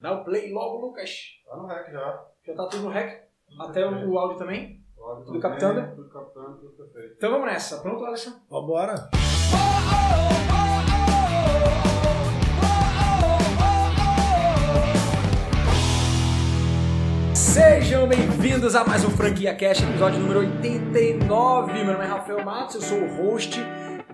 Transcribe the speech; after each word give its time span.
Dá 0.00 0.12
o 0.12 0.24
play 0.24 0.52
logo, 0.52 0.86
Lucas. 0.86 1.10
Tá 1.44 1.56
no 1.56 1.66
rec 1.66 1.90
já. 1.90 2.24
Já 2.46 2.54
tá 2.54 2.68
tudo 2.68 2.84
no 2.84 2.90
rec? 2.90 3.20
Até 3.58 3.84
o, 3.84 4.10
o 4.10 4.16
áudio 4.16 4.38
também? 4.38 4.80
O 4.96 5.02
áudio 5.02 5.24
Tudo 5.24 5.40
também, 5.40 5.58
captando? 5.58 5.96
Tudo 5.96 6.08
captando, 6.08 6.56
tudo 6.58 6.72
perfeito. 6.76 7.14
Então 7.16 7.30
vamos 7.32 7.46
nessa. 7.46 7.78
Pronto, 7.82 8.04
Alisson? 8.04 8.30
Vambora. 8.48 8.94
Sejam 17.34 18.06
bem-vindos 18.06 18.76
a 18.76 18.84
mais 18.84 19.04
um 19.04 19.10
Franquia 19.10 19.56
Cash, 19.56 19.82
episódio 19.82 20.20
número 20.20 20.38
89. 20.38 21.72
Meu 21.72 21.86
nome 21.86 22.04
é 22.04 22.06
Rafael 22.06 22.44
Matos, 22.44 22.76
eu 22.76 22.82
sou 22.82 22.98
o 22.98 23.16
host 23.16 23.58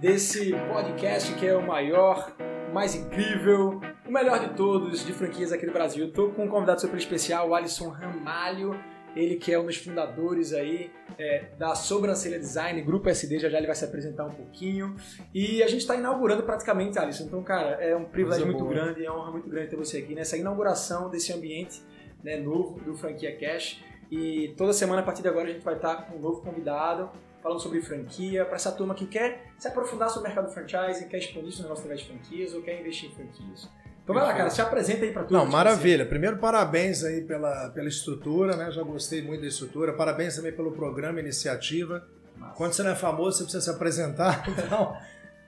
desse 0.01 0.53
podcast 0.73 1.35
que 1.35 1.47
é 1.47 1.55
o 1.55 1.67
maior, 1.67 2.33
o 2.71 2.73
mais 2.73 2.95
incrível, 2.95 3.83
o 4.07 4.13
melhor 4.13 4.39
de 4.39 4.55
todos 4.55 5.05
de 5.05 5.13
franquias 5.13 5.53
aqui 5.53 5.67
do 5.67 5.73
Brasil. 5.73 6.07
Estou 6.07 6.31
com 6.31 6.45
um 6.45 6.49
convidado 6.49 6.81
super 6.81 6.97
especial, 6.97 7.49
o 7.49 7.55
Alisson 7.55 7.89
Ramalho, 7.89 8.79
ele 9.17 9.37
que 9.37 9.53
é 9.53 9.59
um 9.59 9.67
dos 9.67 9.77
fundadores 9.77 10.53
aí 10.53 10.91
é, 11.19 11.47
da 11.59 11.75
Sobrancelha 11.75 12.39
Design, 12.39 12.81
Grupo 12.83 13.09
SD, 13.09 13.39
já 13.39 13.49
já 13.49 13.59
ele 13.59 13.67
vai 13.67 13.77
se 13.77 13.85
apresentar 13.85 14.27
um 14.27 14.35
pouquinho. 14.35 14.95
E 15.33 15.63
a 15.63 15.67
gente 15.67 15.81
está 15.81 15.97
inaugurando 15.97 16.43
praticamente, 16.43 16.99
Alisson. 16.99 17.25
Então, 17.25 17.43
cara, 17.43 17.83
é 17.83 17.97
um 17.97 18.05
privilégio 18.05 18.47
muito 18.47 18.65
boa. 18.65 18.75
grande, 18.75 19.05
é 19.05 19.11
uma 19.11 19.23
honra 19.23 19.31
muito 19.33 19.49
grande 19.49 19.69
ter 19.69 19.77
você 19.77 19.99
aqui 19.99 20.15
nessa 20.15 20.37
inauguração 20.37 21.09
desse 21.09 21.33
ambiente 21.33 21.83
né, 22.23 22.37
novo 22.37 22.81
do 22.81 22.95
Franquia 22.95 23.37
Cash. 23.37 23.83
E 24.11 24.53
toda 24.57 24.73
semana, 24.73 25.01
a 25.01 25.05
partir 25.05 25.23
de 25.23 25.29
agora, 25.29 25.49
a 25.49 25.53
gente 25.53 25.65
vai 25.65 25.77
estar 25.77 26.07
com 26.07 26.17
um 26.17 26.21
novo 26.21 26.43
convidado 26.43 27.11
falando 27.43 27.61
sobre 27.61 27.83
franquia, 27.83 28.43
para 28.47 28.57
essa 28.57 28.73
turma 28.73 28.95
que 28.95 29.07
quer 29.07 29.53
se 29.59 29.69
aprofundar 29.69 30.09
sobre 30.09 30.31
o 30.31 30.33
mercado 30.33 30.51
franchising, 30.51 31.09
quer 31.09 31.19
expandir 31.19 31.53
seu 31.53 31.65
negócio 31.65 31.85
através 31.85 32.01
de 32.01 32.07
franquias 32.07 32.55
ou 32.55 32.63
quer 32.63 32.81
investir 32.81 33.11
em 33.11 33.15
franquias. 33.15 33.71
Então 34.05 34.15
vai 34.15 34.23
lá, 34.23 34.35
cara, 34.35 34.51
se 34.51 34.61
apresenta 34.61 35.03
aí 35.03 35.13
para 35.13 35.23
tudo. 35.25 35.33
Não, 35.33 35.47
maravilha. 35.47 36.05
Primeiro, 36.05 36.37
parabéns 36.37 37.03
aí 37.03 37.23
pela, 37.23 37.71
pela 37.71 37.89
estrutura, 37.89 38.55
né? 38.55 38.71
Já 38.71 38.83
gostei 38.83 39.23
muito 39.23 39.41
da 39.41 39.47
estrutura. 39.47 39.95
Parabéns 39.95 40.37
também 40.37 40.53
pelo 40.53 40.73
programa, 40.73 41.21
iniciativa. 41.21 42.07
Quando 42.55 42.75
você 42.75 42.83
não 42.83 42.91
é 42.91 42.95
famoso, 42.95 43.39
você 43.39 43.45
precisa 43.45 43.65
se 43.65 43.71
apresentar. 43.71 44.45
Então, 44.59 44.95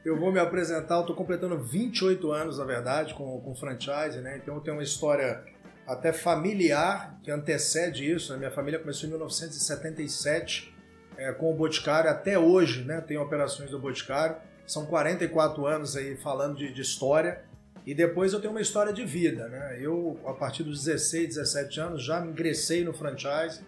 eu 0.07 0.19
vou 0.19 0.33
me 0.33 0.41
apresentar. 0.41 0.95
Eu 0.95 1.01
estou 1.03 1.15
completando 1.15 1.59
28 1.59 2.33
anos, 2.33 2.59
na 2.59 2.65
verdade, 2.65 3.13
com, 3.13 3.39
com 3.41 3.55
franchise, 3.55 4.21
né? 4.21 4.39
Então, 4.43 4.55
eu 4.55 4.61
tenho 4.63 4.77
uma 4.77 4.83
história 4.83 5.45
até 5.87 6.11
familiar 6.11 7.19
que 7.23 7.31
antecede 7.31 8.11
isso. 8.11 8.33
né? 8.33 8.39
Minha 8.39 8.51
família 8.51 8.81
começou 8.81 9.07
em 9.07 9.11
1977 9.11 10.75
é, 11.19 11.31
com 11.33 11.53
o 11.53 11.55
Boticário. 11.55 12.09
Até 12.09 12.39
hoje, 12.39 12.85
né? 12.85 13.03
Tem 13.03 13.19
operações 13.19 13.71
do 13.71 13.79
Boticário. 13.79 14.37
São 14.67 14.87
44 14.87 15.67
anos 15.67 15.95
aí 15.95 16.17
falando 16.17 16.57
de, 16.57 16.73
de 16.73 16.81
história. 16.81 17.45
E 17.87 17.95
depois 17.95 18.33
eu 18.33 18.41
tenho 18.41 18.53
uma 18.53 18.61
história 18.61 18.93
de 18.93 19.05
vida, 19.05 19.47
né? 19.49 19.79
Eu, 19.81 20.19
a 20.27 20.33
partir 20.33 20.65
dos 20.65 20.83
16, 20.83 21.37
17 21.37 21.81
anos, 21.81 22.05
já 22.05 22.21
ingressei 22.27 22.83
no 22.83 22.93
franchise. 22.93 23.61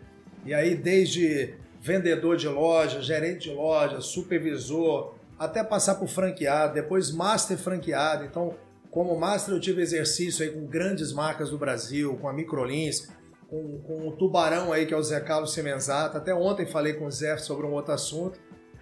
E 0.45 0.53
aí, 0.53 0.75
desde 0.75 1.55
vendedor 1.81 2.37
de 2.37 2.49
loja, 2.49 3.01
gerente 3.01 3.49
de 3.49 3.55
loja, 3.55 4.01
supervisor, 4.01 5.15
até 5.39 5.63
passar 5.63 5.95
por 5.95 6.09
franqueado, 6.09 6.75
depois 6.75 7.13
master 7.13 7.57
franqueado. 7.57 8.25
Então, 8.25 8.57
como 8.91 9.15
master, 9.17 9.55
eu 9.55 9.61
tive 9.61 9.83
exercício 9.83 10.45
aí 10.45 10.51
com 10.51 10.67
grandes 10.67 11.13
marcas 11.13 11.51
do 11.51 11.59
Brasil, 11.59 12.17
com 12.17 12.29
a 12.29 12.33
Microlins, 12.33 13.09
com, 13.49 13.79
com 13.83 14.09
o 14.09 14.17
Tubarão 14.17 14.73
aí, 14.73 14.85
que 14.85 14.93
é 14.93 14.97
o 14.97 15.03
Zé 15.03 15.21
Carlos 15.21 15.53
Semenzato. 15.53 16.17
Até 16.17 16.35
ontem 16.35 16.67
falei 16.67 16.95
com 16.95 17.07
o 17.07 17.11
Zé 17.11 17.37
sobre 17.37 17.65
um 17.67 17.73
outro 17.73 17.93
assunto. 17.93 18.41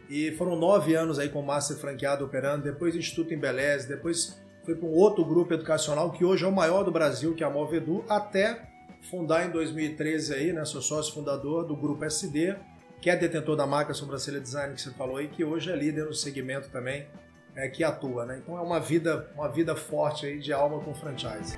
E 0.08 0.32
foram 0.32 0.56
nove 0.56 0.94
anos 0.94 1.18
aí 1.18 1.28
com 1.28 1.42
master 1.42 1.76
franqueado 1.76 2.24
operando, 2.24 2.62
depois 2.62 2.94
Instituto 2.94 3.34
Embeleze, 3.34 3.86
depois 3.86 4.40
fui 4.66 4.74
para 4.74 4.88
um 4.88 4.92
outro 4.92 5.24
grupo 5.24 5.54
educacional 5.54 6.10
que 6.10 6.24
hoje 6.24 6.44
é 6.44 6.48
o 6.48 6.52
maior 6.52 6.82
do 6.82 6.90
Brasil, 6.90 7.36
que 7.36 7.44
é 7.44 7.46
a 7.46 7.50
Movedu, 7.50 8.04
até 8.08 8.68
fundar 9.00 9.46
em 9.46 9.50
2013 9.50 10.34
aí, 10.34 10.52
né, 10.52 10.64
sou 10.64 10.82
sócio 10.82 11.14
fundador 11.14 11.64
do 11.64 11.76
grupo 11.76 12.04
SD, 12.04 12.56
que 13.00 13.08
é 13.08 13.14
detentor 13.14 13.54
da 13.54 13.64
marca 13.64 13.94
Sobrancelha 13.94 14.40
Design 14.40 14.74
que 14.74 14.80
você 14.80 14.90
falou 14.90 15.18
aí, 15.18 15.28
que 15.28 15.44
hoje 15.44 15.70
é 15.70 15.76
líder 15.76 16.06
no 16.06 16.14
segmento 16.14 16.68
também, 16.70 17.06
é, 17.54 17.68
que 17.68 17.84
atua, 17.84 18.26
né? 18.26 18.40
Então 18.42 18.58
é 18.58 18.60
uma 18.60 18.80
vida, 18.80 19.30
uma 19.36 19.48
vida 19.48 19.76
forte 19.76 20.26
aí 20.26 20.40
de 20.40 20.52
alma 20.52 20.80
com 20.80 20.92
franchise. 20.92 21.56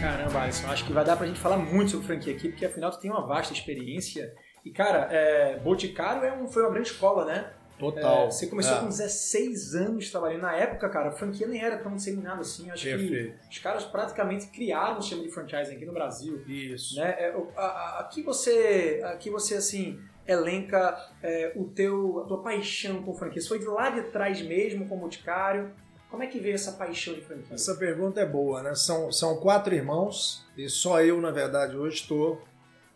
Caramba, 0.00 0.42
Alisson, 0.42 0.68
acho 0.68 0.84
que 0.84 0.92
vai 0.92 1.04
dar 1.04 1.16
pra 1.16 1.26
gente 1.26 1.40
falar 1.40 1.56
muito 1.56 1.90
sobre 1.90 2.06
franquia 2.06 2.32
aqui, 2.32 2.48
porque 2.48 2.64
afinal 2.64 2.92
tu 2.92 3.00
tem 3.00 3.10
uma 3.10 3.26
vasta 3.26 3.52
experiência. 3.52 4.32
E, 4.64 4.70
cara, 4.70 5.08
é, 5.10 5.58
Boticário 5.58 6.22
é 6.22 6.32
um, 6.32 6.46
foi 6.46 6.62
uma 6.62 6.70
grande 6.70 6.90
escola, 6.90 7.24
né? 7.24 7.50
É, 7.78 8.26
você 8.26 8.46
começou 8.46 8.76
É. 8.76 8.80
com 8.80 8.88
16 8.88 9.74
anos 9.74 10.10
trabalhando. 10.10 10.42
Na 10.42 10.54
época, 10.54 10.88
cara, 10.88 11.08
a 11.08 11.12
franquia 11.12 11.46
nem 11.46 11.62
era 11.62 11.76
tão 11.78 11.94
disseminada 11.94 12.40
assim. 12.40 12.70
Acho 12.70 12.84
Perfeito. 12.84 13.38
que 13.40 13.48
os 13.50 13.58
caras 13.58 13.84
praticamente 13.84 14.46
criaram 14.46 14.98
o 14.98 15.02
sistema 15.02 15.22
de 15.22 15.30
franchising 15.30 15.76
aqui 15.76 15.84
no 15.84 15.92
Brasil. 15.92 16.42
Isso. 16.46 16.96
Né? 16.96 17.10
É, 17.18 17.34
aqui 17.98 18.22
você, 18.22 19.00
aqui 19.04 19.28
você 19.30 19.56
assim 19.56 20.00
elenca 20.26 20.96
é, 21.22 21.52
o 21.54 21.64
teu, 21.64 22.20
a 22.22 22.24
tua 22.26 22.42
paixão 22.42 23.02
com 23.02 23.14
franquia. 23.14 23.38
Isso 23.38 23.48
foi 23.48 23.58
de 23.58 23.66
lá 23.66 23.90
de 23.90 24.02
trás 24.10 24.40
mesmo 24.42 24.88
com 24.88 24.96
o 24.96 25.00
Boticário. 25.00 25.70
Como 26.10 26.22
é 26.22 26.26
que 26.26 26.38
veio 26.38 26.54
essa 26.54 26.72
paixão 26.72 27.14
de 27.14 27.20
franquia? 27.20 27.54
Essa 27.54 27.74
pergunta 27.74 28.20
é 28.20 28.26
boa, 28.26 28.62
né? 28.62 28.74
São, 28.74 29.12
são 29.12 29.36
quatro 29.36 29.74
irmãos 29.74 30.46
e 30.56 30.68
só 30.68 31.02
eu, 31.02 31.20
na 31.20 31.30
verdade, 31.30 31.76
hoje 31.76 31.96
estou 32.02 32.40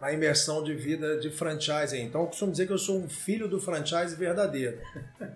na 0.00 0.12
imersão 0.12 0.62
de 0.65 0.75
vida 0.75 1.19
de 1.19 1.31
franchising. 1.31 2.03
Então, 2.03 2.22
eu 2.22 2.27
costumo 2.28 2.50
dizer 2.53 2.66
que 2.66 2.72
eu 2.72 2.78
sou 2.78 2.99
um 2.99 3.09
filho 3.09 3.47
do 3.47 3.61
franchise 3.61 4.16
verdadeiro, 4.16 4.78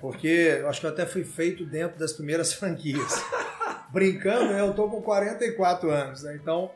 porque 0.00 0.26
eu 0.60 0.69
acho 0.69 0.80
que 0.80 0.86
eu 0.86 0.91
até 0.91 1.04
fui 1.04 1.22
feito 1.25 1.64
dentro 1.66 1.98
das 1.98 2.12
primeiras 2.12 2.52
franquias. 2.54 3.12
Brincando, 3.91 4.53
né? 4.53 4.60
Eu 4.60 4.70
estou 4.70 4.91
com 4.91 5.00
44 5.03 5.91
anos, 5.91 6.22
né? 6.22 6.34
Então, 6.41 6.70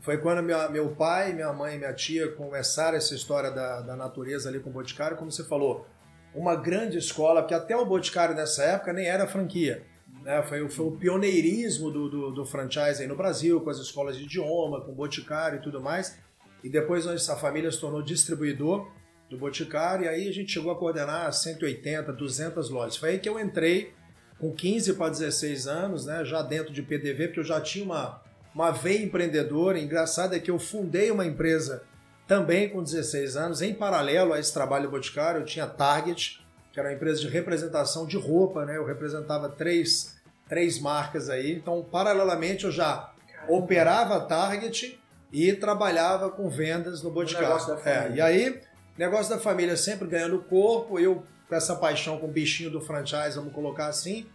foi 0.00 0.18
quando 0.18 0.42
minha- 0.42 0.68
meu 0.68 0.90
pai, 0.90 1.32
minha 1.32 1.52
mãe 1.52 1.74
e 1.74 1.78
minha 1.78 1.92
tia 1.92 2.28
começaram 2.32 2.96
essa 2.96 3.14
história 3.14 3.50
da, 3.50 3.80
da 3.80 3.96
natureza 3.96 4.48
ali 4.48 4.58
com 4.60 4.70
o 4.70 4.72
Boticário, 4.72 5.16
como 5.16 5.30
você 5.30 5.44
falou, 5.44 5.86
uma 6.34 6.56
grande 6.56 6.96
escola, 6.96 7.42
porque 7.42 7.54
até 7.54 7.76
o 7.76 7.84
Boticário 7.84 8.34
nessa 8.34 8.62
época 8.64 8.92
nem 8.92 9.06
era 9.06 9.26
franquia 9.26 9.84
né? 10.22 10.40
Foi, 10.44 10.68
foi 10.68 10.86
o 10.86 10.92
pioneirismo 10.92 11.90
do, 11.90 12.08
do, 12.08 12.30
do 12.30 12.46
franchise 12.46 13.04
no 13.08 13.16
Brasil, 13.16 13.60
com 13.60 13.68
as 13.70 13.78
escolas 13.78 14.16
de 14.16 14.22
idioma, 14.24 14.80
com 14.80 14.92
o 14.92 14.94
Boticário 14.94 15.58
e 15.58 15.62
tudo 15.62 15.80
mais. 15.80 16.16
E 16.62 16.68
depois 16.68 17.06
essa 17.06 17.36
família 17.36 17.70
se 17.70 17.80
tornou 17.80 18.02
distribuidor 18.02 18.90
do 19.28 19.38
Boticário, 19.38 20.04
e 20.04 20.08
aí 20.08 20.28
a 20.28 20.32
gente 20.32 20.52
chegou 20.52 20.70
a 20.70 20.78
coordenar 20.78 21.32
180, 21.32 22.12
200 22.12 22.70
lojas. 22.70 22.96
Foi 22.96 23.10
aí 23.10 23.18
que 23.18 23.28
eu 23.28 23.40
entrei 23.40 23.94
com 24.38 24.52
15 24.52 24.94
para 24.94 25.08
16 25.08 25.66
anos, 25.66 26.06
né? 26.06 26.24
já 26.24 26.42
dentro 26.42 26.72
de 26.72 26.82
PDV, 26.82 27.28
porque 27.28 27.40
eu 27.40 27.44
já 27.44 27.60
tinha 27.60 27.84
uma, 27.84 28.20
uma 28.54 28.70
veia 28.70 29.02
empreendedora. 29.02 29.78
Engraçado 29.78 30.34
é 30.34 30.38
que 30.38 30.50
eu 30.50 30.58
fundei 30.58 31.10
uma 31.10 31.24
empresa 31.24 31.82
também 32.26 32.68
com 32.68 32.82
16 32.82 33.36
anos, 33.36 33.62
em 33.62 33.74
paralelo 33.74 34.32
a 34.32 34.38
esse 34.38 34.52
trabalho 34.52 34.90
Boticário, 34.90 35.40
eu 35.40 35.44
tinha 35.44 35.66
Target, 35.66 36.44
que 36.72 36.80
era 36.80 36.88
uma 36.88 36.94
empresa 36.94 37.20
de 37.20 37.28
representação 37.28 38.06
de 38.06 38.16
roupa, 38.16 38.64
né? 38.64 38.76
Eu 38.76 38.84
representava 38.86 39.48
três, 39.48 40.16
três 40.48 40.80
marcas 40.80 41.28
aí. 41.28 41.52
Então, 41.52 41.82
paralelamente, 41.82 42.64
eu 42.64 42.70
já 42.70 43.12
operava 43.48 44.20
Target 44.20 44.98
e 45.32 45.52
trabalhava 45.54 46.30
com 46.30 46.48
vendas 46.50 47.02
no 47.02 47.10
Boticário. 47.10 47.48
negócio 47.48 47.74
da 47.74 47.76
família. 47.78 48.08
É, 48.08 48.16
e 48.16 48.20
aí, 48.20 48.60
negócio 48.98 49.34
da 49.34 49.40
família 49.40 49.76
sempre 49.76 50.06
ganhando 50.06 50.38
corpo, 50.40 50.98
eu 50.98 51.24
com 51.48 51.54
essa 51.54 51.76
paixão 51.76 52.18
com 52.18 52.26
o 52.26 52.30
bichinho 52.30 52.70
do 52.70 52.80
franchise, 52.80 53.36
vamos 53.36 53.52
colocar 53.52 53.86
assim, 53.86 54.26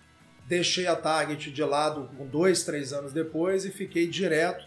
deixei 0.47 0.85
a 0.85 0.95
Target 0.95 1.51
de 1.51 1.63
lado 1.63 2.09
com 2.15 2.27
dois, 2.27 2.63
três 2.63 2.93
anos 2.93 3.11
depois 3.11 3.65
e 3.65 3.71
fiquei 3.71 4.07
direto 4.07 4.65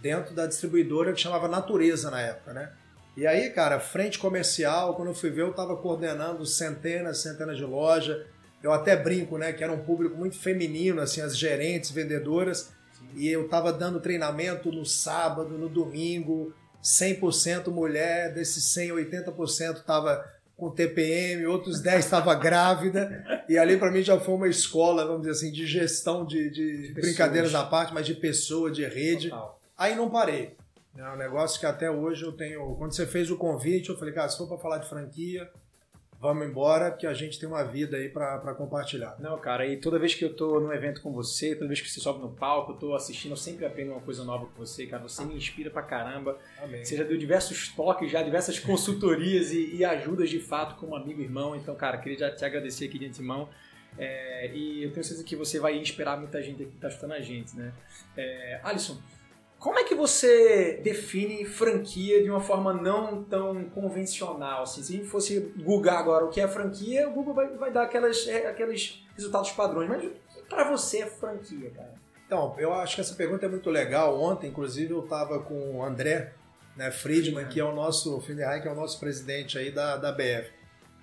dentro 0.00 0.34
da 0.34 0.46
distribuidora 0.46 1.12
que 1.12 1.20
chamava 1.20 1.46
Natureza 1.46 2.10
na 2.10 2.20
época, 2.20 2.54
né? 2.54 2.72
E 3.16 3.26
aí, 3.26 3.50
cara, 3.50 3.78
frente 3.78 4.18
comercial, 4.18 4.94
quando 4.94 5.08
eu 5.08 5.14
fui 5.14 5.28
ver, 5.30 5.42
eu 5.42 5.50
estava 5.50 5.76
coordenando 5.76 6.46
centenas, 6.46 7.18
centenas 7.18 7.58
de 7.58 7.64
lojas. 7.64 8.24
Eu 8.62 8.72
até 8.72 8.96
brinco, 8.96 9.36
né, 9.36 9.52
que 9.52 9.62
era 9.62 9.72
um 9.72 9.84
público 9.84 10.16
muito 10.16 10.38
feminino, 10.38 11.00
assim, 11.00 11.20
as 11.20 11.36
gerentes, 11.36 11.90
vendedoras. 11.90 12.72
E 13.14 13.28
eu 13.28 13.44
estava 13.44 13.72
dando 13.72 14.00
treinamento 14.00 14.70
no 14.70 14.84
sábado, 14.84 15.56
no 15.56 15.68
domingo, 15.68 16.52
100% 16.82 17.68
mulher, 17.68 18.32
desses 18.32 18.64
100, 18.72 18.90
80% 18.90 19.76
estava 19.78 20.24
com 20.56 20.70
TPM, 20.70 21.46
outros 21.46 21.80
10 21.80 22.04
estava 22.04 22.34
grávida. 22.34 23.44
E 23.48 23.56
ali 23.56 23.78
para 23.78 23.90
mim 23.90 24.02
já 24.02 24.20
foi 24.20 24.34
uma 24.34 24.48
escola, 24.48 25.06
vamos 25.06 25.22
dizer 25.22 25.32
assim, 25.32 25.52
de 25.52 25.66
gestão 25.66 26.24
de, 26.24 26.50
de 26.50 26.88
De 26.88 27.00
brincadeiras 27.00 27.54
à 27.54 27.64
parte, 27.64 27.94
mas 27.94 28.06
de 28.06 28.14
pessoa, 28.14 28.70
de 28.70 28.84
rede. 28.84 29.30
Total. 29.30 29.60
Aí 29.76 29.96
não 29.96 30.10
parei. 30.10 30.54
É 30.96 31.08
um 31.08 31.16
negócio 31.16 31.58
que 31.58 31.66
até 31.66 31.90
hoje 31.90 32.24
eu 32.24 32.32
tenho. 32.32 32.74
Quando 32.76 32.94
você 32.94 33.06
fez 33.06 33.30
o 33.30 33.36
convite, 33.36 33.88
eu 33.88 33.96
falei, 33.96 34.12
cara, 34.12 34.28
se 34.28 34.36
for 34.36 34.46
para 34.46 34.58
falar 34.58 34.78
de 34.78 34.88
franquia, 34.88 35.48
vamos 36.20 36.46
embora, 36.46 36.90
que 36.90 37.06
a 37.06 37.14
gente 37.14 37.40
tem 37.40 37.48
uma 37.48 37.64
vida 37.64 37.96
aí 37.96 38.10
para 38.10 38.54
compartilhar. 38.54 39.16
Não, 39.18 39.38
cara, 39.38 39.66
e 39.66 39.78
toda 39.78 39.98
vez 39.98 40.14
que 40.14 40.24
eu 40.24 40.34
tô 40.34 40.60
num 40.60 40.72
evento 40.72 41.00
com 41.00 41.10
você, 41.10 41.54
toda 41.54 41.66
vez 41.66 41.80
que 41.80 41.90
você 41.90 41.98
sobe 41.98 42.20
no 42.20 42.30
palco, 42.30 42.72
eu 42.72 42.76
tô 42.76 42.94
assistindo, 42.94 43.32
eu 43.32 43.36
sempre 43.36 43.64
aprendo 43.64 43.92
uma 43.92 44.00
coisa 44.02 44.22
nova 44.22 44.44
com 44.44 44.58
você, 44.58 44.86
cara. 44.86 45.02
Você 45.02 45.24
me 45.24 45.34
inspira 45.34 45.70
pra 45.70 45.82
caramba. 45.82 46.38
Amém. 46.62 46.84
Você 46.84 46.96
já 46.96 47.04
deu 47.04 47.16
diversos 47.16 47.68
toques, 47.68 48.10
já 48.10 48.22
diversas 48.22 48.58
consultorias 48.58 49.50
e, 49.50 49.76
e 49.76 49.84
ajudas 49.84 50.28
de 50.28 50.38
fato 50.38 50.76
como 50.76 50.94
amigo 50.94 51.22
e 51.22 51.24
irmão. 51.24 51.56
Então, 51.56 51.74
cara, 51.74 51.96
queria 51.96 52.18
já 52.18 52.30
te 52.30 52.44
agradecer 52.44 52.84
aqui 52.84 52.98
de 52.98 53.06
antemão. 53.06 53.48
É, 53.98 54.50
e 54.54 54.84
eu 54.84 54.92
tenho 54.92 55.02
certeza 55.02 55.24
que 55.24 55.34
você 55.34 55.58
vai 55.58 55.76
inspirar 55.76 56.16
muita 56.18 56.42
gente 56.42 56.62
aqui 56.62 56.72
que 56.72 56.78
tá 56.78 56.88
escutando 56.88 57.12
a 57.12 57.20
gente, 57.20 57.56
né? 57.56 57.72
É, 58.16 58.60
Alisson, 58.62 58.98
como 59.60 59.78
é 59.78 59.84
você 60.00 60.80
define 60.82 61.44
franquia 61.44 62.22
de 62.22 62.30
uma 62.30 62.40
forma 62.40 62.72
não 62.72 63.22
tão 63.22 63.64
convencional? 63.64 64.62
Assim, 64.62 64.82
se 64.82 65.04
fosse 65.04 65.52
googar 65.62 65.98
agora 65.98 66.24
o 66.24 66.30
que 66.30 66.40
é 66.40 66.48
franquia, 66.48 67.06
o 67.06 67.12
Google 67.12 67.34
vai, 67.34 67.48
vai 67.48 67.70
dar 67.70 67.82
aquelas, 67.82 68.26
é, 68.26 68.46
aqueles 68.46 69.04
resultados 69.14 69.50
padrões. 69.50 69.88
Mas 69.88 70.10
para 70.48 70.64
você 70.64 71.02
é 71.02 71.06
franquia, 71.06 71.70
cara? 71.70 71.92
Então, 72.26 72.54
eu 72.58 72.72
acho 72.72 72.94
que 72.94 73.00
essa 73.02 73.14
pergunta 73.14 73.44
é 73.44 73.48
muito 73.48 73.68
legal. 73.68 74.18
Ontem, 74.18 74.48
inclusive, 74.48 74.92
eu 74.92 75.04
estava 75.04 75.40
com 75.40 75.76
o 75.76 75.84
André 75.84 76.32
né, 76.74 76.90
Friedman, 76.90 77.46
que 77.46 77.60
é 77.60 77.64
o 77.64 77.74
nosso, 77.74 78.18
Friedman, 78.22 78.62
que 78.62 78.68
é 78.68 78.72
o 78.72 78.74
nosso 78.74 78.98
presidente 78.98 79.58
aí 79.58 79.70
da, 79.70 79.98
da 79.98 80.10
BF. 80.10 80.50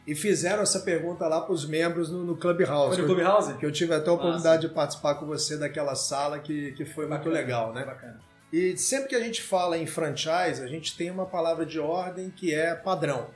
E 0.07 0.15
fizeram 0.15 0.63
essa 0.63 0.79
pergunta 0.79 1.27
lá 1.27 1.41
para 1.41 1.53
os 1.53 1.67
membros 1.67 2.09
no, 2.09 2.23
no 2.23 2.35
Clubhouse. 2.35 2.95
Foi 2.95 3.05
no 3.05 3.13
Clubhouse? 3.13 3.53
Que 3.55 3.65
eu 3.65 3.71
tive 3.71 3.93
até 3.93 4.09
a 4.09 4.13
oportunidade 4.13 4.63
Nossa. 4.63 4.69
de 4.69 4.73
participar 4.73 5.15
com 5.15 5.27
você 5.27 5.57
daquela 5.57 5.93
sala 5.93 6.39
que, 6.39 6.71
que 6.71 6.85
foi 6.85 7.05
bacana, 7.05 7.25
muito 7.25 7.29
legal, 7.29 7.73
né? 7.73 7.85
Bacana. 7.85 8.26
E 8.51 8.77
sempre 8.77 9.09
que 9.09 9.15
a 9.15 9.19
gente 9.19 9.41
fala 9.41 9.77
em 9.77 9.85
franchise, 9.85 10.61
a 10.63 10.67
gente 10.67 10.95
tem 10.95 11.11
uma 11.11 11.25
palavra 11.25 11.65
de 11.65 11.79
ordem 11.79 12.29
que 12.29 12.53
é 12.53 12.73
padrão. 12.73 13.29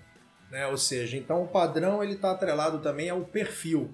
Né? 0.50 0.68
Ou 0.68 0.78
seja, 0.78 1.18
então 1.18 1.44
o 1.44 1.48
padrão 1.48 2.04
ele 2.04 2.14
está 2.14 2.32
atrelado 2.32 2.80
também 2.80 3.10
ao 3.10 3.22
perfil. 3.22 3.90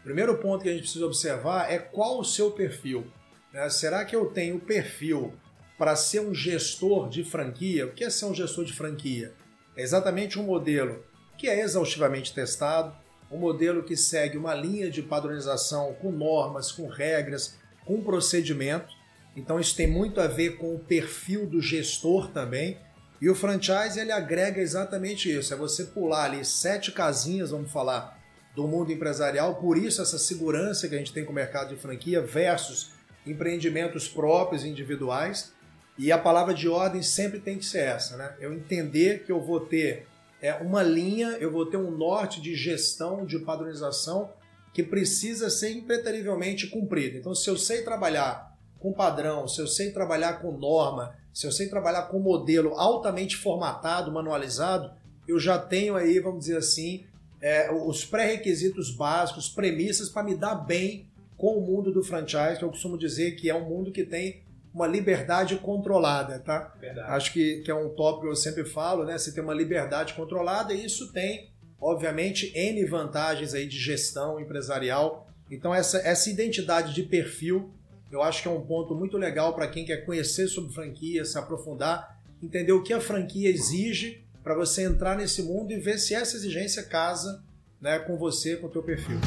O 0.00 0.02
primeiro 0.02 0.38
ponto 0.38 0.62
que 0.62 0.68
a 0.68 0.72
gente 0.72 0.82
precisa 0.82 1.06
observar 1.06 1.70
é 1.70 1.78
qual 1.78 2.18
o 2.18 2.24
seu 2.24 2.50
perfil. 2.50 3.06
Né? 3.52 3.68
Será 3.70 4.04
que 4.04 4.14
eu 4.14 4.26
tenho 4.26 4.58
perfil 4.58 5.34
para 5.78 5.94
ser 5.94 6.20
um 6.20 6.34
gestor 6.34 7.08
de 7.08 7.24
franquia? 7.24 7.86
O 7.86 7.92
que 7.92 8.04
é 8.04 8.10
ser 8.10 8.26
um 8.26 8.34
gestor 8.34 8.64
de 8.64 8.72
franquia? 8.72 9.34
É 9.76 9.82
exatamente 9.82 10.38
um 10.38 10.44
modelo 10.44 11.04
que 11.36 11.48
é 11.48 11.60
exaustivamente 11.60 12.32
testado, 12.32 12.96
um 13.30 13.36
modelo 13.36 13.82
que 13.82 13.96
segue 13.96 14.38
uma 14.38 14.54
linha 14.54 14.90
de 14.90 15.02
padronização 15.02 15.92
com 15.94 16.10
normas, 16.10 16.72
com 16.72 16.88
regras, 16.88 17.58
com 17.84 18.02
procedimento. 18.02 18.95
Então 19.36 19.60
isso 19.60 19.76
tem 19.76 19.86
muito 19.86 20.20
a 20.20 20.26
ver 20.26 20.56
com 20.56 20.74
o 20.74 20.78
perfil 20.78 21.46
do 21.46 21.60
gestor 21.60 22.30
também. 22.30 22.78
E 23.20 23.28
o 23.28 23.34
franchise 23.34 24.00
ele 24.00 24.12
agrega 24.12 24.60
exatamente 24.60 25.30
isso, 25.30 25.54
é 25.54 25.56
você 25.56 25.84
pular 25.84 26.24
ali 26.24 26.44
sete 26.44 26.92
casinhas, 26.92 27.50
vamos 27.50 27.70
falar, 27.70 28.18
do 28.54 28.66
mundo 28.66 28.92
empresarial, 28.92 29.56
por 29.56 29.76
isso 29.76 30.02
essa 30.02 30.18
segurança 30.18 30.88
que 30.88 30.94
a 30.94 30.98
gente 30.98 31.12
tem 31.12 31.24
com 31.24 31.32
o 31.32 31.34
mercado 31.34 31.74
de 31.74 31.80
franquia 31.80 32.20
versus 32.20 32.90
empreendimentos 33.26 34.08
próprios 34.08 34.64
individuais. 34.64 35.52
E 35.98 36.12
a 36.12 36.18
palavra 36.18 36.52
de 36.52 36.68
ordem 36.68 37.02
sempre 37.02 37.40
tem 37.40 37.58
que 37.58 37.64
ser 37.64 37.80
essa, 37.80 38.16
né? 38.16 38.34
Eu 38.38 38.52
entender 38.52 39.24
que 39.24 39.32
eu 39.32 39.40
vou 39.40 39.60
ter 39.60 40.06
é, 40.42 40.52
uma 40.54 40.82
linha, 40.82 41.28
eu 41.40 41.50
vou 41.50 41.64
ter 41.64 41.78
um 41.78 41.90
norte 41.90 42.40
de 42.40 42.54
gestão, 42.54 43.24
de 43.24 43.38
padronização 43.38 44.30
que 44.74 44.82
precisa 44.82 45.48
ser 45.48 45.70
impreterivelmente 45.70 46.66
cumprido. 46.66 47.16
Então, 47.16 47.34
se 47.34 47.48
eu 47.48 47.56
sei 47.56 47.82
trabalhar 47.82 48.55
com 48.78 48.92
padrão, 48.92 49.48
se 49.48 49.60
eu 49.60 49.66
sei 49.66 49.90
trabalhar 49.90 50.34
com 50.34 50.52
norma, 50.52 51.14
se 51.32 51.46
eu 51.46 51.52
sei 51.52 51.68
trabalhar 51.68 52.02
com 52.02 52.18
modelo 52.18 52.74
altamente 52.78 53.36
formatado, 53.36 54.12
manualizado, 54.12 54.90
eu 55.26 55.38
já 55.38 55.58
tenho 55.58 55.96
aí, 55.96 56.18
vamos 56.20 56.40
dizer 56.40 56.58
assim, 56.58 57.04
é, 57.40 57.70
os 57.70 58.04
pré-requisitos 58.04 58.90
básicos, 58.90 59.48
premissas 59.48 60.08
para 60.08 60.22
me 60.22 60.34
dar 60.34 60.54
bem 60.54 61.06
com 61.36 61.58
o 61.58 61.60
mundo 61.60 61.92
do 61.92 62.02
franchise, 62.02 62.58
que 62.58 62.64
eu 62.64 62.70
costumo 62.70 62.96
dizer 62.96 63.32
que 63.32 63.50
é 63.50 63.54
um 63.54 63.68
mundo 63.68 63.92
que 63.92 64.04
tem 64.04 64.42
uma 64.72 64.86
liberdade 64.86 65.56
controlada, 65.56 66.38
tá? 66.38 66.74
Verdade. 66.78 67.10
Acho 67.10 67.32
que, 67.32 67.62
que 67.62 67.70
é 67.70 67.74
um 67.74 67.88
tópico 67.90 68.26
que 68.26 68.32
eu 68.32 68.36
sempre 68.36 68.64
falo, 68.64 69.04
né? 69.04 69.16
Você 69.16 69.32
tem 69.32 69.42
uma 69.42 69.54
liberdade 69.54 70.12
controlada 70.14 70.74
e 70.74 70.84
isso 70.84 71.12
tem, 71.12 71.50
obviamente, 71.80 72.52
N 72.54 72.84
vantagens 72.84 73.54
aí 73.54 73.66
de 73.66 73.78
gestão 73.78 74.38
empresarial. 74.38 75.30
Então, 75.50 75.74
essa, 75.74 75.98
essa 75.98 76.28
identidade 76.28 76.92
de 76.92 77.02
perfil, 77.02 77.70
eu 78.16 78.22
acho 78.22 78.40
que 78.40 78.48
é 78.48 78.50
um 78.50 78.62
ponto 78.62 78.94
muito 78.94 79.18
legal 79.18 79.54
para 79.54 79.68
quem 79.68 79.84
quer 79.84 79.98
conhecer 80.06 80.48
sobre 80.48 80.72
franquia, 80.72 81.22
se 81.22 81.36
aprofundar, 81.36 82.18
entender 82.42 82.72
o 82.72 82.82
que 82.82 82.94
a 82.94 83.00
franquia 83.00 83.50
exige 83.50 84.24
para 84.42 84.54
você 84.54 84.84
entrar 84.84 85.18
nesse 85.18 85.42
mundo 85.42 85.70
e 85.70 85.78
ver 85.78 85.98
se 85.98 86.14
essa 86.14 86.34
exigência 86.34 86.82
casa 86.82 87.44
né, 87.78 87.98
com 87.98 88.16
você, 88.16 88.56
com 88.56 88.68
o 88.68 88.70
teu 88.70 88.82
perfil. 88.82 89.18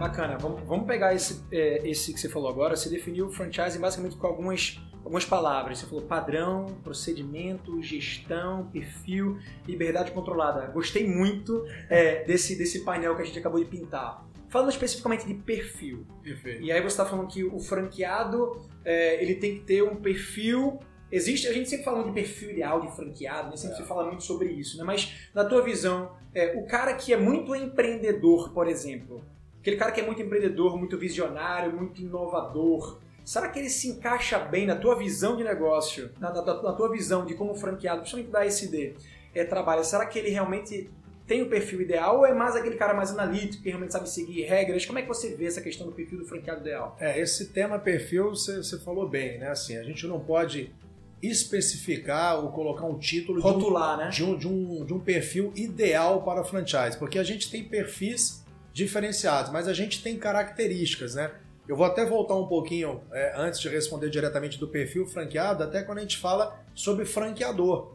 Bacana, 0.00 0.36
vamos, 0.36 0.84
pegar 0.84 1.14
esse, 1.14 1.44
é, 1.52 1.88
esse 1.88 2.12
que 2.12 2.18
você 2.18 2.28
falou 2.28 2.48
agora. 2.50 2.74
Você 2.74 2.90
definiu 2.90 3.26
o 3.26 3.30
franchise 3.30 3.78
basicamente 3.78 4.16
com 4.16 4.26
algumas, 4.26 4.80
algumas 5.04 5.24
palavras. 5.24 5.78
Você 5.78 5.86
falou 5.86 6.02
padrão, 6.02 6.66
procedimento, 6.82 7.80
gestão, 7.80 8.66
perfil, 8.72 9.38
liberdade 9.64 10.10
controlada. 10.10 10.66
Gostei 10.72 11.08
muito 11.08 11.64
é, 11.88 12.24
desse, 12.24 12.56
desse 12.58 12.84
painel 12.84 13.14
que 13.14 13.22
a 13.22 13.24
gente 13.24 13.38
acabou 13.38 13.60
de 13.60 13.66
pintar. 13.66 14.33
Falando 14.54 14.70
especificamente 14.70 15.26
de 15.26 15.34
perfil. 15.34 16.06
Perfeito. 16.22 16.62
E 16.62 16.72
aí 16.72 16.80
você 16.80 16.86
está 16.86 17.04
falando 17.04 17.28
que 17.28 17.44
o 17.44 17.58
franqueado 17.58 18.64
é, 18.84 19.22
ele 19.22 19.34
tem 19.34 19.58
que 19.58 19.64
ter 19.64 19.82
um 19.82 19.96
perfil 19.96 20.78
Existe, 21.12 21.46
a 21.46 21.52
gente 21.52 21.68
sempre 21.68 21.84
falando 21.84 22.06
de 22.06 22.12
perfil 22.12 22.50
ideal 22.50 22.80
de 22.80 22.90
franqueado, 22.96 23.50
né? 23.50 23.56
sempre 23.56 23.76
é. 23.76 23.78
se 23.78 23.86
fala 23.86 24.06
muito 24.06 24.24
sobre 24.24 24.48
isso, 24.48 24.76
né? 24.76 24.82
Mas 24.82 25.28
na 25.32 25.44
tua 25.44 25.62
visão, 25.62 26.10
é, 26.34 26.58
o 26.58 26.66
cara 26.66 26.92
que 26.94 27.12
é 27.12 27.16
muito 27.16 27.54
empreendedor, 27.54 28.52
por 28.52 28.66
exemplo, 28.66 29.22
Aquele 29.64 29.78
cara 29.78 29.92
que 29.92 30.00
é 30.02 30.04
muito 30.04 30.20
empreendedor, 30.20 30.76
muito 30.76 30.98
visionário, 30.98 31.74
muito 31.74 32.02
inovador. 32.02 32.98
Será 33.24 33.48
que 33.48 33.58
ele 33.58 33.70
se 33.70 33.88
encaixa 33.88 34.38
bem 34.38 34.66
na 34.66 34.76
tua 34.76 34.94
visão 34.94 35.38
de 35.38 35.42
negócio, 35.42 36.10
na, 36.20 36.30
na, 36.30 36.42
na 36.42 36.72
tua 36.74 36.90
visão 36.90 37.24
de 37.24 37.32
como 37.32 37.54
franqueado, 37.54 38.00
principalmente 38.00 38.30
da 38.30 38.44
SD, 38.44 38.94
é, 39.34 39.42
trabalha? 39.42 39.82
Será 39.82 40.04
que 40.04 40.18
ele 40.18 40.28
realmente 40.28 40.90
tem 41.26 41.42
o 41.42 41.48
perfil 41.48 41.80
ideal 41.80 42.18
ou 42.18 42.26
é 42.26 42.34
mais 42.34 42.54
aquele 42.54 42.76
cara 42.76 42.92
mais 42.92 43.10
analítico, 43.10 43.62
que 43.62 43.68
realmente 43.68 43.92
sabe 43.92 44.08
seguir 44.08 44.42
regras? 44.42 44.84
Como 44.84 44.98
é 44.98 45.02
que 45.02 45.08
você 45.08 45.34
vê 45.34 45.46
essa 45.46 45.60
questão 45.60 45.86
do 45.86 45.92
perfil 45.92 46.18
do 46.18 46.26
franqueado 46.26 46.60
ideal? 46.60 46.96
É, 47.00 47.18
esse 47.18 47.46
tema 47.46 47.78
perfil 47.78 48.30
você, 48.30 48.58
você 48.58 48.78
falou 48.78 49.08
bem, 49.08 49.38
né? 49.38 49.48
Assim, 49.48 49.76
a 49.76 49.82
gente 49.82 50.06
não 50.06 50.20
pode 50.20 50.70
especificar 51.22 52.44
ou 52.44 52.52
colocar 52.52 52.84
um 52.84 52.98
título 52.98 53.40
Rotular, 53.40 54.10
de 54.10 54.22
um, 54.22 54.32
né? 54.32 54.36
de, 54.36 54.48
um, 54.48 54.56
de, 54.72 54.80
um, 54.82 54.84
de 54.84 54.92
um 54.92 55.00
perfil 55.00 55.52
ideal 55.56 56.22
para 56.22 56.42
a 56.42 56.44
franchise, 56.44 56.98
porque 56.98 57.18
a 57.18 57.24
gente 57.24 57.50
tem 57.50 57.64
perfis 57.64 58.44
diferenciados, 58.72 59.50
mas 59.50 59.66
a 59.66 59.72
gente 59.72 60.02
tem 60.02 60.18
características, 60.18 61.14
né? 61.14 61.30
Eu 61.66 61.76
vou 61.76 61.86
até 61.86 62.04
voltar 62.04 62.34
um 62.34 62.46
pouquinho 62.46 63.00
é, 63.10 63.32
antes 63.36 63.58
de 63.58 63.70
responder 63.70 64.10
diretamente 64.10 64.58
do 64.58 64.68
perfil 64.68 65.06
franqueado, 65.06 65.62
até 65.62 65.82
quando 65.82 65.98
a 65.98 66.02
gente 66.02 66.18
fala 66.18 66.60
sobre 66.74 67.06
franqueador. 67.06 67.94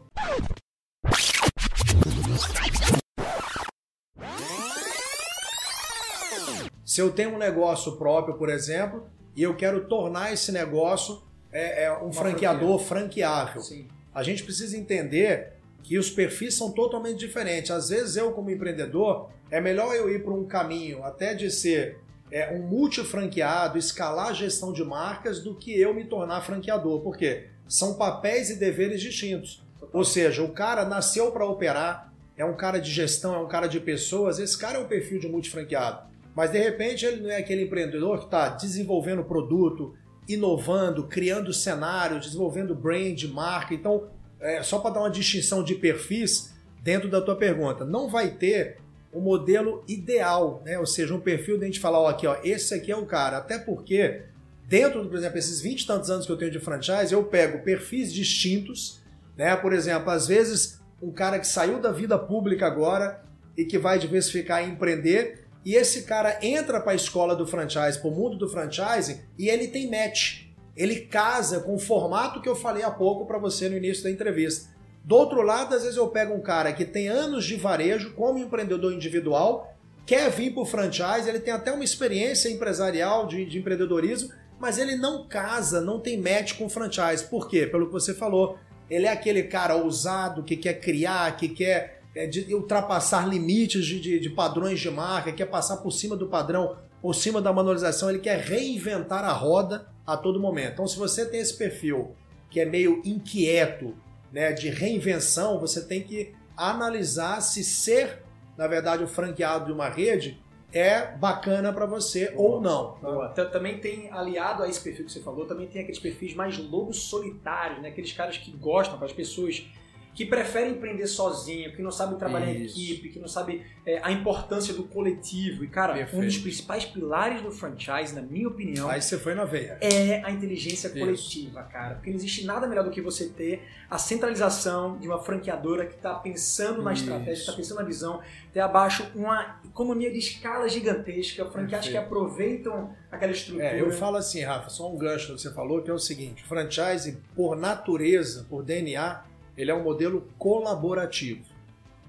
Se 6.90 7.00
eu 7.00 7.12
tenho 7.12 7.36
um 7.36 7.38
negócio 7.38 7.92
próprio, 7.92 8.34
por 8.34 8.48
exemplo, 8.48 9.06
e 9.36 9.44
eu 9.44 9.54
quero 9.54 9.84
tornar 9.84 10.32
esse 10.32 10.50
negócio 10.50 11.22
é, 11.52 11.84
é 11.84 11.92
um 11.92 12.06
Uma 12.06 12.12
franqueador 12.12 12.80
franquia. 12.80 13.28
franqueável, 13.28 13.62
Sim. 13.62 13.86
a 14.12 14.24
gente 14.24 14.42
precisa 14.42 14.76
entender 14.76 15.52
que 15.84 15.96
os 15.96 16.10
perfis 16.10 16.54
são 16.54 16.72
totalmente 16.72 17.16
diferentes. 17.16 17.70
Às 17.70 17.90
vezes 17.90 18.16
eu, 18.16 18.32
como 18.32 18.50
empreendedor, 18.50 19.30
é 19.52 19.60
melhor 19.60 19.94
eu 19.94 20.12
ir 20.12 20.24
por 20.24 20.32
um 20.32 20.44
caminho 20.44 21.04
até 21.04 21.32
de 21.32 21.48
ser 21.48 22.00
é, 22.28 22.52
um 22.52 22.62
multifranqueado, 22.66 23.78
escalar 23.78 24.30
a 24.30 24.32
gestão 24.32 24.72
de 24.72 24.82
marcas, 24.82 25.38
do 25.38 25.54
que 25.54 25.80
eu 25.80 25.94
me 25.94 26.06
tornar 26.06 26.40
franqueador. 26.40 27.02
Por 27.02 27.16
quê? 27.16 27.50
São 27.68 27.94
papéis 27.94 28.50
e 28.50 28.56
deveres 28.56 29.00
distintos. 29.00 29.62
Ou 29.92 30.04
seja, 30.04 30.42
o 30.42 30.50
cara 30.50 30.84
nasceu 30.84 31.30
para 31.30 31.46
operar, 31.46 32.12
é 32.36 32.44
um 32.44 32.56
cara 32.56 32.80
de 32.80 32.90
gestão, 32.90 33.32
é 33.32 33.38
um 33.38 33.46
cara 33.46 33.68
de 33.68 33.78
pessoas, 33.78 34.40
esse 34.40 34.58
cara 34.58 34.76
é 34.76 34.80
um 34.80 34.88
perfil 34.88 35.20
de 35.20 35.28
multifranqueado. 35.28 36.10
Mas 36.40 36.52
de 36.52 36.58
repente 36.58 37.04
ele 37.04 37.20
não 37.20 37.30
é 37.30 37.36
aquele 37.36 37.64
empreendedor 37.64 38.20
que 38.20 38.24
está 38.24 38.48
desenvolvendo 38.48 39.22
produto, 39.22 39.94
inovando, 40.26 41.06
criando 41.06 41.52
cenário, 41.52 42.18
desenvolvendo 42.18 42.74
brand, 42.74 43.22
marca. 43.24 43.74
Então, 43.74 44.08
é, 44.40 44.62
só 44.62 44.78
para 44.78 44.94
dar 44.94 45.00
uma 45.00 45.10
distinção 45.10 45.62
de 45.62 45.74
perfis 45.74 46.54
dentro 46.82 47.10
da 47.10 47.20
tua 47.20 47.36
pergunta, 47.36 47.84
não 47.84 48.08
vai 48.08 48.30
ter 48.30 48.78
o 49.12 49.20
modelo 49.20 49.84
ideal, 49.86 50.62
né? 50.64 50.78
Ou 50.78 50.86
seja, 50.86 51.14
um 51.14 51.20
perfil 51.20 51.58
de 51.58 51.64
a 51.64 51.66
gente 51.66 51.78
falar, 51.78 52.00
ó, 52.00 52.08
aqui, 52.08 52.26
ó, 52.26 52.38
esse 52.42 52.72
aqui 52.72 52.90
é 52.90 52.96
o 52.96 53.04
cara. 53.04 53.36
Até 53.36 53.58
porque, 53.58 54.22
dentro, 54.66 55.06
por 55.06 55.18
exemplo, 55.18 55.36
esses 55.36 55.60
20 55.60 55.82
e 55.82 55.86
tantos 55.86 56.08
anos 56.08 56.24
que 56.24 56.32
eu 56.32 56.38
tenho 56.38 56.50
de 56.50 56.58
franchise, 56.58 57.12
eu 57.12 57.22
pego 57.22 57.62
perfis 57.62 58.10
distintos, 58.10 59.02
né? 59.36 59.54
Por 59.56 59.74
exemplo, 59.74 60.08
às 60.08 60.26
vezes, 60.26 60.80
um 61.02 61.12
cara 61.12 61.38
que 61.38 61.46
saiu 61.46 61.78
da 61.78 61.92
vida 61.92 62.18
pública 62.18 62.66
agora 62.66 63.22
e 63.58 63.66
que 63.66 63.76
vai 63.76 63.98
diversificar 63.98 64.66
e 64.66 64.70
empreender, 64.70 65.39
e 65.64 65.74
esse 65.74 66.02
cara 66.02 66.38
entra 66.42 66.80
para 66.80 66.92
a 66.92 66.96
escola 66.96 67.36
do 67.36 67.46
franchise, 67.46 67.98
para 67.98 68.08
o 68.08 68.14
mundo 68.14 68.36
do 68.36 68.48
franchising, 68.48 69.20
e 69.38 69.48
ele 69.48 69.68
tem 69.68 69.90
match. 69.90 70.46
Ele 70.76 71.00
casa 71.00 71.60
com 71.60 71.74
o 71.74 71.78
formato 71.78 72.40
que 72.40 72.48
eu 72.48 72.56
falei 72.56 72.82
há 72.82 72.90
pouco 72.90 73.26
para 73.26 73.38
você 73.38 73.68
no 73.68 73.76
início 73.76 74.04
da 74.04 74.10
entrevista. 74.10 74.70
Do 75.04 75.16
outro 75.16 75.42
lado, 75.42 75.74
às 75.74 75.82
vezes 75.82 75.96
eu 75.96 76.08
pego 76.08 76.34
um 76.34 76.40
cara 76.40 76.72
que 76.72 76.84
tem 76.84 77.08
anos 77.08 77.44
de 77.44 77.56
varejo 77.56 78.14
como 78.14 78.38
empreendedor 78.38 78.92
individual, 78.92 79.74
quer 80.06 80.30
vir 80.30 80.52
para 80.52 80.62
o 80.62 80.66
franchise, 80.66 81.28
ele 81.28 81.40
tem 81.40 81.52
até 81.52 81.72
uma 81.72 81.84
experiência 81.84 82.48
empresarial 82.48 83.26
de, 83.26 83.44
de, 83.44 83.58
empreendedorismo, 83.58 84.30
mas 84.58 84.78
ele 84.78 84.96
não 84.96 85.26
casa, 85.26 85.80
não 85.80 86.00
tem 86.00 86.20
match 86.20 86.56
com 86.56 86.68
franchise. 86.68 87.24
Por 87.24 87.48
quê? 87.48 87.66
Pelo 87.66 87.86
que 87.86 87.92
você 87.92 88.14
falou. 88.14 88.58
Ele 88.88 89.06
é 89.06 89.12
aquele 89.12 89.44
cara 89.44 89.76
ousado 89.76 90.42
que 90.42 90.56
quer 90.56 90.80
criar, 90.80 91.36
que 91.36 91.48
quer 91.48 91.99
é, 92.14 92.28
ultrapassar 92.54 93.28
limites 93.28 93.84
de, 93.86 94.00
de, 94.00 94.20
de 94.20 94.30
padrões 94.30 94.80
de 94.80 94.90
marca, 94.90 95.32
quer 95.32 95.46
passar 95.46 95.78
por 95.78 95.90
cima 95.90 96.16
do 96.16 96.28
padrão, 96.28 96.76
por 97.00 97.14
cima 97.14 97.40
da 97.40 97.52
manualização, 97.52 98.10
ele 98.10 98.18
quer 98.18 98.38
reinventar 98.38 99.24
a 99.24 99.32
roda 99.32 99.88
a 100.06 100.16
todo 100.16 100.40
momento. 100.40 100.74
Então, 100.74 100.86
se 100.86 100.98
você 100.98 101.24
tem 101.24 101.40
esse 101.40 101.56
perfil 101.56 102.14
que 102.50 102.60
é 102.60 102.64
meio 102.64 103.00
inquieto, 103.04 103.94
né, 104.32 104.52
de 104.52 104.68
reinvenção, 104.68 105.58
você 105.58 105.86
tem 105.86 106.02
que 106.02 106.34
analisar 106.56 107.40
se 107.40 107.64
ser, 107.64 108.22
na 108.56 108.66
verdade, 108.66 109.02
o 109.02 109.08
franqueado 109.08 109.66
de 109.66 109.72
uma 109.72 109.88
rede 109.88 110.42
é 110.72 111.16
bacana 111.16 111.72
para 111.72 111.86
você 111.86 112.30
Boa. 112.30 112.56
ou 112.56 112.60
não. 112.60 112.98
tá? 113.34 113.44
Também 113.46 113.78
tem, 113.78 114.10
aliado 114.12 114.62
a 114.62 114.68
esse 114.68 114.80
perfil 114.80 115.04
que 115.04 115.12
você 115.12 115.20
falou, 115.20 115.46
também 115.46 115.66
tem 115.66 115.82
aqueles 115.82 115.98
perfis 115.98 116.34
mais 116.34 116.58
lobos 116.58 117.04
solitários, 117.04 117.82
né? 117.82 117.88
Aqueles 117.88 118.12
caras 118.12 118.36
que 118.36 118.50
gostam, 118.52 118.96
para 118.96 119.06
as 119.06 119.12
pessoas 119.12 119.66
que 120.14 120.26
preferem 120.26 120.72
empreender 120.72 121.06
sozinho, 121.06 121.74
que 121.74 121.80
não 121.82 121.90
sabem 121.90 122.18
trabalhar 122.18 122.52
em 122.52 122.64
Isso. 122.64 122.78
equipe, 122.78 123.08
que 123.10 123.18
não 123.18 123.28
sabem 123.28 123.62
é, 123.86 124.00
a 124.02 124.10
importância 124.10 124.74
do 124.74 124.84
coletivo. 124.84 125.64
E, 125.64 125.68
cara, 125.68 125.92
um 125.92 125.96
Perfeito. 125.96 126.24
dos 126.26 126.38
principais 126.38 126.84
pilares 126.84 127.42
do 127.42 127.50
franchise, 127.50 128.14
na 128.14 128.22
minha 128.22 128.48
opinião, 128.48 128.88
Aí 128.88 129.00
você 129.00 129.18
foi 129.18 129.34
na 129.34 129.44
veia. 129.44 129.78
é 129.80 130.22
a 130.24 130.30
inteligência 130.30 130.88
Isso. 130.88 130.98
coletiva, 130.98 131.62
cara. 131.62 131.94
Porque 131.94 132.10
não 132.10 132.16
existe 132.16 132.44
nada 132.44 132.66
melhor 132.66 132.84
do 132.84 132.90
que 132.90 133.00
você 133.00 133.28
ter 133.28 133.62
a 133.88 133.98
centralização 133.98 134.98
de 134.98 135.06
uma 135.08 135.18
franqueadora 135.18 135.86
que 135.86 135.94
está 135.94 136.14
pensando 136.14 136.82
na 136.82 136.92
Isso. 136.92 137.02
estratégia, 137.04 137.32
está 137.40 137.52
pensando 137.52 137.78
na 137.78 137.84
visão, 137.84 138.20
ter 138.52 138.60
abaixo 138.60 139.10
uma 139.14 139.60
economia 139.64 140.10
de 140.10 140.18
escala 140.18 140.68
gigantesca, 140.68 141.44
franqueados 141.50 141.88
que 141.88 141.96
aproveitam 141.96 142.94
aquela 143.10 143.32
estrutura. 143.32 143.64
É, 143.66 143.80
eu 143.80 143.90
falo 143.92 144.16
assim, 144.16 144.42
Rafa, 144.42 144.68
só 144.68 144.92
um 144.92 144.98
gancho 144.98 145.34
que 145.34 145.40
você 145.40 145.52
falou, 145.52 145.82
que 145.82 145.90
é 145.90 145.94
o 145.94 145.98
seguinte: 145.98 146.44
franchise, 146.44 147.18
por 147.34 147.56
natureza, 147.56 148.46
por 148.48 148.62
DNA, 148.62 149.29
ele 149.60 149.70
é 149.70 149.74
um 149.74 149.82
modelo 149.82 150.28
colaborativo. 150.38 151.44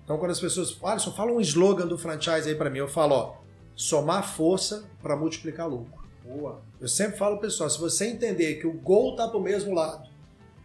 Então, 0.03 0.17
quando 0.17 0.31
as 0.31 0.39
pessoas 0.39 0.71
falam, 0.71 0.93
Alisson, 0.93 1.11
fala 1.11 1.31
um 1.31 1.41
slogan 1.41 1.87
do 1.87 1.97
franchise 1.97 2.49
aí 2.49 2.55
pra 2.55 2.69
mim, 2.69 2.79
eu 2.79 2.87
falo, 2.87 3.15
ó, 3.15 3.35
somar 3.75 4.27
força 4.27 4.83
para 5.01 5.15
multiplicar 5.15 5.69
lucro. 5.69 6.01
Boa. 6.23 6.61
Eu 6.79 6.87
sempre 6.87 7.17
falo, 7.17 7.37
pessoal, 7.37 7.69
se 7.69 7.79
você 7.79 8.07
entender 8.07 8.55
que 8.55 8.67
o 8.67 8.73
gol 8.73 9.15
tá 9.15 9.27
pro 9.27 9.39
mesmo 9.39 9.73
lado, 9.73 10.09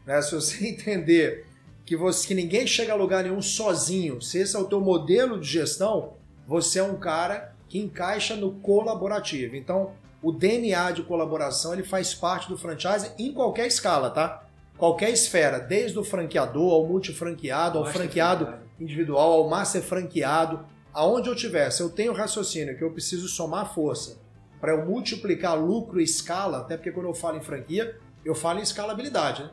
né? 0.04 0.20
Se 0.22 0.34
você 0.34 0.66
entender 0.68 1.46
que, 1.84 1.96
você, 1.96 2.26
que 2.26 2.34
ninguém 2.34 2.66
chega 2.66 2.92
a 2.92 2.96
lugar 2.96 3.24
nenhum 3.24 3.42
sozinho, 3.42 4.20
se 4.20 4.38
esse 4.38 4.56
é 4.56 4.58
o 4.58 4.64
teu 4.64 4.80
modelo 4.80 5.40
de 5.40 5.48
gestão, 5.48 6.14
você 6.46 6.78
é 6.78 6.82
um 6.82 6.96
cara 6.96 7.54
que 7.68 7.78
encaixa 7.78 8.36
no 8.36 8.52
colaborativo. 8.52 9.56
Então, 9.56 9.92
o 10.22 10.32
DNA 10.32 10.92
de 10.92 11.02
colaboração 11.02 11.72
ele 11.72 11.82
faz 11.82 12.14
parte 12.14 12.48
do 12.48 12.56
franchise 12.56 13.10
em 13.18 13.32
qualquer 13.32 13.66
escala, 13.66 14.10
tá? 14.10 14.45
Qualquer 14.76 15.10
esfera, 15.10 15.58
desde 15.58 15.98
o 15.98 16.04
franqueador 16.04 16.72
ao 16.72 16.86
multifranqueado, 16.86 17.78
ao 17.78 17.84
Master 17.84 18.00
franqueado 18.00 18.44
franqueado. 18.44 18.70
individual, 18.78 19.32
ao 19.32 19.48
master 19.48 19.82
franqueado, 19.82 20.66
aonde 20.92 21.28
eu 21.28 21.34
tiver, 21.34 21.70
se 21.70 21.82
eu 21.82 21.88
tenho 21.88 22.12
raciocínio 22.12 22.76
que 22.76 22.84
eu 22.84 22.90
preciso 22.90 23.26
somar 23.28 23.72
força 23.74 24.18
para 24.60 24.72
eu 24.72 24.84
multiplicar 24.84 25.58
lucro 25.58 26.00
e 26.00 26.04
escala, 26.04 26.58
até 26.58 26.76
porque 26.76 26.90
quando 26.90 27.06
eu 27.06 27.14
falo 27.14 27.36
em 27.36 27.42
franquia, 27.42 27.96
eu 28.24 28.34
falo 28.34 28.58
em 28.58 28.62
escalabilidade. 28.62 29.42
Né? 29.42 29.50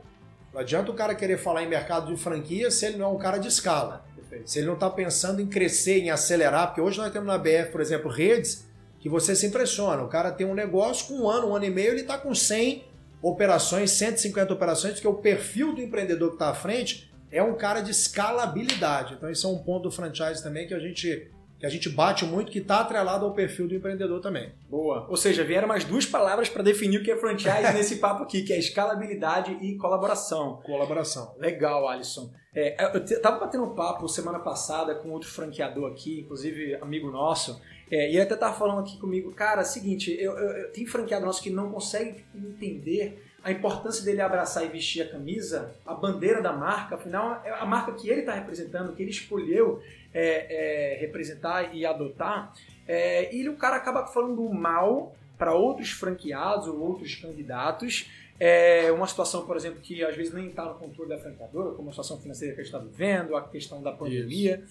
Não 0.53 0.61
adianta 0.61 0.91
o 0.91 0.93
cara 0.93 1.15
querer 1.15 1.37
falar 1.37 1.63
em 1.63 1.67
mercado 1.67 2.13
de 2.13 2.19
franquia 2.19 2.69
se 2.71 2.85
ele 2.85 2.97
não 2.97 3.05
é 3.05 3.09
um 3.09 3.17
cara 3.17 3.37
de 3.37 3.47
escala. 3.47 4.05
Perfeito. 4.15 4.49
Se 4.49 4.59
ele 4.59 4.67
não 4.67 4.75
está 4.75 4.89
pensando 4.89 5.41
em 5.41 5.47
crescer, 5.47 5.99
em 5.99 6.09
acelerar, 6.09 6.67
porque 6.67 6.81
hoje 6.81 6.97
nós 6.97 7.11
temos 7.11 7.27
na 7.27 7.37
BF, 7.37 7.71
por 7.71 7.81
exemplo, 7.81 8.09
redes 8.09 8.67
que 8.99 9.09
você 9.09 9.35
se 9.35 9.45
impressiona. 9.45 10.01
O 10.03 10.07
cara 10.07 10.31
tem 10.31 10.47
um 10.47 10.53
negócio 10.53 11.07
com 11.07 11.23
um 11.23 11.29
ano, 11.29 11.49
um 11.49 11.55
ano 11.55 11.65
e 11.65 11.69
meio, 11.69 11.91
ele 11.91 12.01
está 12.01 12.17
com 12.17 12.33
100 12.33 12.83
operações, 13.23 13.89
150 13.91 14.53
operações, 14.53 14.93
porque 14.95 15.07
o 15.07 15.15
perfil 15.15 15.73
do 15.73 15.81
empreendedor 15.81 16.29
que 16.29 16.35
está 16.35 16.49
à 16.49 16.53
frente 16.53 17.11
é 17.31 17.41
um 17.41 17.55
cara 17.55 17.81
de 17.81 17.89
escalabilidade. 17.89 19.13
Então, 19.15 19.29
isso 19.31 19.47
é 19.47 19.49
um 19.49 19.57
ponto 19.57 19.83
do 19.83 19.91
franchise 19.91 20.43
também 20.43 20.67
que 20.67 20.73
a 20.73 20.79
gente, 20.79 21.31
que 21.59 21.65
a 21.65 21.69
gente 21.69 21.89
bate 21.89 22.25
muito, 22.25 22.51
que 22.51 22.59
está 22.59 22.81
atrelado 22.81 23.25
ao 23.25 23.33
perfil 23.33 23.67
do 23.67 23.73
empreendedor 23.73 24.19
também. 24.21 24.51
Boa. 24.69 25.07
Ou 25.09 25.17
seja, 25.17 25.43
vieram 25.43 25.67
mais 25.67 25.83
duas 25.83 26.05
palavras 26.05 26.49
para 26.49 26.61
definir 26.61 26.99
o 26.99 27.03
que 27.03 27.11
é 27.11 27.17
franchise 27.17 27.71
nesse 27.73 27.95
papo 27.95 28.23
aqui, 28.23 28.43
que 28.43 28.53
é 28.53 28.59
escalabilidade 28.59 29.57
e 29.61 29.75
colaboração. 29.77 30.61
Colaboração. 30.63 31.33
Legal, 31.39 31.87
Alisson. 31.87 32.31
É, 32.55 32.85
eu 32.95 33.03
te- 33.03 33.17
tava 33.19 33.39
batendo 33.39 33.63
um 33.63 33.73
papo 33.73 34.07
semana 34.07 34.37
passada 34.39 34.93
com 34.93 35.09
outro 35.09 35.27
franqueador 35.29 35.91
aqui, 35.91 36.19
inclusive 36.19 36.75
amigo 36.75 37.09
nosso, 37.09 37.59
é, 37.91 38.07
e 38.09 38.13
ele 38.13 38.21
até 38.21 38.35
tava 38.35 38.53
falando 38.57 38.79
aqui 38.81 38.97
comigo, 38.97 39.31
cara, 39.33 39.63
seguinte, 39.63 40.15
eu, 40.19 40.33
eu, 40.37 40.49
eu- 40.57 40.71
tem 40.71 40.85
franqueado 40.85 41.25
nosso 41.25 41.41
que 41.41 41.49
não 41.49 41.71
consegue 41.71 42.23
entender 42.33 43.23
a 43.43 43.51
importância 43.51 44.03
dele 44.05 44.21
abraçar 44.21 44.63
e 44.63 44.69
vestir 44.69 45.01
a 45.01 45.09
camisa, 45.09 45.75
a 45.85 45.93
bandeira 45.93 46.41
da 46.41 46.53
marca, 46.53 46.95
afinal 46.95 47.41
é 47.43 47.49
a 47.51 47.65
marca 47.65 47.91
que 47.91 48.09
ele 48.09 48.21
está 48.21 48.33
representando, 48.33 48.95
que 48.95 49.01
ele 49.03 49.11
escolheu 49.11 49.81
é, 50.13 50.93
é, 50.95 50.97
representar 51.01 51.75
e 51.75 51.85
adotar, 51.85 52.53
é, 52.87 53.33
e 53.35 53.47
o 53.49 53.55
cara 53.57 53.75
acaba 53.75 54.05
falando 54.07 54.41
mal 54.49 55.13
para 55.37 55.53
outros 55.53 55.89
franqueados 55.91 56.67
ou 56.67 56.79
outros 56.79 57.15
candidatos, 57.15 58.09
é 58.39 58.91
uma 58.91 59.07
situação, 59.07 59.45
por 59.45 59.55
exemplo, 59.55 59.79
que 59.81 60.03
às 60.03 60.15
vezes 60.15 60.33
nem 60.33 60.47
está 60.47 60.65
no 60.65 60.75
controle 60.75 61.09
da 61.09 61.17
franqueadora, 61.17 61.71
como 61.75 61.89
a 61.89 61.91
situação 61.91 62.19
financeira 62.19 62.53
que 62.55 62.61
a 62.61 62.63
gente 62.63 62.73
está 62.73 62.83
vivendo, 62.83 63.35
a 63.35 63.41
questão 63.47 63.81
da 63.81 63.91
pandemia. 63.91 64.63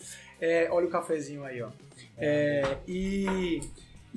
É, 0.42 0.68
olha 0.72 0.88
o 0.88 0.90
cafezinho 0.90 1.44
aí, 1.44 1.62
ó. 1.62 1.70
É, 2.18 2.78
e, 2.88 3.61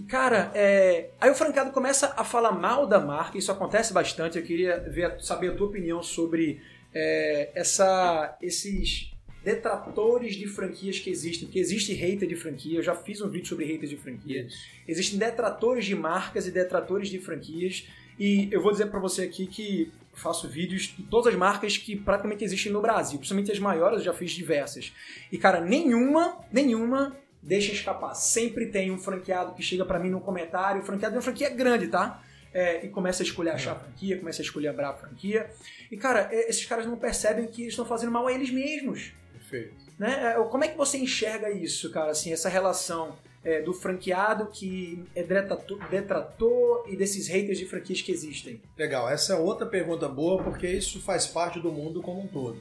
cara, 0.08 0.52
é, 0.56 1.12
aí 1.22 1.30
o 1.30 1.36
franqueado 1.36 1.70
começa 1.70 2.16
a 2.18 2.24
falar 2.24 2.52
mal 2.52 2.88
da 2.88 3.00
marca, 3.00 3.38
isso 3.38 3.52
acontece 3.52 3.94
bastante. 3.94 4.36
Eu 4.36 4.44
queria 4.44 4.80
ver, 4.80 5.22
saber 5.22 5.52
a 5.52 5.56
tua 5.56 5.68
opinião 5.68 6.02
sobre 6.02 6.60
é, 6.92 7.52
essa, 7.54 8.36
esses 8.42 9.12
detratores 9.44 10.34
de 10.34 10.48
franquias 10.48 10.98
que 10.98 11.12
existem, 11.12 11.48
porque 11.48 11.60
existe 11.60 11.94
hater 11.94 12.28
de 12.28 12.36
franquia, 12.36 12.80
eu 12.80 12.84
já 12.84 12.96
fiz 12.96 13.22
um 13.22 13.30
vídeo 13.30 13.48
sobre 13.48 13.66
haters 13.66 13.92
de 13.92 13.98
franquia. 13.98 14.48
Existem 14.88 15.20
detratores 15.20 15.86
de 15.86 15.94
marcas 15.94 16.48
e 16.48 16.52
detratores 16.52 17.08
de 17.08 17.20
franquias. 17.20 17.88
E 18.18 18.48
eu 18.52 18.64
vou 18.64 18.72
dizer 18.72 18.88
pra 18.88 19.00
você 19.00 19.22
aqui 19.22 19.46
que 19.46 19.92
faço 20.16 20.48
vídeos 20.48 20.84
de 20.84 21.04
todas 21.04 21.34
as 21.34 21.40
marcas 21.40 21.78
que 21.78 21.96
praticamente 21.96 22.44
existem 22.44 22.72
no 22.72 22.82
Brasil, 22.82 23.18
principalmente 23.20 23.52
as 23.52 23.60
maiores, 23.60 24.00
eu 24.00 24.06
já 24.06 24.14
fiz 24.14 24.32
diversas. 24.32 24.94
E 25.32 25.38
cara, 25.38 25.60
nenhuma, 25.62 26.38
nenhuma 26.52 27.16
deixa 27.42 27.72
escapar. 27.72 28.14
Sempre 28.16 28.68
tem 28.68 28.92
um 28.92 28.98
franqueado 28.98 29.54
que 29.54 29.62
chega 29.62 29.86
pra 29.86 30.00
mim 30.00 30.10
no 30.10 30.20
comentário, 30.20 30.82
o 30.82 30.86
franqueado 30.86 31.16
é 31.16 31.18
uma 31.18 31.24
franquia 31.24 31.50
grande, 31.50 31.88
tá? 31.88 32.22
É, 32.54 32.86
e 32.86 32.90
começa 32.90 33.22
a 33.22 33.26
escolher 33.26 33.50
achar 33.50 33.74
a 33.74 33.80
franquia, 33.80 34.18
começa 34.18 34.42
a 34.42 34.46
escolher 34.46 34.70
a 34.70 34.94
franquia. 34.94 35.50
E 35.92 35.98
cara, 35.98 36.30
é, 36.32 36.50
esses 36.50 36.66
caras 36.66 36.86
não 36.86 36.96
percebem 36.98 37.48
que 37.48 37.68
estão 37.68 37.86
fazendo 37.86 38.12
mal 38.12 38.28
a 38.28 38.34
eles 38.34 38.50
mesmos 38.50 39.12
Perfeito. 39.34 39.76
né? 40.00 40.36
É, 40.38 40.44
Como 40.44 40.64
é 40.64 40.70
que 40.70 40.78
você 40.78 40.98
enxerga 40.98 41.52
isso, 41.52 41.92
cara? 41.92 42.12
Assim, 42.12 42.32
essa 42.32 42.48
relação 42.48 43.16
é, 43.46 43.62
do 43.62 43.72
franqueado 43.74 44.48
que 44.48 45.06
é 45.16 45.22
detrator, 45.22 46.84
e 46.90 46.96
desses 46.96 47.28
haters 47.28 47.60
de 47.60 47.66
franquias 47.66 48.02
que 48.02 48.12
existem. 48.12 48.60
Legal, 48.78 49.08
essa 49.08 49.34
é 49.34 49.36
outra 49.38 49.68
pergunta 49.68 50.10
boa, 50.10 50.44
porque 50.44 50.68
isso 50.68 51.00
faz 51.00 51.28
parte 51.28 51.60
do 51.60 51.72
mundo 51.72 52.02
como 52.02 52.22
um 52.22 52.28
todo. 52.28 52.60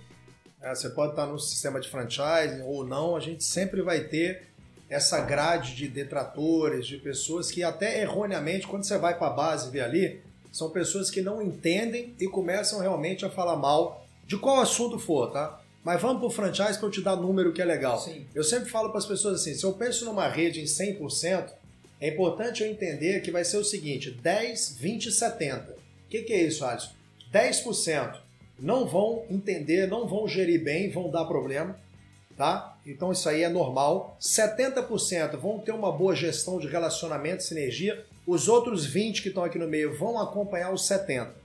É, 0.60 0.74
Você 0.74 0.90
pode 0.90 1.12
estar 1.12 1.26
no 1.26 1.38
sistema 1.38 1.80
de 1.80 1.88
franchising 1.88 2.62
ou 2.64 2.84
não, 2.84 3.16
a 3.16 3.20
gente 3.20 3.42
sempre 3.42 3.80
vai 3.80 4.00
ter 4.00 4.48
essa 4.90 5.20
grade 5.22 5.74
de 5.74 5.88
detratores, 5.88 6.86
de 6.86 6.98
pessoas 6.98 7.50
que 7.50 7.62
até 7.62 8.02
erroneamente, 8.02 8.66
quando 8.66 8.84
você 8.84 8.98
vai 8.98 9.16
para 9.16 9.28
a 9.28 9.30
base 9.30 9.68
e 9.68 9.70
vê 9.70 9.80
ali, 9.80 10.20
são 10.52 10.70
pessoas 10.70 11.10
que 11.10 11.22
não 11.22 11.42
entendem 11.42 12.14
e 12.20 12.28
começam 12.28 12.80
realmente 12.80 13.24
a 13.24 13.30
falar 13.30 13.56
mal 13.56 14.06
de 14.26 14.36
qual 14.36 14.60
assunto 14.60 14.98
for, 14.98 15.32
tá? 15.32 15.60
Mas 15.84 16.00
vamos 16.00 16.18
pro 16.18 16.30
franchise 16.30 16.78
para 16.78 16.88
eu 16.88 16.90
te 16.90 17.02
dar 17.02 17.14
número 17.14 17.52
que 17.52 17.60
é 17.60 17.64
legal. 17.64 18.00
Sim. 18.00 18.24
Eu 18.34 18.42
sempre 18.42 18.70
falo 18.70 18.88
para 18.88 18.98
as 18.98 19.06
pessoas 19.06 19.40
assim, 19.40 19.54
se 19.54 19.64
eu 19.64 19.74
penso 19.74 20.06
numa 20.06 20.26
rede 20.26 20.60
em 20.60 20.64
100%, 20.64 21.50
é 22.00 22.08
importante 22.08 22.62
eu 22.62 22.70
entender 22.70 23.20
que 23.20 23.30
vai 23.30 23.44
ser 23.44 23.58
o 23.58 23.64
seguinte, 23.64 24.10
10, 24.10 24.76
20, 24.78 25.12
70. 25.12 25.72
O 25.72 26.08
que, 26.08 26.22
que 26.22 26.32
é 26.32 26.42
isso, 26.42 26.64
Alisson? 26.64 26.90
10% 27.32 28.18
não 28.58 28.86
vão 28.86 29.24
entender, 29.28 29.86
não 29.86 30.08
vão 30.08 30.26
gerir 30.26 30.62
bem, 30.62 30.90
vão 30.90 31.10
dar 31.10 31.24
problema, 31.24 31.78
tá? 32.36 32.78
Então 32.86 33.12
isso 33.12 33.28
aí 33.28 33.42
é 33.42 33.48
normal. 33.48 34.16
70% 34.20 35.36
vão 35.36 35.58
ter 35.58 35.72
uma 35.72 35.92
boa 35.92 36.14
gestão 36.14 36.58
de 36.58 36.66
relacionamento, 36.66 37.42
sinergia. 37.42 38.04
Os 38.26 38.48
outros 38.48 38.86
20 38.86 39.20
que 39.20 39.28
estão 39.28 39.44
aqui 39.44 39.58
no 39.58 39.68
meio 39.68 39.96
vão 39.96 40.18
acompanhar 40.18 40.72
os 40.72 40.86
70. 40.86 41.43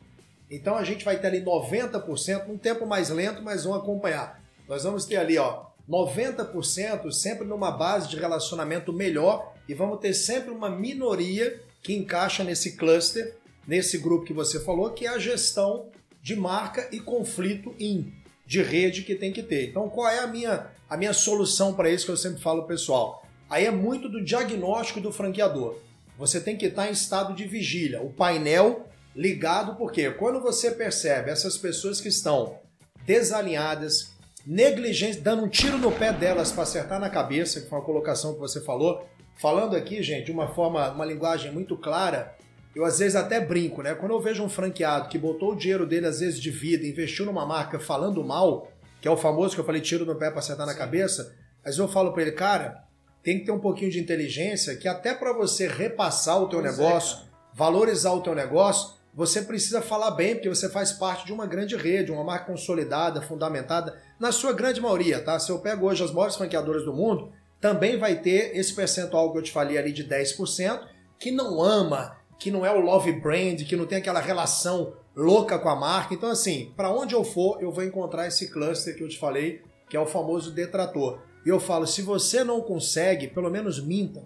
Então 0.49 0.75
a 0.75 0.83
gente 0.83 1.05
vai 1.05 1.19
ter 1.19 1.27
ali 1.27 1.41
90%, 1.41 2.49
um 2.49 2.57
tempo 2.57 2.85
mais 2.85 3.09
lento, 3.09 3.41
mas 3.41 3.63
vão 3.63 3.73
acompanhar. 3.73 4.41
Nós 4.67 4.83
vamos 4.83 5.05
ter 5.05 5.17
ali, 5.17 5.37
ó, 5.37 5.65
90% 5.89 7.11
sempre 7.11 7.47
numa 7.47 7.71
base 7.71 8.07
de 8.07 8.17
relacionamento 8.17 8.93
melhor 8.93 9.53
e 9.67 9.73
vamos 9.73 9.99
ter 9.99 10.13
sempre 10.13 10.51
uma 10.51 10.69
minoria 10.69 11.59
que 11.81 11.95
encaixa 11.95 12.43
nesse 12.43 12.75
cluster, 12.75 13.35
nesse 13.67 13.97
grupo 13.97 14.25
que 14.25 14.33
você 14.33 14.59
falou, 14.59 14.91
que 14.91 15.05
é 15.05 15.09
a 15.09 15.19
gestão 15.19 15.87
de 16.21 16.35
marca 16.35 16.87
e 16.91 16.99
conflito 16.99 17.73
in, 17.79 18.13
de 18.45 18.61
rede 18.61 19.03
que 19.03 19.15
tem 19.15 19.31
que 19.31 19.43
ter. 19.43 19.69
Então, 19.69 19.89
qual 19.89 20.07
é 20.09 20.19
a 20.19 20.27
minha, 20.27 20.67
a 20.89 20.97
minha 20.97 21.13
solução 21.13 21.73
para 21.73 21.89
isso 21.89 22.05
que 22.05 22.11
eu 22.11 22.17
sempre 22.17 22.41
falo, 22.41 22.63
pessoal? 22.63 23.25
Aí 23.49 23.65
é 23.65 23.71
muito 23.71 24.09
do 24.09 24.23
diagnóstico 24.23 24.99
do 24.99 25.11
franqueador. 25.11 25.77
Você 26.17 26.39
tem 26.41 26.57
que 26.57 26.65
estar 26.65 26.87
em 26.87 26.91
estado 26.91 27.33
de 27.33 27.45
vigília. 27.45 28.01
O 28.01 28.11
painel 28.11 28.88
ligado, 29.19 29.75
porque 29.75 30.09
quando 30.11 30.39
você 30.39 30.71
percebe 30.71 31.29
essas 31.29 31.57
pessoas 31.57 31.99
que 31.99 32.07
estão 32.07 32.57
desalinhadas, 33.05 34.11
negligentes, 34.47 35.17
dando 35.17 35.43
um 35.43 35.49
tiro 35.49 35.77
no 35.77 35.91
pé 35.91 36.13
delas 36.13 36.53
para 36.53 36.63
acertar 36.63 37.01
na 37.01 37.09
cabeça, 37.09 37.59
que 37.59 37.67
foi 37.67 37.79
uma 37.79 37.83
colocação 37.85 38.33
que 38.33 38.39
você 38.39 38.61
falou, 38.61 39.05
falando 39.35 39.75
aqui, 39.75 40.01
gente, 40.01 40.27
de 40.27 40.31
uma 40.31 40.47
forma, 40.47 40.89
uma 40.91 41.03
linguagem 41.03 41.51
muito 41.51 41.75
clara, 41.75 42.33
eu 42.73 42.85
às 42.85 42.99
vezes 42.99 43.17
até 43.17 43.41
brinco, 43.41 43.81
né? 43.81 43.93
Quando 43.93 44.13
eu 44.13 44.21
vejo 44.21 44.41
um 44.41 44.47
franqueado 44.47 45.09
que 45.09 45.17
botou 45.17 45.51
o 45.51 45.55
dinheiro 45.55 45.85
dele, 45.85 46.05
às 46.05 46.21
vezes, 46.21 46.39
de 46.39 46.49
vida, 46.49 46.87
investiu 46.87 47.25
numa 47.25 47.45
marca 47.45 47.77
falando 47.77 48.23
mal, 48.23 48.71
que 49.01 49.07
é 49.07 49.11
o 49.11 49.17
famoso 49.17 49.53
que 49.53 49.59
eu 49.59 49.65
falei, 49.65 49.81
tiro 49.81 50.05
no 50.05 50.15
pé 50.15 50.29
pra 50.29 50.39
acertar 50.39 50.65
na 50.65 50.73
cabeça, 50.73 51.35
mas 51.65 51.77
eu 51.77 51.89
falo 51.89 52.13
pra 52.13 52.21
ele, 52.21 52.31
cara, 52.31 52.85
tem 53.21 53.39
que 53.39 53.45
ter 53.45 53.51
um 53.51 53.59
pouquinho 53.59 53.91
de 53.91 53.99
inteligência 53.99 54.77
que 54.77 54.87
até 54.87 55.13
para 55.13 55.33
você 55.33 55.67
repassar 55.67 56.41
o 56.41 56.47
teu 56.47 56.61
Pois 56.61 56.79
é, 56.79 56.83
negócio, 56.83 57.17
cara. 57.17 57.29
valorizar 57.53 58.13
o 58.13 58.21
teu 58.21 58.33
negócio, 58.33 58.97
você 59.13 59.41
precisa 59.41 59.81
falar 59.81 60.11
bem, 60.11 60.35
porque 60.35 60.49
você 60.49 60.69
faz 60.69 60.91
parte 60.91 61.25
de 61.25 61.33
uma 61.33 61.45
grande 61.45 61.75
rede, 61.75 62.11
uma 62.11 62.23
marca 62.23 62.45
consolidada, 62.45 63.21
fundamentada, 63.21 63.97
na 64.19 64.31
sua 64.31 64.53
grande 64.53 64.79
maioria, 64.79 65.19
tá? 65.19 65.39
Se 65.39 65.51
eu 65.51 65.59
pego 65.59 65.87
hoje 65.87 66.03
as 66.03 66.11
maiores 66.11 66.35
franqueadoras 66.35 66.85
do 66.85 66.93
mundo, 66.93 67.31
também 67.59 67.97
vai 67.97 68.15
ter 68.15 68.55
esse 68.55 68.73
percentual 68.73 69.31
que 69.31 69.37
eu 69.37 69.43
te 69.43 69.51
falei 69.51 69.77
ali 69.77 69.91
de 69.91 70.07
10%, 70.07 70.81
que 71.17 71.31
não 71.31 71.61
ama, 71.61 72.17
que 72.37 72.49
não 72.49 72.65
é 72.65 72.71
o 72.71 72.79
love 72.79 73.11
brand, 73.13 73.61
que 73.63 73.75
não 73.75 73.85
tem 73.85 73.97
aquela 73.97 74.21
relação 74.21 74.93
louca 75.15 75.59
com 75.59 75.67
a 75.67 75.75
marca. 75.75 76.13
Então, 76.13 76.29
assim, 76.29 76.71
para 76.77 76.91
onde 76.91 77.13
eu 77.13 77.23
for, 77.23 77.61
eu 77.61 77.71
vou 77.71 77.83
encontrar 77.83 78.27
esse 78.27 78.49
cluster 78.49 78.95
que 78.95 79.03
eu 79.03 79.09
te 79.09 79.19
falei, 79.19 79.61
que 79.89 79.97
é 79.97 79.99
o 79.99 80.05
famoso 80.05 80.51
detrator. 80.51 81.19
E 81.45 81.49
eu 81.49 81.59
falo, 81.59 81.85
se 81.85 82.01
você 82.01 82.43
não 82.43 82.61
consegue, 82.61 83.27
pelo 83.27 83.49
menos 83.49 83.83
minta, 83.83 84.23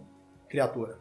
criatura. 0.47 0.99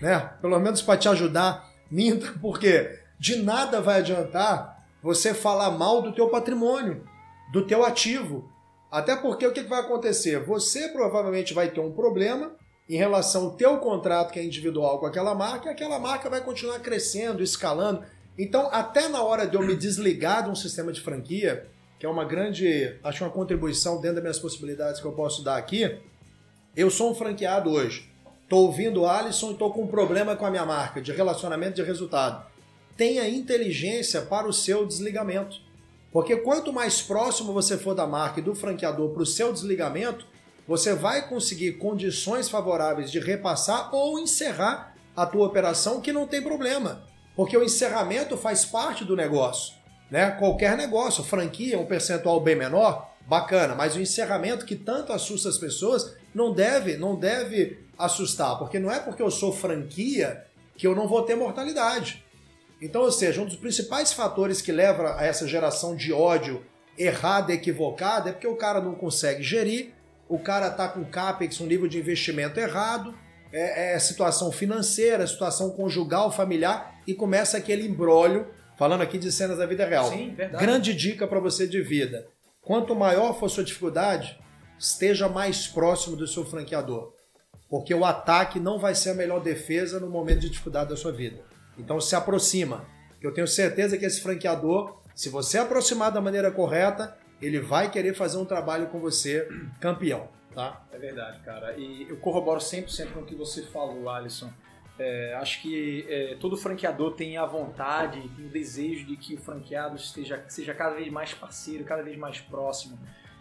Né? 0.00 0.18
Pelo 0.40 0.58
menos 0.60 0.82
para 0.82 0.98
te 0.98 1.08
ajudar, 1.08 1.68
minta, 1.90 2.32
porque 2.40 3.02
de 3.24 3.36
nada 3.36 3.80
vai 3.80 4.00
adiantar 4.00 4.84
você 5.02 5.32
falar 5.32 5.70
mal 5.70 6.02
do 6.02 6.12
teu 6.12 6.28
patrimônio, 6.28 7.08
do 7.50 7.66
teu 7.66 7.82
ativo. 7.82 8.52
Até 8.92 9.16
porque 9.16 9.46
o 9.46 9.52
que 9.52 9.62
vai 9.62 9.80
acontecer? 9.80 10.44
Você 10.44 10.90
provavelmente 10.90 11.54
vai 11.54 11.70
ter 11.70 11.80
um 11.80 11.90
problema 11.90 12.52
em 12.86 12.98
relação 12.98 13.44
ao 13.44 13.50
teu 13.52 13.78
contrato 13.78 14.30
que 14.30 14.38
é 14.38 14.44
individual 14.44 14.98
com 14.98 15.06
aquela 15.06 15.34
marca, 15.34 15.70
e 15.70 15.72
aquela 15.72 15.98
marca 15.98 16.28
vai 16.28 16.42
continuar 16.42 16.80
crescendo, 16.80 17.42
escalando. 17.42 18.04
Então, 18.38 18.68
até 18.70 19.08
na 19.08 19.22
hora 19.22 19.46
de 19.46 19.56
eu 19.56 19.62
me 19.62 19.74
desligar 19.74 20.44
de 20.44 20.50
um 20.50 20.54
sistema 20.54 20.92
de 20.92 21.00
franquia, 21.00 21.66
que 21.98 22.04
é 22.04 22.08
uma 22.10 22.26
grande, 22.26 22.94
acho 23.02 23.24
uma 23.24 23.30
contribuição 23.30 24.02
dentro 24.02 24.16
das 24.16 24.22
minhas 24.22 24.38
possibilidades 24.38 25.00
que 25.00 25.06
eu 25.06 25.12
posso 25.12 25.42
dar 25.42 25.56
aqui, 25.56 25.98
eu 26.76 26.90
sou 26.90 27.10
um 27.10 27.14
franqueado 27.14 27.70
hoje. 27.70 28.06
Estou 28.42 28.66
ouvindo 28.66 29.00
o 29.00 29.08
Alisson 29.08 29.48
e 29.48 29.52
estou 29.52 29.72
com 29.72 29.84
um 29.84 29.86
problema 29.86 30.36
com 30.36 30.44
a 30.44 30.50
minha 30.50 30.66
marca 30.66 31.00
de 31.00 31.10
relacionamento 31.10 31.76
de 31.76 31.82
resultado. 31.82 32.52
Tenha 32.96 33.28
inteligência 33.28 34.22
para 34.22 34.46
o 34.46 34.52
seu 34.52 34.86
desligamento. 34.86 35.56
Porque 36.12 36.36
quanto 36.36 36.72
mais 36.72 37.02
próximo 37.02 37.52
você 37.52 37.76
for 37.76 37.94
da 37.94 38.06
marca 38.06 38.38
e 38.38 38.42
do 38.42 38.54
franqueador 38.54 39.10
para 39.10 39.22
o 39.22 39.26
seu 39.26 39.52
desligamento, 39.52 40.26
você 40.66 40.94
vai 40.94 41.28
conseguir 41.28 41.72
condições 41.72 42.48
favoráveis 42.48 43.10
de 43.10 43.18
repassar 43.18 43.94
ou 43.94 44.18
encerrar 44.18 44.94
a 45.16 45.26
tua 45.26 45.46
operação, 45.46 46.00
que 46.00 46.12
não 46.12 46.26
tem 46.26 46.40
problema. 46.40 47.02
Porque 47.36 47.56
o 47.56 47.64
encerramento 47.64 48.36
faz 48.36 48.64
parte 48.64 49.04
do 49.04 49.16
negócio. 49.16 49.74
Né? 50.10 50.30
Qualquer 50.32 50.76
negócio, 50.76 51.24
franquia, 51.24 51.78
um 51.78 51.86
percentual 51.86 52.40
bem 52.40 52.56
menor, 52.56 53.12
bacana, 53.26 53.74
mas 53.74 53.96
o 53.96 54.00
encerramento 54.00 54.64
que 54.64 54.76
tanto 54.76 55.12
assusta 55.12 55.48
as 55.48 55.58
pessoas 55.58 56.14
não 56.34 56.52
deve, 56.52 56.96
não 56.96 57.16
deve 57.16 57.78
assustar, 57.98 58.58
porque 58.58 58.78
não 58.78 58.90
é 58.90 59.00
porque 59.00 59.22
eu 59.22 59.30
sou 59.30 59.52
franquia 59.52 60.44
que 60.76 60.86
eu 60.86 60.94
não 60.94 61.06
vou 61.06 61.22
ter 61.22 61.34
mortalidade. 61.36 62.23
Então, 62.80 63.02
ou 63.02 63.12
seja, 63.12 63.40
um 63.40 63.46
dos 63.46 63.56
principais 63.56 64.12
fatores 64.12 64.60
que 64.60 64.72
leva 64.72 65.16
a 65.18 65.24
essa 65.24 65.46
geração 65.46 65.94
de 65.96 66.12
ódio 66.12 66.64
errada 66.98 67.52
e 67.52 67.56
equivocada 67.56 68.30
é 68.30 68.32
porque 68.32 68.46
o 68.46 68.56
cara 68.56 68.80
não 68.80 68.94
consegue 68.94 69.42
gerir, 69.42 69.92
o 70.28 70.38
cara 70.38 70.70
tá 70.70 70.88
com 70.88 71.04
capex, 71.04 71.60
um 71.60 71.66
nível 71.66 71.88
de 71.88 71.98
investimento 71.98 72.58
errado, 72.58 73.14
é, 73.52 73.94
é 73.94 73.98
situação 73.98 74.50
financeira, 74.50 75.26
situação 75.26 75.70
conjugal, 75.70 76.30
familiar 76.30 77.00
e 77.06 77.14
começa 77.14 77.56
aquele 77.56 77.86
embrólio, 77.86 78.46
falando 78.76 79.02
aqui 79.02 79.18
de 79.18 79.30
cenas 79.30 79.58
da 79.58 79.66
vida 79.66 79.86
real. 79.86 80.10
Sim, 80.10 80.34
verdade. 80.34 80.64
Grande 80.64 80.94
dica 80.94 81.26
para 81.26 81.40
você 81.40 81.66
de 81.66 81.80
vida. 81.80 82.26
Quanto 82.60 82.94
maior 82.94 83.38
for 83.38 83.48
sua 83.48 83.62
dificuldade, 83.62 84.40
esteja 84.78 85.28
mais 85.28 85.66
próximo 85.66 86.16
do 86.16 86.26
seu 86.26 86.44
franqueador. 86.44 87.12
Porque 87.68 87.94
o 87.94 88.04
ataque 88.04 88.58
não 88.58 88.78
vai 88.78 88.94
ser 88.94 89.10
a 89.10 89.14
melhor 89.14 89.40
defesa 89.40 90.00
no 90.00 90.08
momento 90.08 90.40
de 90.40 90.50
dificuldade 90.50 90.90
da 90.90 90.96
sua 90.96 91.12
vida. 91.12 91.40
Então 91.78 92.00
se 92.00 92.14
aproxima. 92.14 92.84
Eu 93.20 93.32
tenho 93.32 93.46
certeza 93.46 93.96
que 93.96 94.04
esse 94.04 94.20
franqueador, 94.20 95.00
se 95.14 95.28
você 95.28 95.58
aproximar 95.58 96.12
da 96.12 96.20
maneira 96.20 96.50
correta, 96.50 97.16
ele 97.40 97.60
vai 97.60 97.90
querer 97.90 98.14
fazer 98.14 98.38
um 98.38 98.44
trabalho 98.44 98.86
com 98.88 99.00
você 99.00 99.48
campeão, 99.80 100.28
tá? 100.54 100.84
É 100.92 100.98
verdade, 100.98 101.40
cara. 101.40 101.76
E 101.76 102.06
eu 102.08 102.16
corroboro 102.16 102.60
100% 102.60 103.12
com 103.12 103.20
o 103.20 103.24
que 103.24 103.34
você 103.34 103.62
falou, 103.62 104.08
Alisson. 104.08 104.50
É, 104.98 105.34
acho 105.34 105.60
que 105.60 106.06
é, 106.08 106.36
todo 106.38 106.56
franqueador 106.56 107.14
tem 107.14 107.36
a 107.36 107.44
vontade, 107.44 108.28
tem 108.36 108.46
o 108.46 108.48
desejo 108.48 109.04
de 109.04 109.16
que 109.16 109.34
o 109.34 109.38
franqueado 109.38 109.96
esteja, 109.96 110.44
seja 110.48 110.72
cada 110.72 110.94
vez 110.94 111.10
mais 111.10 111.34
parceiro, 111.34 111.84
cada 111.84 112.02
vez 112.02 112.16
mais 112.16 112.40
próximo. 112.40 112.96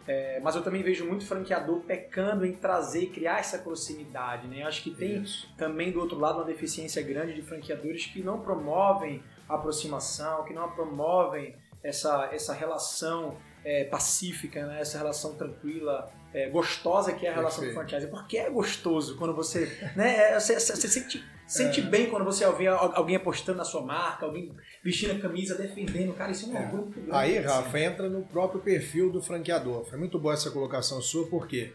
É, 0.07 0.39
mas 0.41 0.55
eu 0.55 0.61
também 0.61 0.83
vejo 0.83 1.05
muito 1.05 1.25
franqueador 1.25 1.79
pecando 1.81 2.45
em 2.45 2.53
trazer, 2.53 3.07
criar 3.07 3.39
essa 3.39 3.59
proximidade. 3.59 4.47
Né? 4.47 4.63
Acho 4.63 4.83
que 4.83 4.91
tem 4.91 5.21
Isso. 5.21 5.49
também 5.57 5.91
do 5.91 5.99
outro 5.99 6.19
lado 6.19 6.39
uma 6.39 6.45
deficiência 6.45 7.01
grande 7.01 7.33
de 7.33 7.41
franqueadores 7.41 8.05
que 8.07 8.21
não 8.21 8.41
promovem 8.41 9.23
a 9.47 9.55
aproximação, 9.55 10.43
que 10.43 10.53
não 10.53 10.69
promovem 10.71 11.55
essa, 11.81 12.29
essa 12.33 12.53
relação 12.53 13.37
é, 13.63 13.85
pacífica, 13.85 14.65
né? 14.65 14.81
essa 14.81 14.97
relação 14.97 15.35
tranquila, 15.35 16.11
é, 16.33 16.49
gostosa 16.49 17.13
que 17.13 17.25
é 17.25 17.29
a 17.29 17.35
relação 17.35 17.63
Perfeito. 17.63 17.85
do 17.85 17.89
franchise. 17.89 18.11
Porque 18.11 18.37
é 18.37 18.49
gostoso 18.49 19.17
quando 19.17 19.33
você. 19.33 19.65
Né, 19.95 20.31
é, 20.31 20.39
você, 20.39 20.59
você 20.59 20.87
sente, 20.87 21.23
sente 21.47 21.81
bem 21.81 22.09
quando 22.09 22.25
você 22.25 22.49
vê 22.53 22.67
al- 22.67 22.95
alguém 22.95 23.15
apostando 23.15 23.57
na 23.57 23.63
sua 23.65 23.81
marca, 23.81 24.25
alguém 24.25 24.51
vestindo 24.83 25.11
a 25.11 25.19
camisa, 25.19 25.55
defendendo. 25.55 26.13
Cara, 26.13 26.31
isso 26.31 26.45
é 26.45 26.49
um 26.49 26.57
É. 26.57 26.65
orgulho. 26.65 26.93
Aí, 27.11 27.37
assim. 27.37 27.47
Rafa, 27.47 27.79
entra 27.79 28.09
no 28.09 28.21
próprio 28.23 28.61
perfil 28.61 29.11
do 29.11 29.21
franqueador. 29.21 29.85
Foi 29.85 29.97
muito 29.97 30.17
boa 30.19 30.33
essa 30.33 30.49
colocação 30.51 31.01
sua, 31.01 31.27
porque 31.27 31.73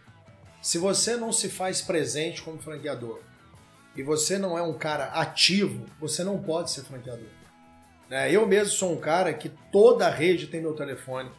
se 0.62 0.78
você 0.78 1.16
não 1.16 1.32
se 1.32 1.48
faz 1.48 1.80
presente 1.80 2.42
como 2.42 2.58
franqueador 2.58 3.20
e 3.96 4.02
você 4.02 4.38
não 4.38 4.56
é 4.58 4.62
um 4.62 4.74
cara 4.74 5.06
ativo, 5.06 5.84
você 6.00 6.22
não 6.24 6.42
pode 6.42 6.70
ser 6.70 6.82
franqueador. 6.82 7.28
Né? 8.08 8.32
Eu 8.32 8.46
mesmo 8.46 8.72
sou 8.72 8.92
um 8.92 8.96
cara 9.00 9.32
que 9.34 9.50
toda 9.70 10.06
a 10.06 10.10
rede 10.10 10.46
tem 10.46 10.60
meu 10.62 10.72
telefone, 10.74 11.30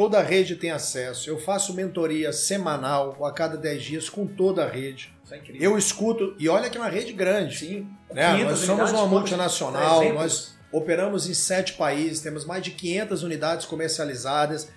toda 0.00 0.18
a 0.18 0.22
rede 0.22 0.56
tem 0.56 0.70
acesso. 0.70 1.28
Eu 1.28 1.38
faço 1.38 1.74
mentoria 1.74 2.32
semanal 2.32 3.14
ou 3.18 3.26
a 3.26 3.32
cada 3.34 3.58
10 3.58 3.82
dias 3.82 4.08
com 4.08 4.26
toda 4.26 4.64
a 4.64 4.66
rede. 4.66 5.14
Isso 5.22 5.34
é 5.34 5.36
incrível. 5.36 5.60
Eu 5.60 5.76
escuto, 5.76 6.34
e 6.38 6.48
olha 6.48 6.70
que 6.70 6.78
é 6.78 6.80
uma 6.80 6.88
rede 6.88 7.12
grande. 7.12 7.58
Sim. 7.58 7.88
Né? 8.10 8.32
500 8.38 8.46
Nós 8.46 8.58
somos 8.60 8.92
uma 8.92 9.06
multinacional, 9.06 9.98
300. 9.98 10.18
nós 10.18 10.54
operamos 10.72 11.28
em 11.28 11.34
sete 11.34 11.74
países, 11.74 12.20
temos 12.20 12.46
mais 12.46 12.62
de 12.62 12.70
500 12.70 13.22
unidades 13.22 13.66
comercializadas, 13.66 14.68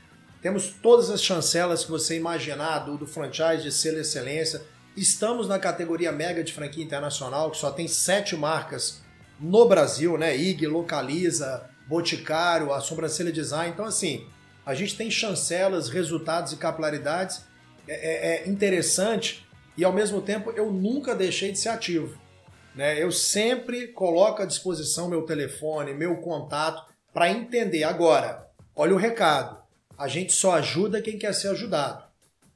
temos 0.42 0.68
todas 0.84 1.10
as 1.10 1.24
chancelas 1.24 1.86
que 1.86 1.92
você 1.92 2.18
imaginar 2.18 2.80
do, 2.80 2.98
do 2.98 3.08
franchise 3.08 3.64
de 3.64 3.72
selo 3.72 4.00
excelência. 4.00 4.62
Estamos 4.94 5.48
na 5.48 5.58
categoria 5.58 6.12
mega 6.12 6.44
de 6.44 6.52
franquia 6.52 6.84
internacional, 6.84 7.50
que 7.50 7.58
só 7.58 7.72
tem 7.72 7.88
sete 7.88 8.36
marcas 8.36 9.02
no 9.40 9.70
Brasil, 9.70 10.18
né? 10.18 10.36
IG, 10.36 10.68
Localiza, 10.68 11.64
Boticário, 11.88 12.74
a 12.74 12.82
Sobrancelha 12.82 13.32
Design. 13.32 13.72
Então, 13.72 13.86
assim, 13.86 14.28
a 14.66 14.74
gente 14.74 14.96
tem 14.96 15.10
chancelas, 15.12 15.90
resultados 15.90 16.54
e 16.54 16.58
capilaridades. 16.58 17.42
É, 17.88 17.94
é- 17.94 18.44
é 18.46 18.50
interessante 18.50 19.46
e, 19.78 19.84
ao 19.84 19.92
mesmo 19.92 20.22
tempo, 20.22 20.52
eu 20.56 20.72
nunca 20.72 21.14
deixei 21.16 21.52
de 21.52 21.60
ser 21.60 21.70
ativo. 21.70 22.18
Né? 22.76 23.02
Eu 23.02 23.12
sempre 23.12 23.88
coloco 23.90 24.42
à 24.42 24.46
disposição 24.46 25.10
meu 25.10 25.24
telefone, 25.24 25.94
meu 25.94 26.18
contato, 26.18 26.84
para 27.14 27.30
entender. 27.30 27.84
Agora, 27.84 28.48
olha 28.76 28.94
o 28.96 28.98
recado: 28.98 29.58
a 29.98 30.08
gente 30.08 30.34
só 30.34 30.54
ajuda 30.54 31.02
quem 31.02 31.18
quer 31.20 31.34
ser 31.34 31.50
ajudado. 31.50 32.04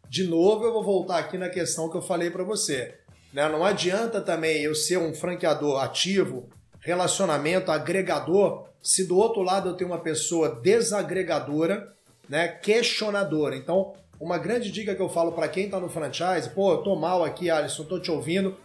De 0.09 0.23
novo, 0.25 0.63
eu 0.63 0.71
vou 0.71 0.83
voltar 0.83 1.17
aqui 1.17 1.37
na 1.37 1.49
questão 1.49 1.89
que 1.89 1.97
eu 1.97 2.01
falei 2.01 2.31
para 2.31 2.43
você. 2.43 2.95
né? 3.33 3.47
Não 3.49 3.65
adianta 3.65 4.21
também 4.21 4.61
eu 4.61 4.73
ser 4.73 4.97
um 4.97 5.13
franqueador 5.13 5.83
ativo, 5.83 6.49
relacionamento, 6.79 7.69
agregador, 7.69 8.69
se 8.81 9.05
do 9.05 9.17
outro 9.17 9.41
lado 9.41 9.69
eu 9.69 9.73
tenho 9.75 9.89
uma 9.89 9.99
pessoa 9.99 10.61
desagregadora, 10.61 11.93
né, 12.29 12.47
questionadora. 12.47 13.55
Então, 13.55 13.93
uma 14.19 14.37
grande 14.37 14.71
dica 14.71 14.95
que 14.95 15.01
eu 15.01 15.09
falo 15.09 15.31
para 15.31 15.47
quem 15.47 15.65
está 15.65 15.79
no 15.79 15.89
franchise, 15.89 16.49
pô, 16.49 16.73
eu 16.73 16.77
tô 16.77 16.95
mal 16.95 17.23
aqui, 17.23 17.49
Alisson, 17.49 17.83
tô 17.83 17.99
te 17.99 18.11
ouvindo, 18.11 18.57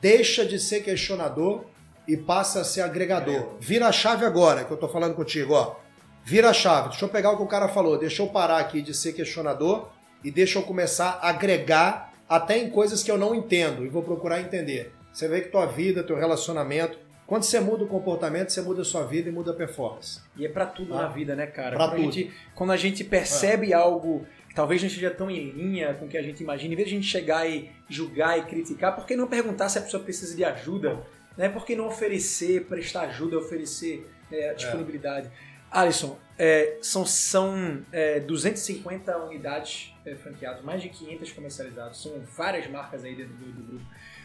deixa 0.00 0.44
de 0.44 0.58
ser 0.58 0.82
questionador 0.82 1.64
e 2.06 2.16
passa 2.16 2.60
a 2.60 2.64
ser 2.64 2.82
agregador. 2.82 3.54
Vira 3.58 3.88
a 3.88 3.92
chave 3.92 4.24
agora, 4.24 4.64
que 4.64 4.70
eu 4.70 4.76
tô 4.76 4.88
falando 4.88 5.14
contigo, 5.14 5.54
ó. 5.54 5.76
Vira 6.24 6.50
a 6.50 6.52
chave. 6.52 6.90
Deixa 6.90 7.04
eu 7.04 7.08
pegar 7.08 7.32
o 7.32 7.36
que 7.36 7.42
o 7.42 7.48
cara 7.48 7.68
falou. 7.68 7.98
Deixa 7.98 8.22
eu 8.22 8.28
parar 8.28 8.58
aqui 8.58 8.82
de 8.82 8.94
ser 8.94 9.12
questionador 9.12 9.88
e 10.24 10.30
deixa 10.30 10.58
eu 10.58 10.62
começar 10.62 11.20
a 11.22 11.28
agregar 11.28 12.12
até 12.28 12.58
em 12.58 12.70
coisas 12.70 13.02
que 13.02 13.10
eu 13.10 13.18
não 13.18 13.34
entendo 13.34 13.84
e 13.84 13.88
vou 13.88 14.02
procurar 14.02 14.40
entender. 14.40 14.92
Você 15.12 15.28
vê 15.28 15.40
que 15.40 15.48
tua 15.48 15.66
vida, 15.66 16.02
teu 16.02 16.16
relacionamento, 16.16 16.98
quando 17.26 17.42
você 17.42 17.58
muda 17.60 17.84
o 17.84 17.86
comportamento, 17.88 18.50
você 18.50 18.60
muda 18.62 18.82
a 18.82 18.84
sua 18.84 19.04
vida 19.04 19.28
e 19.28 19.32
muda 19.32 19.50
a 19.50 19.54
performance. 19.54 20.20
E 20.36 20.46
é 20.46 20.48
pra 20.48 20.64
tudo 20.66 20.94
Ah. 20.94 21.02
na 21.02 21.08
vida, 21.08 21.34
né, 21.34 21.46
cara? 21.46 21.76
Pra 21.76 21.88
quando, 21.88 21.96
tudo. 21.96 22.08
A 22.08 22.12
gente, 22.12 22.32
quando 22.54 22.72
a 22.72 22.76
gente 22.76 23.02
percebe 23.04 23.72
algo 23.74 24.26
que 24.48 24.54
talvez 24.54 24.80
não 24.80 24.86
esteja 24.88 25.10
tão 25.10 25.30
em 25.30 25.50
linha 25.50 25.94
com 25.94 26.06
o 26.06 26.08
que 26.08 26.16
a 26.16 26.22
gente 26.22 26.42
imagina, 26.42 26.72
em 26.72 26.76
vez 26.76 26.88
de 26.88 26.94
a 26.94 26.98
gente 26.98 27.10
chegar 27.10 27.48
e 27.48 27.70
julgar 27.88 28.38
e 28.38 28.42
criticar, 28.44 28.94
por 28.94 29.06
que 29.06 29.16
não 29.16 29.26
perguntar 29.26 29.68
se 29.68 29.78
a 29.78 29.82
pessoa 29.82 30.02
precisa 30.02 30.36
de 30.36 30.44
ajuda? 30.44 30.98
né? 31.36 31.50
Por 31.50 31.66
que 31.66 31.76
não 31.76 31.86
oferecer, 31.86 32.64
prestar 32.64 33.02
ajuda, 33.02 33.36
oferecer 33.38 34.08
é, 34.32 34.54
disponibilidade? 34.54 35.30
Alisson, 35.70 36.16
é, 36.38 36.78
são, 36.80 37.04
são 37.04 37.82
é, 37.92 38.20
250 38.20 39.14
unidades 39.18 39.92
é, 40.06 40.14
franqueadas, 40.14 40.62
mais 40.64 40.80
de 40.80 40.88
500 40.88 41.32
comercializadas, 41.32 41.98
são 41.98 42.20
várias 42.36 42.66
marcas 42.70 43.04
aí 43.04 43.14
dentro 43.14 43.34
do, 43.34 43.52
do 43.52 43.62
grupo. 43.64 43.84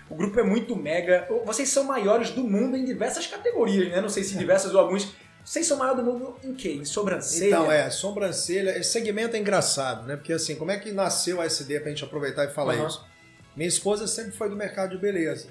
O 0.10 0.16
grupo 0.16 0.40
é 0.40 0.44
muito 0.44 0.76
mega. 0.76 1.28
Vocês 1.46 1.70
são 1.70 1.84
maiores 1.86 2.32
do 2.32 2.44
mundo 2.44 2.76
em 2.76 2.84
diversas 2.84 3.26
categorias, 3.28 3.90
né? 3.92 4.02
Não 4.02 4.10
sei 4.10 4.24
se 4.24 4.38
diversas 4.38 4.74
ou 4.74 4.80
alguns. 4.82 5.14
Vocês 5.44 5.66
são 5.66 5.78
maiores 5.78 6.04
do 6.04 6.12
mundo 6.12 6.36
em 6.44 6.54
quê? 6.54 6.74
Em 6.74 6.86
sobrancelha? 6.86 7.48
Então, 7.48 7.72
é, 7.72 7.90
sobrancelha. 7.90 8.78
Esse 8.78 8.92
segmento 8.92 9.36
é 9.36 9.40
engraçado, 9.40 10.06
né? 10.06 10.16
Porque 10.16 10.34
assim, 10.34 10.56
como 10.56 10.70
é 10.72 10.78
que 10.78 10.92
nasceu 10.92 11.40
a 11.42 11.46
SD 11.46 11.80
pra 11.80 11.90
gente 11.90 12.04
aproveitar 12.04 12.46
e 12.46 12.50
falar 12.54 12.76
Uhum. 12.76 12.88
isso? 12.88 13.06
Minha 13.56 13.68
esposa 13.70 14.06
sempre 14.08 14.32
foi 14.34 14.50
do 14.50 14.56
mercado 14.56 14.92
de 14.92 14.98
beleza. 14.98 15.48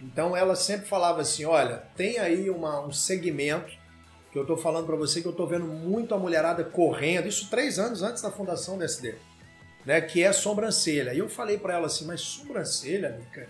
Então 0.00 0.36
ela 0.36 0.54
sempre 0.56 0.86
falava 0.86 1.20
assim: 1.20 1.44
olha, 1.44 1.82
tem 1.96 2.18
aí 2.18 2.48
uma- 2.48 2.80
um 2.86 2.92
segmento 2.92 3.70
que 4.32 4.38
eu 4.38 4.46
tô 4.46 4.56
falando 4.56 4.86
pra 4.86 4.96
você 4.96 5.20
que 5.20 5.26
eu 5.28 5.32
tô 5.32 5.46
vendo 5.46 5.66
muito 5.66 6.14
a 6.14 6.18
mulherada 6.18 6.62
correndo, 6.64 7.26
isso 7.28 7.50
três 7.50 7.78
anos 7.78 8.02
antes 8.02 8.22
da 8.22 8.30
fundação 8.30 8.78
da 8.78 8.84
SD, 8.84 9.16
né? 9.84 10.00
Que 10.00 10.22
é 10.22 10.32
sobrancelha. 10.32 11.12
E 11.12 11.18
eu 11.18 11.28
falei 11.28 11.58
pra 11.58 11.74
ela 11.74 11.86
assim: 11.88 12.06
mas 12.06 12.20
sobrancelha, 12.22 13.18
Mica? 13.18 13.48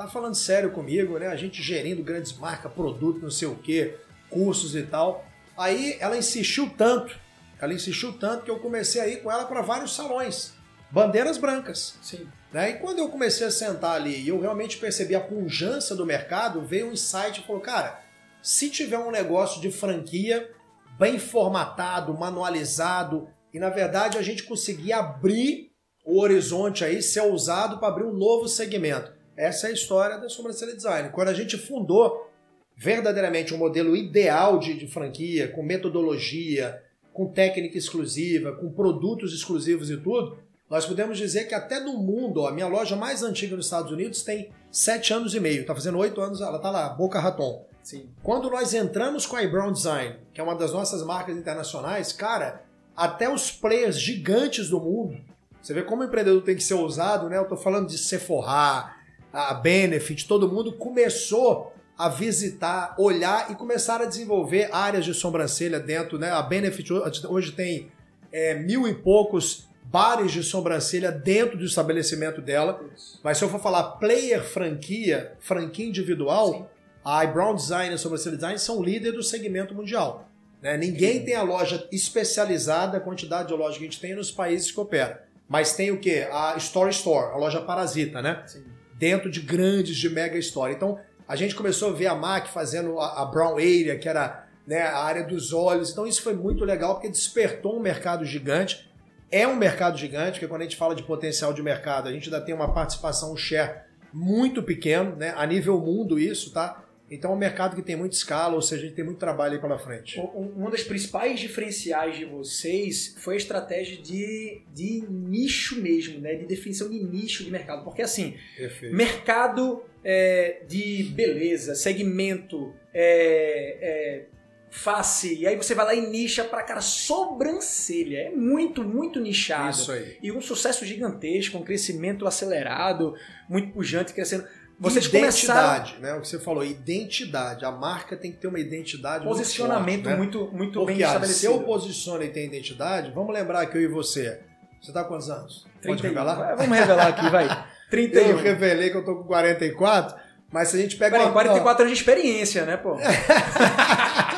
Tá 0.00 0.08
falando 0.08 0.34
sério 0.34 0.70
comigo, 0.70 1.18
né? 1.18 1.26
A 1.26 1.36
gente 1.36 1.62
gerindo 1.62 2.02
grandes 2.02 2.32
marcas, 2.32 2.72
produto, 2.72 3.20
não 3.20 3.30
sei 3.30 3.46
o 3.46 3.54
quê, 3.54 3.98
cursos 4.30 4.74
e 4.74 4.82
tal. 4.82 5.26
Aí 5.58 5.98
ela 6.00 6.16
insistiu 6.16 6.70
tanto, 6.70 7.20
ela 7.60 7.74
insistiu 7.74 8.14
tanto 8.14 8.44
que 8.44 8.50
eu 8.50 8.58
comecei 8.60 8.98
a 8.98 9.06
ir 9.06 9.22
com 9.22 9.30
ela 9.30 9.44
para 9.44 9.60
vários 9.60 9.94
salões, 9.94 10.54
bandeiras 10.90 11.36
brancas. 11.36 11.98
Sim. 12.00 12.26
Né? 12.50 12.70
E 12.70 12.74
quando 12.78 13.00
eu 13.00 13.10
comecei 13.10 13.46
a 13.46 13.50
sentar 13.50 13.96
ali 13.96 14.22
e 14.22 14.28
eu 14.28 14.40
realmente 14.40 14.78
percebi 14.78 15.14
a 15.14 15.20
punjança 15.20 15.94
do 15.94 16.06
mercado, 16.06 16.62
veio 16.62 16.88
um 16.88 16.92
insight 16.92 17.38
e 17.38 17.46
falou, 17.46 17.60
cara, 17.60 18.02
se 18.42 18.70
tiver 18.70 18.98
um 18.98 19.10
negócio 19.10 19.60
de 19.60 19.70
franquia 19.70 20.50
bem 20.98 21.18
formatado, 21.18 22.16
manualizado, 22.16 23.28
e 23.52 23.58
na 23.58 23.68
verdade 23.68 24.16
a 24.16 24.22
gente 24.22 24.44
conseguir 24.44 24.94
abrir 24.94 25.70
o 26.06 26.22
horizonte 26.22 26.86
aí, 26.86 27.02
ser 27.02 27.20
ousado 27.20 27.78
para 27.78 27.88
abrir 27.88 28.04
um 28.04 28.14
novo 28.14 28.48
segmento. 28.48 29.19
Essa 29.40 29.68
é 29.68 29.70
a 29.70 29.72
história 29.72 30.18
da 30.18 30.28
Sobrancelha 30.28 30.76
Design. 30.76 31.08
Quando 31.08 31.28
a 31.28 31.32
gente 31.32 31.56
fundou 31.56 32.30
verdadeiramente 32.76 33.54
um 33.54 33.56
modelo 33.56 33.96
ideal 33.96 34.58
de, 34.58 34.74
de 34.74 34.86
franquia, 34.86 35.48
com 35.48 35.62
metodologia, 35.62 36.82
com 37.10 37.26
técnica 37.26 37.78
exclusiva, 37.78 38.52
com 38.52 38.70
produtos 38.70 39.32
exclusivos 39.32 39.88
e 39.88 39.96
tudo, 39.96 40.36
nós 40.68 40.84
podemos 40.84 41.16
dizer 41.16 41.48
que 41.48 41.54
até 41.54 41.80
no 41.80 41.96
mundo, 41.96 42.42
ó, 42.42 42.48
a 42.48 42.52
minha 42.52 42.66
loja 42.66 42.96
mais 42.96 43.22
antiga 43.22 43.56
nos 43.56 43.64
Estados 43.64 43.90
Unidos 43.90 44.22
tem 44.22 44.50
sete 44.70 45.14
anos 45.14 45.34
e 45.34 45.40
meio, 45.40 45.64
tá 45.64 45.74
fazendo 45.74 45.96
oito 45.96 46.20
anos, 46.20 46.42
ela 46.42 46.58
tá 46.58 46.70
lá, 46.70 46.90
Boca 46.90 47.18
Raton. 47.18 47.66
Sim. 47.82 48.10
Quando 48.22 48.50
nós 48.50 48.74
entramos 48.74 49.24
com 49.24 49.36
a 49.36 49.42
iBrown 49.42 49.72
Design, 49.72 50.16
que 50.34 50.40
é 50.42 50.44
uma 50.44 50.54
das 50.54 50.74
nossas 50.74 51.02
marcas 51.02 51.34
internacionais, 51.34 52.12
cara, 52.12 52.62
até 52.94 53.26
os 53.32 53.50
players 53.50 53.98
gigantes 53.98 54.68
do 54.68 54.78
mundo, 54.78 55.18
você 55.62 55.72
vê 55.72 55.82
como 55.82 56.02
o 56.02 56.04
empreendedor 56.04 56.42
tem 56.42 56.56
que 56.56 56.62
ser 56.62 56.74
ousado, 56.74 57.30
né? 57.30 57.38
Eu 57.38 57.48
tô 57.48 57.56
falando 57.56 57.88
de 57.88 57.96
Sephora, 57.96 58.99
a 59.32 59.54
Benefit, 59.54 60.26
todo 60.26 60.50
mundo 60.50 60.72
começou 60.72 61.72
a 61.96 62.08
visitar, 62.08 62.94
olhar 62.98 63.50
e 63.50 63.54
começaram 63.54 64.06
a 64.06 64.08
desenvolver 64.08 64.68
áreas 64.72 65.04
de 65.04 65.12
sobrancelha 65.12 65.78
dentro, 65.78 66.18
né? 66.18 66.30
A 66.30 66.40
Benefit 66.42 66.92
hoje 67.28 67.52
tem 67.52 67.92
é, 68.32 68.54
mil 68.54 68.88
e 68.88 68.94
poucos 68.94 69.68
bares 69.84 70.32
de 70.32 70.42
sobrancelha 70.42 71.10
dentro 71.10 71.58
do 71.58 71.64
estabelecimento 71.64 72.40
dela. 72.40 72.80
Mas 73.22 73.38
se 73.38 73.44
eu 73.44 73.48
for 73.48 73.60
falar 73.60 73.82
player 73.98 74.42
franquia, 74.42 75.32
franquia 75.40 75.86
individual, 75.86 76.52
Sim. 76.52 76.64
a 77.04 77.24
iBrown 77.24 77.54
Design 77.54 77.90
e 77.90 77.94
a 77.94 77.98
Sobrancelha 77.98 78.36
Design 78.36 78.58
são 78.58 78.82
líder 78.82 79.12
do 79.12 79.22
segmento 79.22 79.74
mundial. 79.74 80.28
né? 80.62 80.76
Ninguém 80.76 81.24
tem 81.24 81.34
a 81.34 81.42
loja 81.42 81.86
especializada, 81.90 82.98
a 82.98 83.00
quantidade 83.00 83.48
de 83.48 83.54
loja 83.54 83.76
que 83.78 83.84
a 83.84 83.86
gente 83.86 84.00
tem 84.00 84.14
nos 84.14 84.30
países 84.30 84.70
que 84.70 84.80
opera. 84.80 85.24
Mas 85.48 85.74
tem 85.74 85.90
o 85.90 85.98
quê? 85.98 86.28
A 86.30 86.54
Store 86.56 86.90
Store, 86.90 87.34
a 87.34 87.36
loja 87.36 87.60
parasita, 87.60 88.22
né? 88.22 88.42
Sim. 88.46 88.64
Dentro 89.00 89.30
de 89.30 89.40
grandes, 89.40 89.96
de 89.96 90.10
mega 90.10 90.36
store. 90.36 90.74
Então, 90.74 91.00
a 91.26 91.34
gente 91.34 91.54
começou 91.54 91.88
a 91.88 91.92
ver 91.92 92.06
a 92.06 92.14
MAC 92.14 92.50
fazendo 92.50 93.00
a, 93.00 93.22
a 93.22 93.24
Brown 93.24 93.54
Area, 93.54 93.98
que 93.98 94.06
era 94.06 94.46
né, 94.66 94.82
a 94.82 94.98
área 94.98 95.24
dos 95.24 95.54
olhos. 95.54 95.90
Então, 95.90 96.06
isso 96.06 96.20
foi 96.20 96.34
muito 96.34 96.66
legal, 96.66 96.94
porque 96.94 97.08
despertou 97.08 97.78
um 97.78 97.80
mercado 97.80 98.26
gigante. 98.26 98.88
É 99.32 99.48
um 99.48 99.56
mercado 99.56 99.96
gigante, 99.96 100.32
porque 100.32 100.46
quando 100.46 100.60
a 100.60 100.64
gente 100.64 100.76
fala 100.76 100.94
de 100.94 101.02
potencial 101.02 101.54
de 101.54 101.62
mercado, 101.62 102.08
a 102.08 102.12
gente 102.12 102.26
ainda 102.26 102.44
tem 102.44 102.54
uma 102.54 102.74
participação, 102.74 103.32
um 103.32 103.36
share 103.36 103.80
muito 104.12 104.62
pequeno, 104.62 105.16
né? 105.16 105.32
A 105.34 105.46
nível 105.46 105.80
mundo 105.80 106.18
isso, 106.18 106.52
tá? 106.52 106.84
Então 107.10 107.32
é 107.32 107.34
um 107.34 107.38
mercado 107.38 107.74
que 107.74 107.82
tem 107.82 107.96
muita 107.96 108.14
escala, 108.14 108.54
ou 108.54 108.62
seja, 108.62 108.82
a 108.82 108.86
gente 108.86 108.94
tem 108.94 109.04
muito 109.04 109.18
trabalho 109.18 109.54
aí 109.54 109.60
pela 109.60 109.78
frente. 109.78 110.18
Um- 110.20 110.22
um- 110.24 110.52
Uma 110.60 110.70
das 110.70 110.82
principais 110.84 111.40
diferenciais 111.40 112.16
de 112.16 112.24
vocês 112.24 113.14
foi 113.18 113.34
a 113.34 113.36
estratégia 113.36 113.96
de, 114.00 114.62
de 114.72 115.04
nicho 115.10 115.80
mesmo, 115.80 116.20
né? 116.20 116.34
De 116.36 116.46
definição 116.46 116.88
de 116.88 117.02
nicho 117.02 117.42
de 117.42 117.50
mercado. 117.50 117.82
Porque 117.82 118.02
assim, 118.02 118.36
Perfeito. 118.56 118.94
mercado 118.94 119.82
é, 120.04 120.62
de 120.68 121.02
beleza, 121.14 121.74
segmento, 121.74 122.72
é, 122.94 123.76
é, 123.82 124.26
face, 124.70 125.34
e 125.36 125.46
aí 125.48 125.56
você 125.56 125.74
vai 125.74 125.84
lá 125.84 125.94
e 125.94 126.00
nicha 126.08 126.44
pra 126.44 126.62
cara 126.62 126.80
sobrancelha. 126.80 128.18
É 128.18 128.30
muito, 128.30 128.82
muito 128.84 129.20
nichado. 129.20 129.70
Isso 129.76 129.90
aí. 129.92 130.16
E 130.22 130.30
um 130.32 130.40
sucesso 130.40 130.84
gigantesco, 130.86 131.58
um 131.58 131.62
crescimento 131.64 132.26
acelerado, 132.26 133.14
muito 133.48 133.72
pujante, 133.72 134.12
crescendo. 134.12 134.46
Vocês 134.80 135.06
começaram 135.06 135.60
identidade, 135.76 136.00
né? 136.00 136.14
O 136.14 136.22
que 136.22 136.28
você 136.28 136.38
falou, 136.38 136.64
identidade. 136.64 137.64
A 137.66 137.70
marca 137.70 138.16
tem 138.16 138.32
que 138.32 138.38
ter 138.38 138.46
uma 138.46 138.58
identidade 138.58 139.26
muito 139.26 139.36
posicionamento 139.36 140.04
forte, 140.04 140.08
né? 140.08 140.16
muito, 140.16 140.50
muito 140.52 140.78
bem 140.86 140.96
Porque 140.96 141.02
ah, 141.04 141.08
se 141.08 141.12
estabelecido. 141.16 141.52
eu 141.52 141.60
posiciono 141.64 142.22
e 142.24 142.28
tenho 142.28 142.46
identidade, 142.46 143.10
vamos 143.14 143.34
lembrar 143.34 143.66
que 143.66 143.76
eu 143.76 143.82
e 143.82 143.86
você. 143.86 144.40
Você 144.80 144.90
tá 144.90 145.02
com 145.02 145.10
quantos 145.10 145.28
anos? 145.28 145.66
Pode 145.84 146.00
31. 146.00 146.08
revelar? 146.08 146.34
Vai, 146.34 146.56
Vamos 146.56 146.78
revelar 146.78 147.06
aqui, 147.08 147.28
vai. 147.30 147.64
31. 147.90 148.28
Eu 148.30 148.36
revelei 148.38 148.88
que 148.90 148.96
eu 148.96 149.04
tô 149.04 149.16
com 149.16 149.24
44, 149.24 150.16
mas 150.50 150.68
se 150.68 150.76
a 150.76 150.80
gente 150.80 150.96
pega 150.96 151.10
Peraí, 151.10 151.26
uma- 151.26 151.32
44 151.34 151.82
anos 151.84 151.94
de 151.96 152.02
experiência, 152.02 152.64
né, 152.64 152.78
pô? 152.78 152.96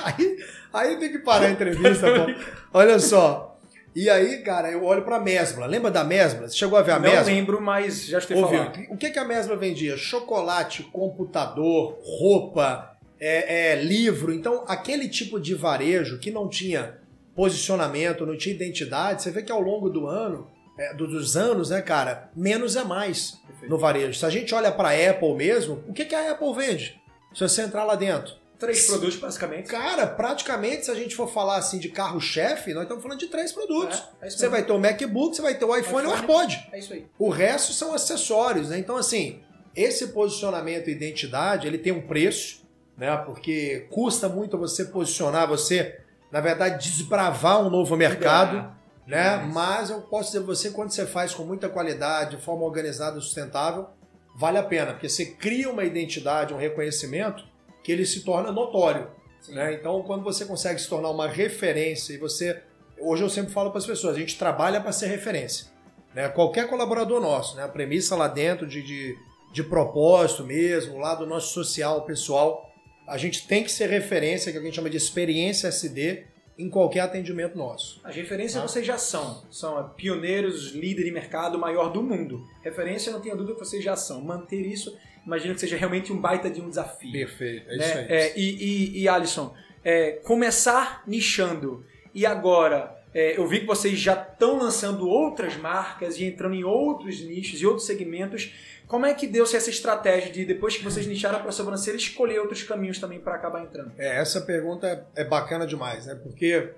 aí, 0.04 0.38
aí 0.72 0.96
tem 0.98 1.12
que 1.12 1.18
parar 1.20 1.46
a 1.46 1.50
entrevista, 1.50 2.06
pô. 2.12 2.34
Olha 2.78 2.98
só. 2.98 3.51
E 3.94 4.08
aí, 4.08 4.38
cara, 4.38 4.70
eu 4.70 4.84
olho 4.84 5.02
pra 5.02 5.20
Mesbla. 5.20 5.66
Lembra 5.66 5.90
da 5.90 6.02
Mesbla? 6.02 6.48
Você 6.48 6.56
chegou 6.56 6.78
a 6.78 6.82
ver 6.82 6.92
a 6.92 6.98
Não 6.98 7.10
Mesbla? 7.10 7.22
lembro, 7.32 7.60
mas 7.60 8.06
já 8.06 8.18
estou 8.18 8.36
Ouviu? 8.38 8.58
falando. 8.64 8.78
O 8.90 8.96
que, 8.96 9.10
que 9.10 9.18
a 9.18 9.24
Mesbla 9.24 9.56
vendia? 9.56 9.96
Chocolate, 9.96 10.82
computador, 10.84 11.98
roupa, 12.02 12.96
é, 13.20 13.72
é, 13.72 13.82
livro. 13.82 14.32
Então, 14.32 14.64
aquele 14.66 15.08
tipo 15.08 15.38
de 15.38 15.54
varejo 15.54 16.18
que 16.18 16.30
não 16.30 16.48
tinha 16.48 16.98
posicionamento, 17.36 18.24
não 18.26 18.36
tinha 18.36 18.54
identidade, 18.54 19.22
você 19.22 19.30
vê 19.30 19.42
que 19.42 19.52
ao 19.52 19.60
longo 19.60 19.88
do 19.90 20.06
ano, 20.06 20.48
é, 20.78 20.94
do- 20.94 21.06
dos 21.06 21.36
anos, 21.36 21.70
né, 21.70 21.80
cara, 21.82 22.30
menos 22.36 22.76
é 22.76 22.84
mais 22.84 23.38
no 23.68 23.78
varejo. 23.78 24.18
Se 24.18 24.24
a 24.26 24.30
gente 24.30 24.54
olha 24.54 24.72
para 24.72 24.88
a 24.90 25.10
Apple 25.10 25.34
mesmo, 25.34 25.82
o 25.86 25.92
que, 25.92 26.04
que 26.06 26.14
a 26.14 26.32
Apple 26.32 26.54
vende? 26.54 27.00
Se 27.34 27.40
você 27.40 27.62
entrar 27.62 27.84
lá 27.84 27.94
dentro. 27.94 28.34
Três 28.62 28.86
produtos, 28.86 29.16
basicamente. 29.16 29.66
Cara, 29.66 30.06
praticamente, 30.06 30.84
se 30.84 30.90
a 30.92 30.94
gente 30.94 31.16
for 31.16 31.28
falar 31.28 31.56
assim 31.56 31.80
de 31.80 31.88
carro-chefe, 31.88 32.72
nós 32.72 32.84
estamos 32.84 33.02
falando 33.02 33.18
de 33.18 33.26
três 33.26 33.50
produtos. 33.50 34.00
É, 34.20 34.28
é 34.28 34.30
Você 34.30 34.48
vai 34.48 34.62
ter 34.62 34.70
o 34.70 34.78
MacBook, 34.78 35.34
você 35.34 35.42
vai 35.42 35.56
ter 35.56 35.64
o 35.64 35.76
iPhone 35.76 36.06
e 36.06 36.08
o. 36.08 36.14
AirPod. 36.14 36.68
É 36.70 36.78
isso 36.78 36.92
aí. 36.92 37.04
O 37.18 37.28
resto 37.28 37.72
são 37.72 37.92
acessórios, 37.92 38.68
né? 38.68 38.78
Então, 38.78 38.96
assim, 38.96 39.40
esse 39.74 40.06
posicionamento 40.08 40.86
e 40.86 40.92
identidade, 40.92 41.66
ele 41.66 41.76
tem 41.76 41.92
um 41.92 42.06
preço, 42.06 42.62
né? 42.96 43.16
Porque 43.26 43.88
custa 43.90 44.28
muito 44.28 44.56
você 44.56 44.84
posicionar, 44.84 45.48
você, 45.48 45.98
na 46.30 46.40
verdade, 46.40 46.88
desbravar 46.88 47.60
um 47.66 47.68
novo 47.68 47.96
mercado, 47.96 48.72
né? 49.04 49.38
Demais. 49.38 49.52
Mas 49.52 49.90
eu 49.90 50.02
posso 50.02 50.30
dizer 50.30 50.44
você, 50.44 50.70
quando 50.70 50.92
você 50.92 51.04
faz 51.04 51.34
com 51.34 51.42
muita 51.42 51.68
qualidade, 51.68 52.36
de 52.36 52.42
forma 52.44 52.62
organizada 52.62 53.18
e 53.18 53.20
sustentável, 53.20 53.88
vale 54.36 54.58
a 54.58 54.62
pena, 54.62 54.92
porque 54.92 55.08
você 55.08 55.26
cria 55.26 55.68
uma 55.68 55.82
identidade, 55.82 56.54
um 56.54 56.58
reconhecimento 56.58 57.50
que 57.82 57.90
ele 57.90 58.06
se 58.06 58.20
torna 58.24 58.52
notório. 58.52 59.08
Né? 59.48 59.74
Então, 59.74 60.02
quando 60.02 60.22
você 60.22 60.44
consegue 60.44 60.80
se 60.80 60.88
tornar 60.88 61.10
uma 61.10 61.28
referência 61.28 62.12
e 62.12 62.16
você. 62.18 62.62
Hoje 62.98 63.22
eu 63.22 63.28
sempre 63.28 63.52
falo 63.52 63.70
para 63.70 63.78
as 63.78 63.86
pessoas, 63.86 64.16
a 64.16 64.18
gente 64.20 64.38
trabalha 64.38 64.80
para 64.80 64.92
ser 64.92 65.06
referência. 65.08 65.66
Né? 66.14 66.28
Qualquer 66.28 66.68
colaborador 66.68 67.20
nosso, 67.20 67.56
né? 67.56 67.64
a 67.64 67.68
premissa 67.68 68.14
lá 68.14 68.28
dentro 68.28 68.66
de, 68.66 68.82
de, 68.82 69.16
de 69.52 69.62
propósito 69.64 70.44
mesmo, 70.44 70.98
lá 70.98 71.14
do 71.14 71.26
nosso 71.26 71.52
social, 71.52 72.04
pessoal, 72.04 72.70
a 73.08 73.18
gente 73.18 73.46
tem 73.48 73.64
que 73.64 73.72
ser 73.72 73.88
referência, 73.88 74.52
que 74.52 74.58
a 74.58 74.60
gente 74.60 74.76
chama 74.76 74.88
de 74.88 74.96
experiência 74.96 75.66
SD, 75.66 76.26
em 76.56 76.68
qualquer 76.68 77.00
atendimento 77.00 77.56
nosso. 77.56 78.00
As 78.04 78.14
referências 78.14 78.62
Ah. 78.62 78.66
vocês 78.68 78.86
já 78.86 78.98
são. 78.98 79.42
São 79.50 79.80
é, 79.80 79.84
pioneiros, 79.96 80.72
líder 80.72 81.04
de 81.04 81.10
mercado 81.10 81.58
maior 81.58 81.90
do 81.90 82.02
mundo. 82.02 82.46
Referência, 82.62 83.10
não 83.10 83.20
tenho 83.20 83.36
dúvida 83.36 83.54
que 83.58 83.64
vocês 83.64 83.82
já 83.82 83.96
são. 83.96 84.20
Manter 84.20 84.60
isso, 84.60 84.96
imagino 85.26 85.54
que 85.54 85.60
seja 85.60 85.76
realmente 85.76 86.12
um 86.12 86.20
baita 86.20 86.50
de 86.50 86.60
um 86.60 86.68
desafio. 86.68 87.12
Perfeito, 87.12 87.70
é 87.70 87.76
né? 87.76 88.06
É, 88.08 88.38
e, 88.38 88.96
e, 88.96 89.02
e, 89.02 89.08
Alisson, 89.08 89.54
é, 89.84 90.12
começar 90.24 91.02
nichando 91.06 91.84
e 92.14 92.26
agora 92.26 93.00
É, 93.14 93.36
eu 93.36 93.46
vi 93.46 93.60
que 93.60 93.66
vocês 93.66 93.98
já 93.98 94.14
estão 94.14 94.56
lançando 94.56 95.06
outras 95.06 95.54
marcas 95.56 96.18
e 96.18 96.24
entrando 96.24 96.54
em 96.54 96.64
outros 96.64 97.20
nichos 97.20 97.60
e 97.60 97.66
outros 97.66 97.86
segmentos. 97.86 98.54
Como 98.86 99.04
é 99.04 99.12
que 99.12 99.26
deu-se 99.26 99.54
essa 99.54 99.68
estratégia 99.68 100.32
de, 100.32 100.46
depois 100.46 100.78
que 100.78 100.82
vocês 100.82 101.06
nicharam 101.06 101.38
para 101.40 101.50
a 101.50 101.52
sobrancelha, 101.52 101.96
escolher 101.96 102.38
outros 102.40 102.62
caminhos 102.62 102.98
também 102.98 103.20
para 103.20 103.34
acabar 103.34 103.62
entrando? 103.62 103.92
É, 103.98 104.18
essa 104.18 104.40
pergunta 104.40 105.06
é 105.14 105.24
bacana 105.24 105.66
demais, 105.66 106.06
né? 106.06 106.14
Porque 106.14 106.72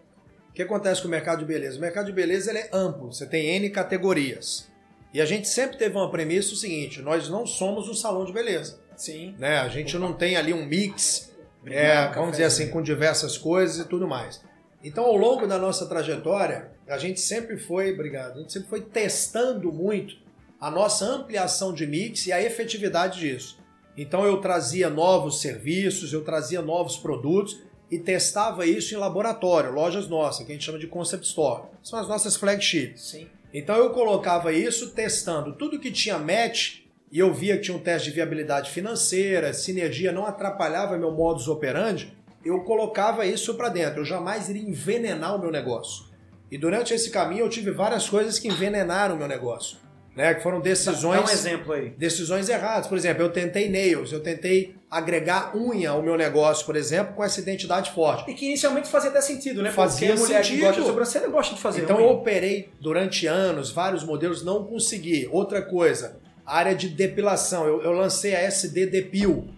o 0.50 0.52
que 0.52 0.62
acontece 0.62 1.00
com 1.02 1.06
o 1.06 1.10
mercado 1.10 1.38
de 1.38 1.44
beleza? 1.44 1.78
O 1.78 1.80
mercado 1.80 2.06
de 2.06 2.12
beleza 2.12 2.50
ele 2.50 2.58
é 2.58 2.70
amplo, 2.72 3.12
você 3.12 3.26
tem 3.26 3.54
N 3.54 3.70
categorias. 3.70 4.68
E 5.14 5.20
a 5.20 5.24
gente 5.24 5.48
sempre 5.48 5.78
teve 5.78 5.96
uma 5.96 6.10
premissa 6.10 6.54
o 6.54 6.56
seguinte: 6.56 7.00
nós 7.00 7.28
não 7.28 7.46
somos 7.46 7.88
um 7.88 7.94
salão 7.94 8.24
de 8.24 8.32
beleza. 8.32 8.80
Sim. 8.96 9.36
Né? 9.38 9.58
A 9.58 9.68
gente 9.68 9.96
não 9.96 10.12
tem 10.12 10.36
ali 10.36 10.52
um 10.52 10.66
mix, 10.66 11.32
é, 11.64 12.08
vamos 12.08 12.32
dizer 12.32 12.44
assim, 12.44 12.68
com 12.68 12.82
diversas 12.82 13.38
coisas 13.38 13.78
e 13.78 13.88
tudo 13.88 14.08
mais. 14.08 14.42
Então, 14.82 15.04
ao 15.04 15.16
longo 15.16 15.46
da 15.46 15.56
nossa 15.56 15.86
trajetória, 15.86 16.72
a 16.88 16.98
gente 16.98 17.20
sempre 17.20 17.56
foi, 17.56 17.92
obrigado, 17.92 18.36
a 18.36 18.40
gente 18.40 18.52
sempre 18.52 18.68
foi 18.68 18.80
testando 18.82 19.72
muito 19.72 20.16
a 20.60 20.70
nossa 20.70 21.04
ampliação 21.04 21.72
de 21.72 21.86
mix 21.86 22.26
e 22.26 22.32
a 22.32 22.42
efetividade 22.42 23.20
disso. 23.20 23.58
Então, 23.96 24.24
eu 24.26 24.40
trazia 24.40 24.90
novos 24.90 25.40
serviços, 25.40 26.12
eu 26.12 26.24
trazia 26.24 26.60
novos 26.60 26.96
produtos 26.96 27.62
e 27.90 27.98
testava 27.98 28.66
isso 28.66 28.92
em 28.92 28.98
laboratório, 28.98 29.72
lojas 29.72 30.08
nossas, 30.08 30.44
que 30.44 30.52
a 30.52 30.54
gente 30.54 30.64
chama 30.64 30.78
de 30.78 30.88
concept 30.88 31.24
store. 31.24 31.68
São 31.82 31.98
as 31.98 32.08
nossas 32.08 32.36
flagships. 32.36 33.10
Sim. 33.10 33.28
Então, 33.54 33.76
eu 33.76 33.90
colocava 33.90 34.52
isso 34.52 34.90
testando 34.90 35.54
tudo 35.54 35.78
que 35.78 35.90
tinha 35.90 36.18
match 36.18 36.80
e 37.10 37.18
eu 37.18 37.32
via 37.32 37.56
que 37.56 37.62
tinha 37.62 37.76
um 37.76 37.80
teste 37.80 38.08
de 38.08 38.14
viabilidade 38.14 38.70
financeira, 38.70 39.54
sinergia 39.54 40.12
não 40.12 40.26
atrapalhava 40.26 40.98
meu 40.98 41.12
modus 41.12 41.48
operandi 41.48 42.12
eu 42.44 42.60
colocava 42.60 43.24
isso 43.24 43.54
para 43.54 43.70
dentro. 43.70 44.00
Eu 44.00 44.04
jamais 44.04 44.48
iria 44.48 44.62
envenenar 44.62 45.34
o 45.34 45.40
meu 45.40 45.50
negócio. 45.50 46.04
E 46.50 46.58
durante 46.58 46.92
esse 46.92 47.10
caminho 47.10 47.40
eu 47.40 47.48
tive 47.48 47.70
várias 47.70 48.08
coisas 48.08 48.38
que 48.38 48.48
envenenaram 48.48 49.14
o 49.14 49.18
meu 49.18 49.26
negócio. 49.26 49.78
Né, 50.16 50.32
que 50.34 50.42
foram 50.42 50.60
decisões. 50.60 51.24
Dá 51.24 51.26
um 51.26 51.32
exemplo 51.32 51.72
aí. 51.72 51.90
Decisões 51.90 52.48
erradas. 52.48 52.86
Por 52.86 52.96
exemplo, 52.96 53.22
eu 53.22 53.30
tentei 53.30 53.68
nails, 53.68 54.12
eu 54.12 54.20
tentei 54.20 54.76
agregar 54.88 55.56
unha 55.56 55.90
ao 55.90 56.02
meu 56.02 56.16
negócio, 56.16 56.64
por 56.64 56.76
exemplo, 56.76 57.14
com 57.14 57.24
essa 57.24 57.40
identidade 57.40 57.90
forte. 57.90 58.30
E 58.30 58.34
que 58.34 58.46
inicialmente 58.46 58.88
fazia 58.88 59.10
até 59.10 59.20
sentido, 59.20 59.60
né? 59.60 59.72
Fazia 59.72 60.10
Porque 60.10 60.22
a 60.22 60.24
mulher 60.24 60.44
sentido. 60.44 60.60
que 60.60 60.66
gosta 60.66 60.80
de 60.80 60.86
sobrancelha 60.86 61.28
gosta 61.28 61.54
de 61.56 61.60
fazer. 61.60 61.82
Então 61.82 61.96
unha. 61.96 62.06
eu 62.06 62.12
operei 62.12 62.70
durante 62.80 63.26
anos 63.26 63.72
vários 63.72 64.04
modelos, 64.04 64.44
não 64.44 64.64
consegui. 64.64 65.28
Outra 65.32 65.60
coisa, 65.62 66.20
área 66.46 66.76
de 66.76 66.88
depilação. 66.88 67.66
Eu, 67.66 67.82
eu 67.82 67.90
lancei 67.90 68.36
a 68.36 68.40
SD 68.40 68.86
Depil 68.86 69.48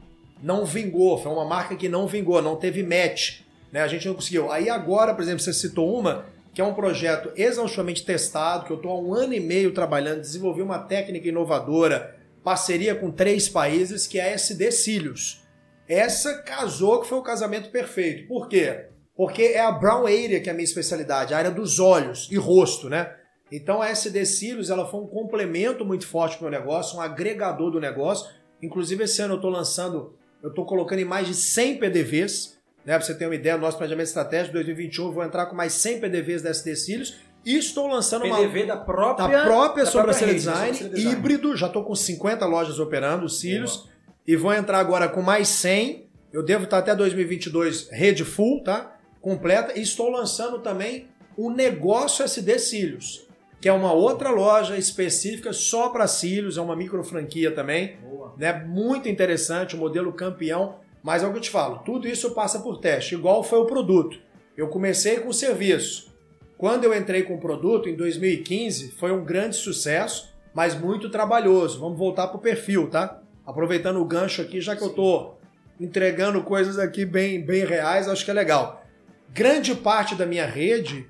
não 0.42 0.64
vingou, 0.64 1.18
foi 1.18 1.32
uma 1.32 1.44
marca 1.44 1.74
que 1.74 1.88
não 1.88 2.06
vingou, 2.06 2.40
não 2.42 2.56
teve 2.56 2.82
match, 2.82 3.40
né? 3.72 3.82
A 3.82 3.88
gente 3.88 4.06
não 4.06 4.14
conseguiu. 4.14 4.50
Aí 4.50 4.68
agora, 4.68 5.14
por 5.14 5.22
exemplo, 5.22 5.40
você 5.40 5.52
citou 5.52 5.98
uma 5.98 6.26
que 6.56 6.62
é 6.62 6.64
um 6.64 6.72
projeto 6.72 7.30
exaustivamente 7.36 8.02
testado, 8.02 8.64
que 8.64 8.72
eu 8.72 8.78
estou 8.78 8.90
há 8.90 8.98
um 8.98 9.12
ano 9.12 9.34
e 9.34 9.40
meio 9.40 9.74
trabalhando, 9.74 10.22
desenvolvi 10.22 10.62
uma 10.62 10.78
técnica 10.78 11.28
inovadora, 11.28 12.16
parceria 12.42 12.94
com 12.94 13.10
três 13.10 13.46
países, 13.46 14.06
que 14.06 14.18
é 14.18 14.22
a 14.22 14.30
SD 14.30 14.72
Cílios. 14.72 15.42
Essa 15.86 16.38
casou 16.38 17.02
que 17.02 17.08
foi 17.08 17.18
o 17.18 17.22
casamento 17.22 17.70
perfeito. 17.70 18.26
Por 18.26 18.48
quê? 18.48 18.86
Porque 19.14 19.42
é 19.42 19.60
a 19.60 19.70
brown 19.70 20.06
area 20.06 20.40
que 20.40 20.48
é 20.48 20.52
a 20.52 20.54
minha 20.54 20.64
especialidade, 20.64 21.34
a 21.34 21.36
área 21.36 21.50
dos 21.50 21.78
olhos 21.78 22.26
e 22.32 22.36
rosto, 22.36 22.88
né? 22.88 23.14
Então 23.52 23.82
a 23.82 23.90
SD 23.90 24.24
Cílios 24.24 24.70
ela 24.70 24.86
foi 24.90 25.00
um 25.00 25.06
complemento 25.06 25.84
muito 25.84 26.06
forte 26.06 26.38
para 26.38 26.48
o 26.48 26.50
meu 26.50 26.58
negócio, 26.58 26.96
um 26.96 27.02
agregador 27.02 27.70
do 27.70 27.78
negócio. 27.78 28.30
Inclusive 28.62 29.04
esse 29.04 29.20
ano 29.20 29.34
eu 29.34 29.36
estou 29.36 29.50
lançando 29.50 30.16
eu 30.42 30.48
estou 30.48 30.64
colocando 30.64 31.00
em 31.00 31.04
mais 31.04 31.26
de 31.26 31.34
100 31.34 31.76
PDVs, 31.76 32.55
né? 32.86 32.94
Para 32.94 33.00
você 33.00 33.14
ter 33.14 33.26
uma 33.26 33.34
ideia, 33.34 33.58
nosso 33.58 33.76
planejamento 33.76 34.06
estratégico 34.06 34.52
2021, 34.52 35.06
eu 35.06 35.12
vou 35.12 35.24
entrar 35.24 35.46
com 35.46 35.56
mais 35.56 35.72
100 35.72 36.00
PDVs 36.00 36.42
da 36.42 36.50
SD 36.50 36.76
Cílios 36.76 37.16
e 37.44 37.56
estou 37.58 37.88
lançando 37.88 38.22
PDV 38.22 38.62
uma 38.62 38.66
da 38.66 38.76
própria, 38.76 39.28
da 39.28 39.44
própria 39.44 39.84
da 39.84 39.90
sobrancelha 39.90 40.32
rede, 40.32 40.38
design, 40.38 40.74
sobrancelha 40.74 40.90
design. 40.90 41.18
híbrido, 41.18 41.56
já 41.56 41.66
estou 41.66 41.84
com 41.84 41.94
50 41.94 42.46
lojas 42.46 42.78
operando 42.78 43.26
os 43.26 43.40
cílios 43.40 43.88
e 44.26 44.36
vou 44.36 44.54
entrar 44.54 44.78
agora 44.78 45.08
com 45.08 45.20
mais 45.20 45.48
100. 45.48 46.06
Eu 46.32 46.44
devo 46.44 46.64
estar 46.64 46.78
até 46.78 46.94
2022 46.94 47.88
rede 47.90 48.24
full, 48.24 48.62
tá? 48.62 48.96
Completa 49.20 49.76
e 49.76 49.82
estou 49.82 50.08
lançando 50.08 50.60
também 50.60 51.08
o 51.36 51.50
negócio 51.50 52.24
SD 52.24 52.58
Cílios, 52.58 53.26
que 53.60 53.68
é 53.68 53.72
uma 53.72 53.92
outra 53.92 54.30
loja 54.30 54.76
específica 54.76 55.52
só 55.52 55.88
para 55.88 56.06
cílios, 56.06 56.56
é 56.56 56.60
uma 56.60 56.76
micro 56.76 57.02
franquia 57.02 57.50
também 57.50 57.96
Boa. 58.00 58.34
né? 58.36 58.52
Muito 58.64 59.08
interessante, 59.08 59.74
o 59.74 59.78
modelo 59.78 60.12
campeão. 60.12 60.76
Mas 61.06 61.22
é 61.22 61.26
o 61.28 61.30
que 61.30 61.36
eu 61.36 61.42
te 61.42 61.50
falo, 61.50 61.78
tudo 61.84 62.08
isso 62.08 62.32
passa 62.32 62.58
por 62.58 62.78
teste, 62.78 63.14
igual 63.14 63.44
foi 63.44 63.60
o 63.60 63.64
produto. 63.64 64.18
Eu 64.56 64.66
comecei 64.66 65.20
com 65.20 65.28
o 65.28 65.32
serviço. 65.32 66.12
Quando 66.58 66.82
eu 66.82 66.92
entrei 66.92 67.22
com 67.22 67.36
o 67.36 67.40
produto, 67.40 67.88
em 67.88 67.94
2015, 67.94 68.90
foi 68.90 69.12
um 69.12 69.24
grande 69.24 69.54
sucesso, 69.54 70.34
mas 70.52 70.74
muito 70.74 71.08
trabalhoso. 71.08 71.78
Vamos 71.78 71.96
voltar 71.96 72.26
para 72.26 72.38
o 72.38 72.40
perfil, 72.40 72.90
tá? 72.90 73.22
Aproveitando 73.46 74.00
o 74.00 74.04
gancho 74.04 74.42
aqui, 74.42 74.60
já 74.60 74.74
que 74.74 74.82
eu 74.82 74.88
tô 74.88 75.34
entregando 75.78 76.42
coisas 76.42 76.76
aqui 76.76 77.04
bem, 77.04 77.40
bem 77.40 77.64
reais, 77.64 78.08
acho 78.08 78.24
que 78.24 78.30
é 78.32 78.34
legal. 78.34 78.84
Grande 79.32 79.76
parte 79.76 80.16
da 80.16 80.26
minha 80.26 80.44
rede 80.44 81.08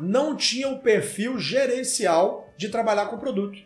não 0.00 0.34
tinha 0.34 0.70
o 0.70 0.80
perfil 0.80 1.38
gerencial 1.38 2.48
de 2.56 2.70
trabalhar 2.70 3.08
com 3.08 3.16
o 3.16 3.20
produto. 3.20 3.58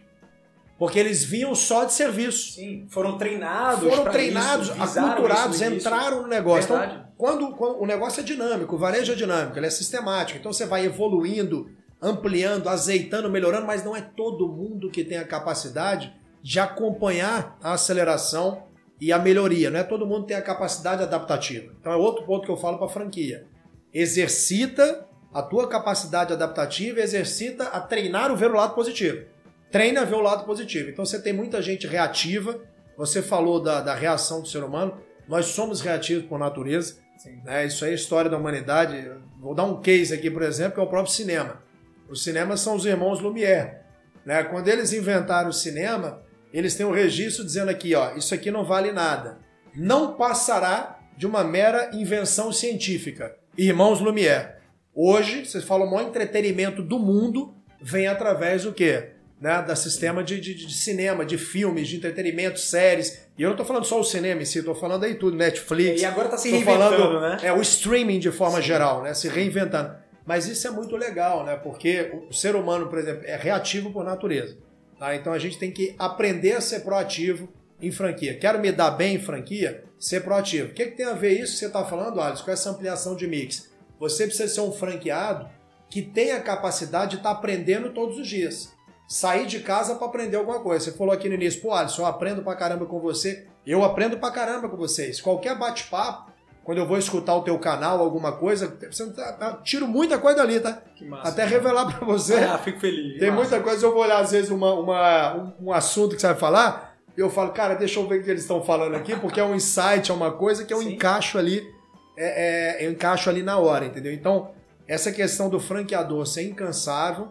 Porque 0.79 0.99
eles 0.99 1.25
vinham 1.25 1.55
só 1.57 1.85
de 1.85 1.93
serviço. 1.93 2.53
Sim, 2.53 2.87
foram 2.89 3.19
treinados. 3.19 3.89
Foram 3.89 4.13
treinados, 4.13 4.69
isso, 4.69 5.01
aculturados, 5.01 5.61
entraram 5.61 6.23
no 6.23 6.29
negócio. 6.29 6.69
Verdade. 6.69 6.93
Então, 6.93 7.09
quando, 7.17 7.51
quando 7.57 7.83
o 7.83 7.87
negócio 7.87 8.21
é 8.21 8.23
dinâmico, 8.23 8.77
o 8.77 8.79
varejo 8.79 9.11
é 9.11 9.15
dinâmico, 9.17 9.59
ele 9.59 9.67
é 9.67 9.71
sistemático. 9.71 10.39
Então 10.39 10.53
você 10.53 10.67
vai 10.67 10.85
evoluindo, 10.85 11.69
ampliando, 12.01 12.69
azeitando, 12.69 13.29
melhorando, 13.29 13.67
mas 13.67 13.85
não 13.85 13.97
é 13.97 14.01
todo 14.01 14.49
mundo 14.49 14.89
que 14.89 15.03
tem 15.03 15.19
a 15.19 15.27
capacidade 15.27 16.15
de 16.41 16.61
acompanhar 16.61 17.59
a 17.61 17.73
aceleração 17.73 18.63
e 19.01 19.13
a 19.13 19.19
melhoria. 19.19 19.71
Não 19.71 19.81
é 19.81 19.85
todo 19.85 20.07
mundo 20.07 20.23
que 20.23 20.29
tem 20.29 20.37
a 20.37 20.43
capacidade 20.43 21.03
adaptativa. 21.03 21.73
Então 21.81 21.93
é 21.93 21.97
outro 21.97 22.25
ponto 22.25 22.47
que 22.47 22.53
eu 22.53 22.57
falo 22.57 22.77
para 22.77 22.87
a 22.87 22.91
franquia. 22.91 23.47
Exercita 23.93 25.09
a 25.33 25.43
tua 25.43 25.69
capacidade 25.69 26.33
adaptativa 26.33 27.01
exercita 27.01 27.65
a 27.65 27.81
treinar 27.81 28.33
o 28.33 28.37
ver 28.37 28.51
o 28.51 28.55
lado 28.55 28.75
positivo. 28.75 29.27
Treina 29.71 30.01
a 30.01 30.05
ver 30.05 30.15
o 30.15 30.23
lado 30.23 30.45
positivo. 30.45 30.91
Então 30.91 31.05
você 31.05 31.21
tem 31.21 31.33
muita 31.33 31.61
gente 31.61 31.87
reativa. 31.87 32.61
Você 32.97 33.23
falou 33.23 33.63
da, 33.63 33.81
da 33.81 33.95
reação 33.95 34.41
do 34.41 34.49
ser 34.49 34.63
humano. 34.63 34.99
Nós 35.29 35.47
somos 35.47 35.81
reativos 35.81 36.25
por 36.25 36.39
natureza. 36.39 36.97
Né? 37.45 37.67
Isso 37.67 37.85
é 37.85 37.93
história 37.93 38.31
da 38.31 38.39
humanidade. 38.39 39.11
Vou 39.41 39.55
dar 39.55 39.65
um 39.65 39.81
case 39.81 40.15
aqui, 40.15 40.31
por 40.31 40.43
exemplo, 40.43 40.75
que 40.75 40.81
é 40.81 40.83
o 40.83 40.89
próprio 40.89 41.13
cinema. 41.13 41.63
Os 42.09 42.25
cinemas 42.25 42.61
são 42.61 42.75
os 42.75 42.87
irmãos 42.87 43.21
Lumière. 43.21 43.81
Né? 44.25 44.43
Quando 44.45 44.69
eles 44.69 44.93
inventaram 44.93 45.51
o 45.51 45.53
cinema, 45.53 46.23
eles 46.53 46.75
têm 46.75 46.87
um 46.87 46.93
registro 46.93 47.45
dizendo 47.45 47.71
aqui, 47.71 47.95
ó, 47.95 48.15
isso 48.17 48.35
aqui 48.35 48.51
não 48.51 48.65
vale 48.65 48.91
nada. 48.91 49.39
Não 49.75 50.17
passará 50.17 50.99
de 51.17 51.27
uma 51.27 51.45
mera 51.45 51.91
invenção 51.93 52.53
científica. 52.53 53.37
Irmãos 53.57 54.01
Lumière. 54.01 54.57
Hoje, 54.95 55.45
vocês 55.45 55.65
falam, 55.65 55.87
o 55.87 55.91
maior 55.91 56.09
entretenimento 56.09 56.83
do 56.83 56.99
mundo 56.99 57.55
vem 57.81 58.07
através 58.07 58.65
do 58.65 58.73
quê? 58.73 59.18
Né? 59.41 59.63
Da 59.63 59.77
sistema 59.77 60.23
de, 60.25 60.41
de, 60.41 60.55
de 60.55 60.75
cinema, 60.75 61.25
de 61.25 61.39
filmes, 61.39 61.89
de 61.89 61.97
entretenimento, 61.97 62.59
séries. 62.59 63.29
E 63.37 63.43
eu 63.43 63.51
não 63.51 63.57
tô 63.57 63.65
falando 63.65 63.85
só 63.85 64.01
o 64.01 64.05
cinema 64.05 64.43
em 64.43 64.45
si, 64.45 64.63
tô 64.63 64.75
falando 64.75 65.05
aí 65.05 65.15
tudo, 65.15 65.37
Netflix. 65.37 66.03
E 66.03 66.05
agora 66.05 66.29
tá 66.29 66.37
se 66.37 66.51
reinventando, 66.51 66.97
falando, 66.97 67.21
né? 67.21 67.39
É, 67.43 67.53
o 67.53 67.61
streaming 67.61 68.19
de 68.19 68.33
forma 68.33 68.61
geral, 68.61 69.03
né? 69.03 69.15
Se 69.15 69.29
reinventando. 69.29 69.95
Mas 70.27 70.47
isso 70.47 70.67
é 70.67 70.71
muito 70.71 70.95
legal, 70.97 71.45
né? 71.45 71.57
Porque 71.57 72.13
o 72.29 72.35
ser 72.35 72.55
humano, 72.55 72.89
por 72.89 72.99
exemplo, 72.99 73.23
é 73.25 73.37
reativo 73.37 73.91
por 73.93 74.05
natureza. 74.05 74.59
Tá? 74.99 75.15
Então 75.15 75.33
a 75.33 75.39
gente 75.39 75.59
tem 75.59 75.71
que 75.71 75.95
aprender 75.99 76.53
a 76.53 76.61
ser 76.61 76.81
proativo 76.81 77.49
em 77.81 77.91
franquia. 77.91 78.37
Quero 78.37 78.59
me 78.59 78.73
dar 78.73 78.91
bem 78.91 79.15
em 79.15 79.21
franquia? 79.21 79.85
Ser 79.99 80.23
proativo. 80.23 80.71
O 80.71 80.75
que, 80.75 80.87
que 80.87 80.97
tem 80.97 81.07
a 81.07 81.15
ver 81.15 81.33
isso 81.33 81.53
que 81.53 81.59
você 81.61 81.67
está 81.67 81.85
falando, 81.85 82.21
Alisson, 82.21 82.45
com 82.45 82.51
essa 82.51 82.71
ampliação 82.71 83.17
de 83.17 83.27
mix? 83.27 83.71
Você 83.99 84.27
precisa 84.27 84.53
ser 84.53 84.61
um 84.61 84.73
franqueado 84.73 85.49
que 85.89 86.03
tenha 86.03 86.37
a 86.37 86.43
capacidade 86.43 87.13
de 87.13 87.17
estar 87.17 87.31
aprendendo 87.31 87.91
todos 87.91 88.19
os 88.19 88.27
dias. 88.27 88.77
Sair 89.09 89.47
de 89.47 89.61
casa 89.61 89.95
para 89.95 90.07
aprender 90.07 90.37
alguma 90.37 90.61
coisa. 90.61 90.85
Você 90.85 90.93
falou 90.97 91.15
aqui 91.15 91.29
no 91.31 91.35
início, 91.35 91.63
pô, 91.63 91.73
Alisson, 91.73 92.03
eu 92.03 92.07
aprendo 92.07 92.43
pra 92.43 92.55
caramba 92.55 92.85
com 92.85 93.01
você. 93.01 93.47
Eu 93.67 93.83
aprendo 93.83 94.19
pra 94.19 94.31
caramba 94.31 94.69
com 94.69 94.77
vocês. 94.77 95.19
Qualquer 95.19 95.57
bate-papo, 95.59 96.31
quando 96.63 96.77
eu 96.77 96.87
vou 96.87 96.99
escutar 96.99 97.35
o 97.35 97.43
teu 97.43 97.59
canal, 97.59 98.01
alguma 98.01 98.33
coisa, 98.33 98.69
tá- 99.17 99.33
tá- 99.33 99.53
tiro 99.65 99.89
muita 99.89 100.19
coisa 100.19 100.37
dali, 100.39 100.61
tá? 100.61 100.83
Que 100.95 101.07
massa. 101.07 101.29
Até 101.31 101.47
revelar 101.47 101.87
pra 101.87 102.07
você. 102.07 102.35
Ah, 102.35 102.59
fico 102.59 102.79
feliz. 102.81 103.19
Tem 103.19 103.31
Massa. 103.31 103.41
muita 103.41 103.61
coisa, 103.61 103.87
eu 103.87 103.93
vou 103.95 104.03
olhar 104.03 104.19
às 104.21 104.31
vezes 104.33 104.51
uma, 104.51 104.75
uma- 104.75 105.35
um, 105.35 105.69
um 105.69 105.73
assunto 105.73 106.15
que 106.15 106.21
você 106.21 106.27
vai 106.27 106.37
falar, 106.37 106.95
e 107.17 107.21
eu 107.21 107.31
falo, 107.31 107.53
cara, 107.53 107.75
deixa 107.75 107.99
eu 107.99 108.07
ver 108.07 108.21
o 108.21 108.23
que 108.23 108.29
eles 108.31 108.43
estão 108.43 108.63
falando 108.63 108.95
aqui, 108.95 109.17
porque 109.17 109.41
é 109.41 109.45
um 109.45 109.55
insight, 109.55 110.11
é 110.11 110.15
uma 110.15 110.33
coisa 110.33 110.67
que 110.67 110.75
eu 110.75 110.81
Sim. 110.83 110.93
encaixo 110.93 111.39
ali, 111.39 111.67
é, 112.15 112.83
é, 112.83 112.87
eu 112.87 112.93
encaixo 112.93 113.31
ali 113.31 113.43
na 113.43 113.57
hora, 113.57 113.87
entendeu? 113.87 114.13
Então, 114.13 114.51
essa 114.87 115.11
questão 115.11 115.49
do 115.49 115.59
franqueador 115.59 116.27
ser 116.27 116.43
incansável, 116.43 117.29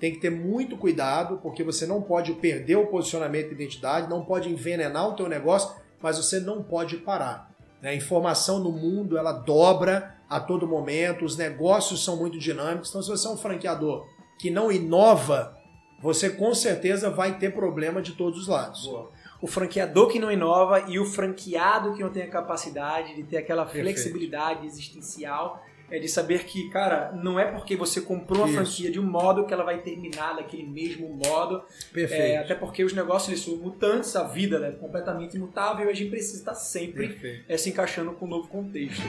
tem 0.00 0.12
que 0.12 0.18
ter 0.18 0.30
muito 0.30 0.76
cuidado, 0.78 1.38
porque 1.42 1.62
você 1.62 1.86
não 1.86 2.00
pode 2.00 2.32
perder 2.32 2.76
o 2.76 2.86
posicionamento 2.86 3.48
de 3.48 3.54
identidade, 3.54 4.08
não 4.08 4.24
pode 4.24 4.48
envenenar 4.48 5.08
o 5.08 5.12
teu 5.14 5.28
negócio, 5.28 5.70
mas 6.02 6.16
você 6.16 6.40
não 6.40 6.62
pode 6.62 6.96
parar. 6.96 7.50
né? 7.82 7.90
A 7.90 7.94
informação 7.94 8.58
no 8.58 8.72
mundo, 8.72 9.18
ela 9.18 9.32
dobra 9.32 10.16
a 10.28 10.40
todo 10.40 10.66
momento, 10.66 11.24
os 11.24 11.36
negócios 11.36 12.02
são 12.02 12.16
muito 12.16 12.38
dinâmicos. 12.38 12.88
Então, 12.88 13.02
se 13.02 13.10
você 13.10 13.26
é 13.28 13.30
um 13.30 13.36
franqueador 13.36 14.06
que 14.38 14.50
não 14.50 14.72
inova, 14.72 15.54
você 16.00 16.30
com 16.30 16.54
certeza 16.54 17.10
vai 17.10 17.38
ter 17.38 17.52
problema 17.52 18.00
de 18.00 18.12
todos 18.12 18.40
os 18.40 18.48
lados. 18.48 18.86
Boa. 18.86 19.10
O 19.42 19.46
franqueador 19.46 20.08
que 20.08 20.18
não 20.18 20.30
inova 20.30 20.84
e 20.88 20.98
o 20.98 21.04
franqueado 21.04 21.94
que 21.94 22.02
não 22.02 22.10
tem 22.10 22.22
a 22.22 22.30
capacidade 22.30 23.14
de 23.14 23.22
ter 23.24 23.38
aquela 23.38 23.64
Perfeito. 23.64 23.84
flexibilidade 23.84 24.66
existencial 24.66 25.62
é 25.90 25.98
de 25.98 26.08
saber 26.08 26.44
que, 26.44 26.68
cara, 26.70 27.12
não 27.12 27.38
é 27.38 27.44
porque 27.44 27.76
você 27.76 28.00
comprou 28.00 28.44
uma 28.44 28.48
franquia 28.48 28.90
de 28.90 29.00
um 29.00 29.02
modo 29.02 29.46
que 29.46 29.52
ela 29.52 29.64
vai 29.64 29.78
terminar 29.78 30.36
daquele 30.36 30.64
mesmo 30.64 31.08
modo. 31.08 31.62
Perfeito. 31.92 32.22
É, 32.22 32.38
até 32.38 32.54
porque 32.54 32.84
os 32.84 32.92
negócios 32.92 33.28
eles 33.28 33.40
são 33.40 33.56
mutantes, 33.56 34.14
a 34.14 34.24
vida 34.24 34.64
é 34.66 34.72
completamente 34.72 35.36
imutável 35.36 35.86
e 35.86 35.90
a 35.90 35.94
gente 35.94 36.10
precisa 36.10 36.38
estar 36.38 36.54
sempre 36.54 37.08
Perfeito. 37.08 37.44
é, 37.48 37.56
se 37.56 37.70
encaixando 37.70 38.12
com 38.12 38.26
um 38.26 38.28
novo 38.28 38.48
contexto. 38.48 39.02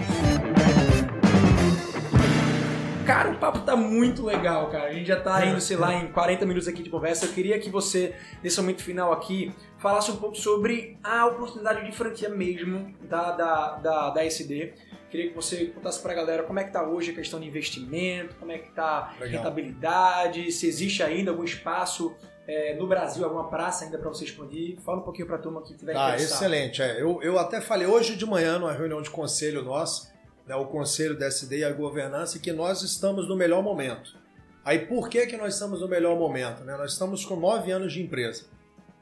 Cara, 3.06 3.32
o 3.32 3.38
papo 3.38 3.60
tá 3.60 3.76
muito 3.76 4.24
legal, 4.24 4.70
cara. 4.70 4.90
A 4.90 4.94
gente 4.94 5.08
já 5.08 5.20
tá 5.20 5.46
indo, 5.46 5.60
sei 5.60 5.76
lá, 5.76 5.94
em 5.94 6.08
40 6.12 6.46
minutos 6.46 6.68
aqui 6.68 6.84
de 6.84 6.90
conversa. 6.90 7.26
Eu 7.26 7.34
queria 7.34 7.60
que 7.60 7.70
você, 7.70 8.14
nesse 8.44 8.60
momento 8.62 8.84
final 8.84 9.12
aqui, 9.12 9.52
falasse 9.82 10.12
um 10.12 10.18
pouco 10.18 10.36
sobre 10.38 10.98
a 11.04 11.26
oportunidade 11.26 11.84
de 11.86 11.92
franquia 11.92 12.30
mesmo 12.30 12.94
da, 13.02 13.32
da, 13.32 13.72
da, 13.78 14.10
da 14.12 14.26
SD. 14.26 14.74
Queria 15.10 15.30
que 15.30 15.36
você 15.36 15.66
contasse 15.66 16.00
pra 16.02 16.14
galera 16.14 16.44
como 16.44 16.60
é 16.60 16.64
que 16.64 16.72
tá 16.72 16.88
hoje 16.88 17.12
a 17.12 17.14
questão 17.14 17.40
de 17.40 17.48
investimento, 17.48 18.36
como 18.36 18.52
é 18.52 18.60
que 18.60 18.72
tá 18.72 19.14
a 19.18 19.24
Legal. 19.24 19.44
rentabilidade, 19.44 20.52
se 20.52 20.68
existe 20.68 21.04
ainda 21.04 21.32
algum 21.32 21.44
espaço 21.44 22.16
é, 22.48 22.76
no 22.76 22.88
Brasil, 22.88 23.24
alguma 23.26 23.50
praça 23.50 23.84
ainda 23.86 23.98
pra 23.98 24.08
você 24.10 24.24
expandir. 24.24 24.80
Fala 24.82 25.00
um 25.00 25.04
pouquinho 25.04 25.28
pra 25.28 25.38
turma 25.38 25.62
que 25.64 25.76
tiver 25.76 25.94
Tá, 25.94 26.10
interessado. 26.10 26.36
excelente. 26.44 26.82
É, 26.82 27.02
eu, 27.02 27.22
eu 27.22 27.38
até 27.40 27.60
falei 27.60 27.88
hoje 27.88 28.16
de 28.16 28.26
manhã 28.26 28.58
numa 28.60 28.72
reunião 28.72 29.02
de 29.02 29.10
conselho 29.10 29.62
nosso, 29.64 30.10
né, 30.48 30.56
o 30.56 30.66
conselho 30.66 31.18
da 31.18 31.26
SD 31.26 31.60
e 31.60 31.64
a 31.66 31.74
governança, 31.74 32.40
que 32.40 32.52
nós 32.54 32.82
estamos 32.82 33.28
no 33.28 33.36
melhor 33.36 33.62
momento. 33.62 34.16
Aí 34.64 34.80
por 34.86 35.10
que, 35.10 35.26
que 35.26 35.36
nós 35.38 35.56
estamos 35.56 35.82
no 35.82 35.88
melhor 35.88 36.18
momento? 36.18 36.64
né? 36.64 36.78
Nós 36.78 36.94
estamos 36.94 37.26
com 37.26 37.36
nove 37.36 37.72
anos 37.72 37.92
de 37.92 38.02
empresa. 38.02 38.46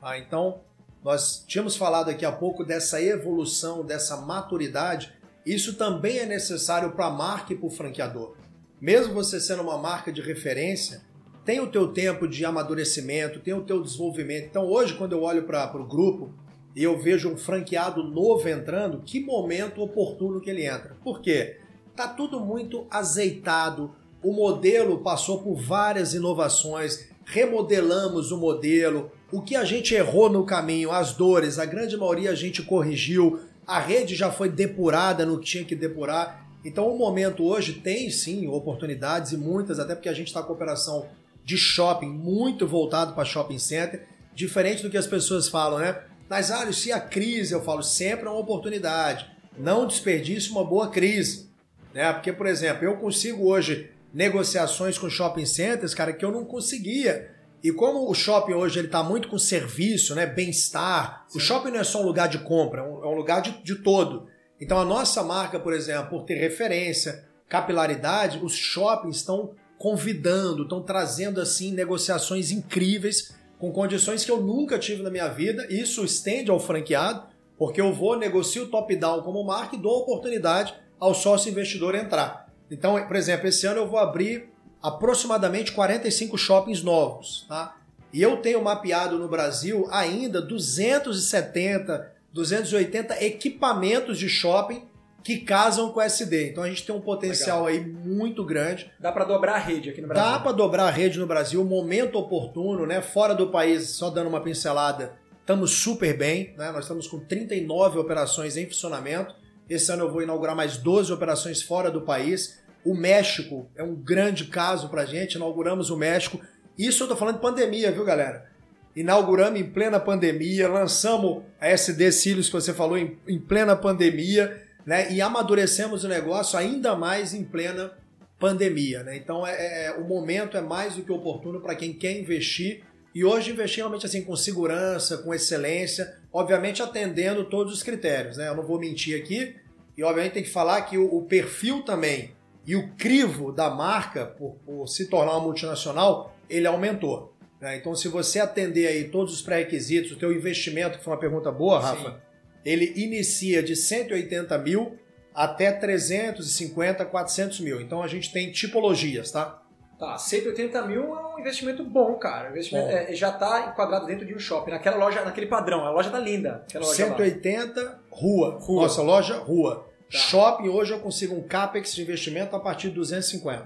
Tá? 0.01 0.17
Então, 0.17 0.61
nós 1.03 1.43
tínhamos 1.47 1.75
falado 1.75 2.09
aqui 2.09 2.25
há 2.25 2.31
pouco 2.31 2.63
dessa 2.63 3.01
evolução, 3.01 3.85
dessa 3.85 4.17
maturidade. 4.17 5.13
Isso 5.45 5.75
também 5.75 6.19
é 6.19 6.25
necessário 6.25 6.91
para 6.91 7.05
a 7.05 7.11
marca 7.11 7.53
e 7.53 7.55
para 7.55 7.67
o 7.67 7.71
franqueador. 7.71 8.35
Mesmo 8.81 9.13
você 9.13 9.39
sendo 9.39 9.61
uma 9.61 9.77
marca 9.77 10.11
de 10.11 10.21
referência, 10.21 11.01
tem 11.45 11.59
o 11.59 11.71
teu 11.71 11.87
tempo 11.87 12.27
de 12.27 12.45
amadurecimento, 12.45 13.39
tem 13.39 13.53
o 13.53 13.63
teu 13.63 13.81
desenvolvimento. 13.81 14.45
Então 14.45 14.65
hoje, 14.65 14.93
quando 14.95 15.13
eu 15.13 15.23
olho 15.23 15.43
para 15.43 15.81
o 15.81 15.87
grupo 15.87 16.33
e 16.75 16.83
eu 16.83 16.97
vejo 16.97 17.29
um 17.29 17.37
franqueado 17.37 18.03
novo 18.03 18.47
entrando, 18.47 19.01
que 19.01 19.19
momento 19.19 19.81
oportuno 19.81 20.39
que 20.39 20.49
ele 20.49 20.65
entra. 20.65 20.95
Por 21.03 21.21
quê? 21.21 21.57
Tá 21.95 22.07
tudo 22.07 22.39
muito 22.39 22.85
azeitado, 22.89 23.95
o 24.21 24.31
modelo 24.31 24.99
passou 24.99 25.41
por 25.41 25.55
várias 25.55 26.13
inovações, 26.13 27.09
remodelamos 27.25 28.31
o 28.31 28.37
modelo, 28.37 29.11
o 29.31 29.41
que 29.41 29.55
a 29.55 29.63
gente 29.63 29.93
errou 29.93 30.29
no 30.29 30.45
caminho, 30.45 30.91
as 30.91 31.13
dores, 31.13 31.59
a 31.59 31.65
grande 31.65 31.95
maioria 31.95 32.31
a 32.31 32.35
gente 32.35 32.63
corrigiu, 32.63 33.39
a 33.65 33.79
rede 33.79 34.15
já 34.15 34.31
foi 34.31 34.49
depurada 34.49 35.25
no 35.25 35.39
que 35.39 35.45
tinha 35.45 35.63
que 35.63 35.75
depurar. 35.75 36.47
Então 36.65 36.87
o 36.87 36.97
momento 36.97 37.43
hoje 37.43 37.73
tem 37.73 38.09
sim 38.09 38.47
oportunidades 38.47 39.31
e 39.31 39.37
muitas, 39.37 39.79
até 39.79 39.93
porque 39.95 40.09
a 40.09 40.13
gente 40.13 40.27
está 40.27 40.41
com 40.41 40.53
operação 40.53 41.07
de 41.45 41.57
shopping 41.57 42.09
muito 42.09 42.67
voltado 42.67 43.13
para 43.13 43.25
shopping 43.25 43.59
center, 43.59 44.07
diferente 44.33 44.83
do 44.83 44.89
que 44.89 44.97
as 44.97 45.07
pessoas 45.07 45.47
falam, 45.47 45.79
né? 45.79 45.99
Mas, 46.29 46.51
ah, 46.51 46.71
se 46.71 46.91
a 46.91 46.99
crise, 46.99 47.53
eu 47.53 47.63
falo, 47.63 47.81
sempre 47.81 48.27
é 48.27 48.29
uma 48.29 48.39
oportunidade. 48.39 49.25
Não 49.57 49.87
desperdice 49.87 50.51
uma 50.51 50.63
boa 50.63 50.89
crise. 50.89 51.49
Né? 51.91 52.13
Porque, 52.13 52.31
por 52.31 52.45
exemplo, 52.45 52.85
eu 52.85 52.97
consigo 52.97 53.47
hoje 53.47 53.89
negociações 54.13 54.97
com 54.97 55.09
shopping 55.09 55.45
centers, 55.45 55.95
cara, 55.95 56.13
que 56.13 56.23
eu 56.23 56.31
não 56.31 56.45
conseguia. 56.45 57.31
E 57.63 57.71
como 57.71 58.09
o 58.09 58.13
shopping 58.13 58.53
hoje 58.53 58.79
ele 58.79 58.87
está 58.87 59.03
muito 59.03 59.27
com 59.27 59.37
serviço, 59.37 60.15
né, 60.15 60.25
bem-estar, 60.25 61.25
o 61.35 61.39
shopping 61.39 61.71
não 61.71 61.79
é 61.79 61.83
só 61.83 62.01
um 62.01 62.05
lugar 62.05 62.29
de 62.29 62.39
compra, 62.39 62.81
é 62.81 62.83
um, 62.83 63.03
é 63.03 63.07
um 63.07 63.15
lugar 63.15 63.41
de, 63.41 63.51
de 63.63 63.75
todo. 63.75 64.27
Então 64.61 64.79
a 64.79 64.85
nossa 64.85 65.23
marca, 65.23 65.59
por 65.59 65.73
exemplo, 65.73 66.09
por 66.09 66.23
ter 66.23 66.35
referência, 66.35 67.25
capilaridade, 67.47 68.39
os 68.41 68.53
shoppings 68.53 69.17
estão 69.17 69.55
convidando, 69.77 70.63
estão 70.63 70.81
trazendo 70.81 71.41
assim 71.41 71.71
negociações 71.71 72.51
incríveis 72.51 73.33
com 73.57 73.71
condições 73.71 74.23
que 74.23 74.31
eu 74.31 74.41
nunca 74.41 74.79
tive 74.79 75.03
na 75.03 75.09
minha 75.09 75.27
vida. 75.27 75.65
Isso 75.69 76.03
estende 76.03 76.49
ao 76.49 76.59
franqueado, 76.59 77.23
porque 77.57 77.81
eu 77.81 77.93
vou 77.93 78.17
negocio 78.17 78.67
top-down 78.67 79.21
como 79.21 79.43
marca 79.43 79.75
e 79.75 79.81
dou 79.81 79.99
oportunidade 79.99 80.73
ao 80.99 81.13
sócio 81.13 81.49
investidor 81.49 81.95
entrar. 81.95 82.49
Então, 82.71 83.01
por 83.05 83.15
exemplo, 83.15 83.47
esse 83.47 83.65
ano 83.65 83.81
eu 83.81 83.87
vou 83.87 83.99
abrir 83.99 84.49
aproximadamente 84.81 85.71
45 85.71 86.37
shoppings 86.37 86.81
novos, 86.81 87.45
tá? 87.47 87.75
E 88.11 88.21
eu 88.21 88.37
tenho 88.37 88.61
mapeado 88.63 89.19
no 89.19 89.27
Brasil 89.27 89.87
ainda 89.91 90.41
270, 90.41 92.11
280 92.33 93.23
equipamentos 93.23 94.17
de 94.17 94.27
shopping 94.27 94.83
que 95.23 95.37
casam 95.39 95.91
com 95.91 96.01
SD. 96.01 96.49
Então 96.49 96.63
a 96.63 96.69
gente 96.69 96.85
tem 96.85 96.95
um 96.95 97.01
potencial 97.01 97.67
aí 97.67 97.79
muito 97.79 98.43
grande. 98.43 98.91
Dá 98.99 99.11
pra 99.11 99.25
dobrar 99.25 99.55
a 99.55 99.59
rede 99.59 99.89
aqui 99.89 100.01
no 100.01 100.07
Brasil. 100.07 100.31
Dá 100.31 100.39
para 100.39 100.51
dobrar 100.51 100.85
a 100.85 100.89
rede 100.89 101.19
no 101.19 101.27
Brasil, 101.27 101.63
momento 101.63 102.17
oportuno, 102.17 102.85
né? 102.85 103.01
Fora 103.01 103.35
do 103.35 103.47
país, 103.47 103.89
só 103.91 104.09
dando 104.09 104.27
uma 104.27 104.41
pincelada, 104.41 105.13
estamos 105.39 105.71
super 105.71 106.17
bem, 106.17 106.53
né? 106.57 106.71
Nós 106.71 106.85
estamos 106.85 107.07
com 107.07 107.19
39 107.19 107.99
operações 107.99 108.57
em 108.57 108.65
funcionamento. 108.65 109.35
Esse 109.69 109.91
ano 109.91 110.05
eu 110.05 110.11
vou 110.11 110.23
inaugurar 110.23 110.55
mais 110.55 110.77
12 110.77 111.11
operações 111.11 111.61
fora 111.61 111.91
do 111.91 112.01
país. 112.01 112.59
O 112.83 112.95
México 112.95 113.69
é 113.75 113.83
um 113.83 113.95
grande 113.95 114.45
caso 114.45 114.89
pra 114.89 115.05
gente, 115.05 115.33
inauguramos 115.35 115.89
o 115.89 115.97
México. 115.97 116.39
Isso 116.77 117.03
eu 117.03 117.07
tô 117.07 117.15
falando 117.15 117.35
de 117.35 117.41
pandemia, 117.41 117.91
viu, 117.91 118.05
galera? 118.05 118.49
Inauguramos 118.95 119.59
em 119.59 119.69
plena 119.69 119.99
pandemia, 119.99 120.67
lançamos 120.67 121.43
a 121.59 121.67
SD 121.67 122.11
Cílios 122.11 122.47
que 122.47 122.53
você 122.53 122.73
falou 122.73 122.97
em, 122.97 123.17
em 123.27 123.37
plena 123.39 123.75
pandemia, 123.75 124.63
né? 124.85 125.11
E 125.11 125.21
amadurecemos 125.21 126.03
o 126.03 126.07
negócio 126.07 126.57
ainda 126.57 126.95
mais 126.95 127.33
em 127.33 127.43
plena 127.43 127.91
pandemia, 128.39 129.03
né? 129.03 129.17
Então 129.17 129.45
é, 129.45 129.87
é- 129.87 129.91
o 129.93 130.05
momento 130.05 130.55
é 130.55 130.61
mais 130.61 130.95
do 130.95 131.03
que 131.03 131.11
oportuno 131.11 131.59
para 131.59 131.75
quem 131.75 131.93
quer 131.93 132.17
investir 132.17 132.81
e 133.13 133.25
hoje 133.25 133.51
investir 133.51 133.79
realmente 133.79 134.05
assim 134.05 134.23
com 134.23 134.35
segurança, 134.35 135.17
com 135.17 135.33
excelência, 135.33 136.15
obviamente 136.31 136.81
atendendo 136.81 137.43
todos 137.43 137.73
os 137.73 137.83
critérios, 137.83 138.37
né? 138.37 138.47
Eu 138.47 138.55
não 138.55 138.65
vou 138.65 138.79
mentir 138.79 139.19
aqui 139.21 139.55
e 139.97 140.03
obviamente 140.03 140.33
tem 140.33 140.43
que 140.43 140.49
falar 140.49 140.81
que 140.83 140.97
o, 140.97 141.13
o 141.13 141.23
perfil 141.25 141.83
também 141.83 142.31
e 142.65 142.75
o 142.75 142.89
crivo 142.95 143.51
da 143.51 143.69
marca 143.69 144.25
por, 144.25 144.55
por 144.65 144.87
se 144.87 145.09
tornar 145.09 145.31
uma 145.33 145.41
multinacional 145.41 146.35
ele 146.49 146.67
aumentou. 146.67 147.33
né? 147.61 147.77
Então 147.77 147.95
se 147.95 148.07
você 148.07 148.39
atender 148.39 148.87
aí 148.87 149.05
todos 149.09 149.33
os 149.33 149.41
pré-requisitos, 149.41 150.11
o 150.11 150.17
teu 150.17 150.31
investimento 150.31 150.97
que 150.97 151.03
foi 151.03 151.13
uma 151.13 151.19
pergunta 151.19 151.51
boa, 151.51 151.79
Rafa, 151.79 152.21
ele 152.65 152.93
inicia 152.95 153.63
de 153.63 153.75
180 153.75 154.57
mil 154.57 154.97
até 155.33 155.71
350, 155.71 157.05
400 157.05 157.59
mil. 157.61 157.81
Então 157.81 158.03
a 158.03 158.07
gente 158.07 158.31
tem 158.31 158.51
tipologias, 158.51 159.31
tá? 159.31 159.61
Tá, 159.99 160.17
180 160.17 160.81
mil 160.83 161.13
é 161.13 161.35
um 161.35 161.39
investimento 161.39 161.83
bom, 161.83 162.15
cara. 162.15 162.47
O 162.47 162.51
investimento 162.51 162.87
Bom. 162.87 162.93
é- 162.93 163.13
já 163.13 163.33
tá 163.33 163.67
enquadrado 163.69 164.05
dentro 164.05 164.25
de 164.25 164.33
um 164.33 164.39
shopping, 164.39 164.71
naquela 164.71 164.95
loja, 164.95 165.25
naquele 165.25 165.47
padrão. 165.47 165.85
A 165.85 165.91
loja 165.91 166.09
tá 166.09 166.17
linda. 166.17 166.63
Loja 166.73 166.87
lá. 166.87 167.17
180, 167.17 167.99
rua. 168.09 168.57
Rua. 168.61 168.83
Nossa 168.83 169.01
loja, 169.01 169.37
rua. 169.39 169.88
Tá. 170.11 170.17
Shopping, 170.17 170.69
hoje 170.69 170.91
eu 170.93 170.99
consigo 170.99 171.35
um 171.35 171.43
CAPEX 171.43 171.93
de 171.93 172.01
investimento 172.01 172.55
a 172.55 172.59
partir 172.59 172.89
de 172.89 172.95
250. 172.95 173.65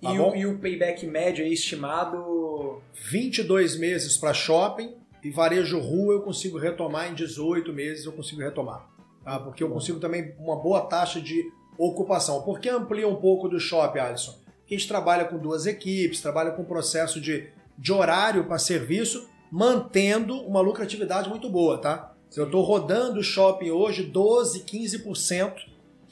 Tá 0.00 0.12
E, 0.12 0.18
bom? 0.18 0.32
o, 0.32 0.36
e 0.36 0.46
o 0.46 0.58
payback 0.58 1.06
médio 1.06 1.44
aí 1.44 1.52
estimado. 1.52 2.80
22 3.10 3.76
meses 3.78 4.16
para 4.16 4.32
shopping 4.32 4.94
e 5.22 5.30
varejo 5.30 5.78
rua 5.78 6.14
eu 6.14 6.22
consigo 6.22 6.58
retomar 6.58 7.10
em 7.10 7.14
18 7.14 7.72
meses, 7.72 8.04
eu 8.06 8.12
consigo 8.12 8.40
retomar. 8.40 8.88
Tá? 9.24 9.38
Porque 9.38 9.62
eu 9.62 9.68
Bom. 9.68 9.74
consigo 9.74 10.00
também 10.00 10.34
uma 10.38 10.56
boa 10.56 10.80
taxa 10.82 11.20
de 11.20 11.44
ocupação. 11.78 12.42
Por 12.42 12.58
que 12.58 12.68
amplia 12.68 13.06
um 13.06 13.16
pouco 13.16 13.48
do 13.48 13.60
shopping, 13.60 13.98
Alisson? 14.00 14.32
Porque 14.58 14.74
a 14.74 14.78
gente 14.78 14.88
trabalha 14.88 15.24
com 15.26 15.38
duas 15.38 15.66
equipes, 15.66 16.20
trabalha 16.20 16.50
com 16.52 16.64
processo 16.64 17.20
de, 17.20 17.48
de 17.78 17.92
horário 17.92 18.44
para 18.44 18.58
serviço, 18.58 19.28
mantendo 19.50 20.34
uma 20.42 20.60
lucratividade 20.60 21.28
muito 21.28 21.48
boa, 21.48 21.78
tá? 21.78 22.14
Eu 22.34 22.46
estou 22.46 22.62
rodando 22.62 23.20
o 23.20 23.22
shopping 23.22 23.70
hoje 23.70 24.02
12, 24.04 24.60
15%, 24.64 25.52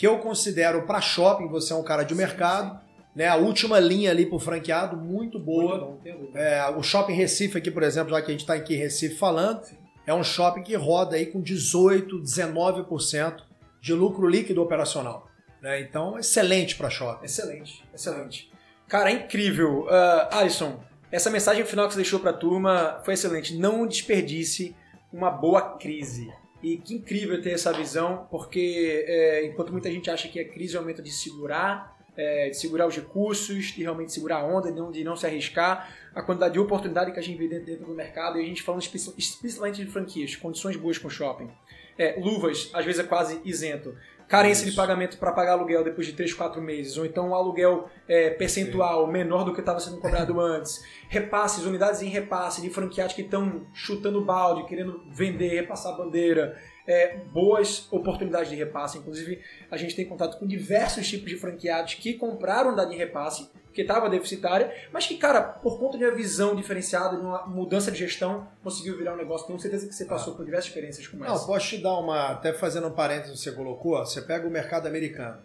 que 0.01 0.07
eu 0.07 0.17
considero 0.17 0.87
para 0.87 0.99
shopping, 0.99 1.47
você 1.47 1.75
é 1.75 1.77
um 1.77 1.83
cara 1.83 2.05
de 2.05 2.15
mercado, 2.15 2.81
né? 3.15 3.29
A 3.29 3.37
última 3.37 3.79
linha 3.79 4.11
ali 4.11 4.25
para 4.25 4.37
o 4.37 4.39
franqueado, 4.39 4.97
muito 4.97 5.39
boa. 5.39 5.79
Muito. 6.03 6.35
É, 6.35 6.71
o 6.71 6.83
Shopping 6.83 7.13
Recife 7.13 7.59
aqui, 7.59 7.71
por 7.71 7.83
exemplo, 7.83 8.11
já 8.11 8.23
que 8.23 8.29
a 8.29 8.31
gente 8.31 8.41
está 8.41 8.55
aqui 8.55 8.75
em 8.75 8.79
Recife 8.79 9.17
falando, 9.17 9.61
é 10.07 10.15
um 10.15 10.25
shopping 10.25 10.63
que 10.63 10.75
roda 10.75 11.17
aí 11.17 11.27
com 11.27 11.43
18, 11.43 12.19
19% 12.19 13.43
de 13.83 13.93
lucro 13.93 14.27
líquido 14.27 14.63
operacional. 14.63 15.29
né? 15.61 15.83
Então, 15.83 16.19
excelente 16.19 16.77
para 16.77 16.89
shopping. 16.89 17.27
Excelente, 17.27 17.85
excelente. 17.95 18.51
Cara, 18.89 19.11
é 19.11 19.13
incrível. 19.13 19.87
Ah, 19.91 20.39
Alisson, 20.39 20.81
essa 21.13 21.29
mensagem 21.29 21.63
final 21.67 21.87
que 21.89 21.93
você 21.93 22.01
deixou 22.01 22.21
pra 22.21 22.33
turma 22.33 23.03
foi 23.05 23.13
excelente. 23.13 23.55
Não 23.55 23.87
desperdice 23.87 24.75
uma 25.13 25.31
boa 25.31 25.77
crise. 25.77 26.33
E 26.63 26.77
que 26.77 26.95
incrível 26.95 27.41
ter 27.41 27.53
essa 27.53 27.73
visão, 27.73 28.27
porque 28.31 29.05
é, 29.07 29.47
enquanto 29.47 29.73
muita 29.73 29.91
gente 29.91 30.11
acha 30.11 30.29
que 30.29 30.39
a 30.39 30.49
crise 30.49 30.77
é 30.77 30.79
um 30.79 30.83
momento 30.83 31.03
de 31.03 31.11
segurar, 31.11 31.99
é, 32.17 32.51
de 32.51 32.57
segurar 32.57 32.87
os 32.87 32.95
recursos, 32.95 33.67
de 33.67 33.83
realmente 33.83 34.13
segurar 34.13 34.39
a 34.39 34.45
onda, 34.45 34.71
de 34.71 34.79
não, 34.79 34.91
de 34.91 35.03
não 35.03 35.17
se 35.17 35.27
arriscar, 35.27 35.95
a 36.15 36.23
quantidade 36.23 36.55
de 36.55 36.61
oportunidade 36.61 37.13
que 37.13 37.19
a 37.19 37.23
gente 37.23 37.39
vê 37.39 37.49
dentro, 37.49 37.67
dentro 37.67 37.87
do 37.87 37.95
mercado, 37.95 38.39
e 38.39 38.43
a 38.43 38.47
gente 38.47 38.63
falando 38.63 38.83
especialmente 38.83 39.83
de 39.83 39.91
franquias, 39.91 40.37
condições 40.37 40.77
boas 40.77 40.99
com 40.99 41.09
o 41.09 41.11
shopping. 41.11 41.51
É, 41.97 42.19
luvas, 42.19 42.71
às 42.73 42.85
vezes 42.85 43.01
é 43.01 43.05
quase 43.05 43.41
isento. 43.45 43.95
Carência 44.31 44.63
Isso. 44.63 44.71
de 44.71 44.77
pagamento 44.77 45.19
para 45.19 45.33
pagar 45.33 45.55
aluguel 45.55 45.83
depois 45.83 46.07
de 46.07 46.13
3, 46.13 46.33
4 46.33 46.63
meses, 46.63 46.97
ou 46.97 47.05
então 47.05 47.31
um 47.31 47.35
aluguel 47.35 47.91
é, 48.07 48.31
percentual 48.31 49.09
menor 49.09 49.43
do 49.43 49.53
que 49.53 49.59
estava 49.59 49.81
sendo 49.81 49.99
cobrado 49.99 50.39
antes. 50.41 50.85
Repasses, 51.09 51.65
unidades 51.65 52.01
em 52.01 52.09
repasse 52.09 52.63
de 52.63 52.71
franqueados 52.71 53.13
que 53.13 53.23
estão 53.23 53.67
chutando 53.75 54.25
balde, 54.25 54.69
querendo 54.69 55.03
vender, 55.11 55.49
repassar 55.49 55.95
a 55.95 55.97
bandeira. 55.97 56.57
É, 56.87 57.19
boas 57.33 57.87
oportunidades 57.93 58.51
de 58.51 58.57
repasse. 58.57 58.99
Inclusive, 58.99 59.41
a 59.71 59.77
gente 59.77 59.95
tem 59.95 60.05
contato 60.05 60.39
com 60.39 60.47
diversos 60.47 61.09
tipos 61.09 61.29
de 61.31 61.37
franqueados 61.37 61.95
que 61.95 62.15
compraram 62.15 62.69
unidade 62.69 62.95
em 62.95 62.99
repasse, 62.99 63.49
que 63.73 63.83
estava 63.83 64.09
deficitária, 64.11 64.75
mas 64.93 65.07
que, 65.07 65.17
cara, 65.17 65.41
por 65.43 65.79
conta 65.79 65.97
de 65.97 66.05
uma 66.05 66.15
visão 66.15 66.57
diferenciada, 66.57 67.17
de 67.17 67.23
uma 67.23 67.47
mudança 67.47 67.91
de 67.91 67.99
gestão, 67.99 68.49
conseguiu 68.63 68.97
virar 68.97 69.15
um 69.15 69.17
negócio. 69.17 69.47
Tenho 69.47 69.61
certeza 69.61 69.87
que 69.87 69.95
você 69.95 70.05
passou 70.05 70.35
por 70.35 70.45
diversas 70.45 70.67
experiências 70.67 71.07
como 71.07 71.25
Não, 71.25 71.35
essa. 71.35 71.47
posso 71.47 71.69
te 71.69 71.79
dar 71.79 71.97
uma. 71.99 72.31
Até 72.33 72.53
fazendo 72.53 72.89
um 72.89 72.93
parênteses 72.93 73.39
que 73.39 73.39
você 73.39 73.53
colocou, 73.53 73.95
ó, 73.95 74.05
você 74.05 74.23
pega 74.23 74.47
o 74.47 74.51
mercado 74.51 74.87
americano, 74.89 75.39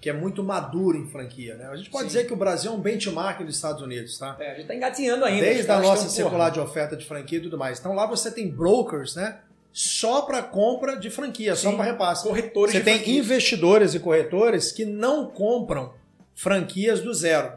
que 0.00 0.10
é 0.10 0.12
muito 0.12 0.42
maduro 0.42 0.98
em 0.98 1.06
franquia. 1.06 1.54
Né? 1.54 1.66
A 1.66 1.76
gente 1.76 1.90
pode 1.90 2.04
Sim. 2.04 2.08
dizer 2.08 2.26
que 2.26 2.32
o 2.32 2.36
Brasil 2.36 2.72
é 2.72 2.74
um 2.74 2.80
benchmark 2.80 3.44
dos 3.44 3.54
Estados 3.54 3.82
Unidos, 3.82 4.18
tá? 4.18 4.36
É, 4.40 4.50
a 4.50 4.54
gente 4.54 4.66
tá 4.66 4.74
engatinhando 4.74 5.24
ainda. 5.24 5.40
Desde 5.44 5.62
a 5.62 5.66
caras 5.66 5.86
nossa 5.86 6.08
circular 6.08 6.50
de 6.50 6.58
oferta 6.58 6.96
de 6.96 7.04
franquia 7.04 7.38
e 7.38 7.42
tudo 7.42 7.56
mais. 7.56 7.78
Então 7.78 7.94
lá 7.94 8.06
você 8.06 8.30
tem 8.32 8.50
brokers, 8.50 9.14
né? 9.14 9.38
Só 9.72 10.22
para 10.22 10.42
compra 10.42 10.96
de 10.96 11.10
franquia, 11.10 11.54
só 11.54 11.70
Sim. 11.70 11.76
para 11.76 11.84
repasse. 11.84 12.24
corretores 12.24 12.72
Você 12.72 12.80
tem 12.80 12.96
franquia. 12.96 13.18
investidores 13.18 13.94
e 13.94 14.00
corretores 14.00 14.72
que 14.72 14.84
não 14.84 15.26
compram 15.26 15.94
franquias 16.34 17.00
do 17.00 17.14
zero. 17.14 17.52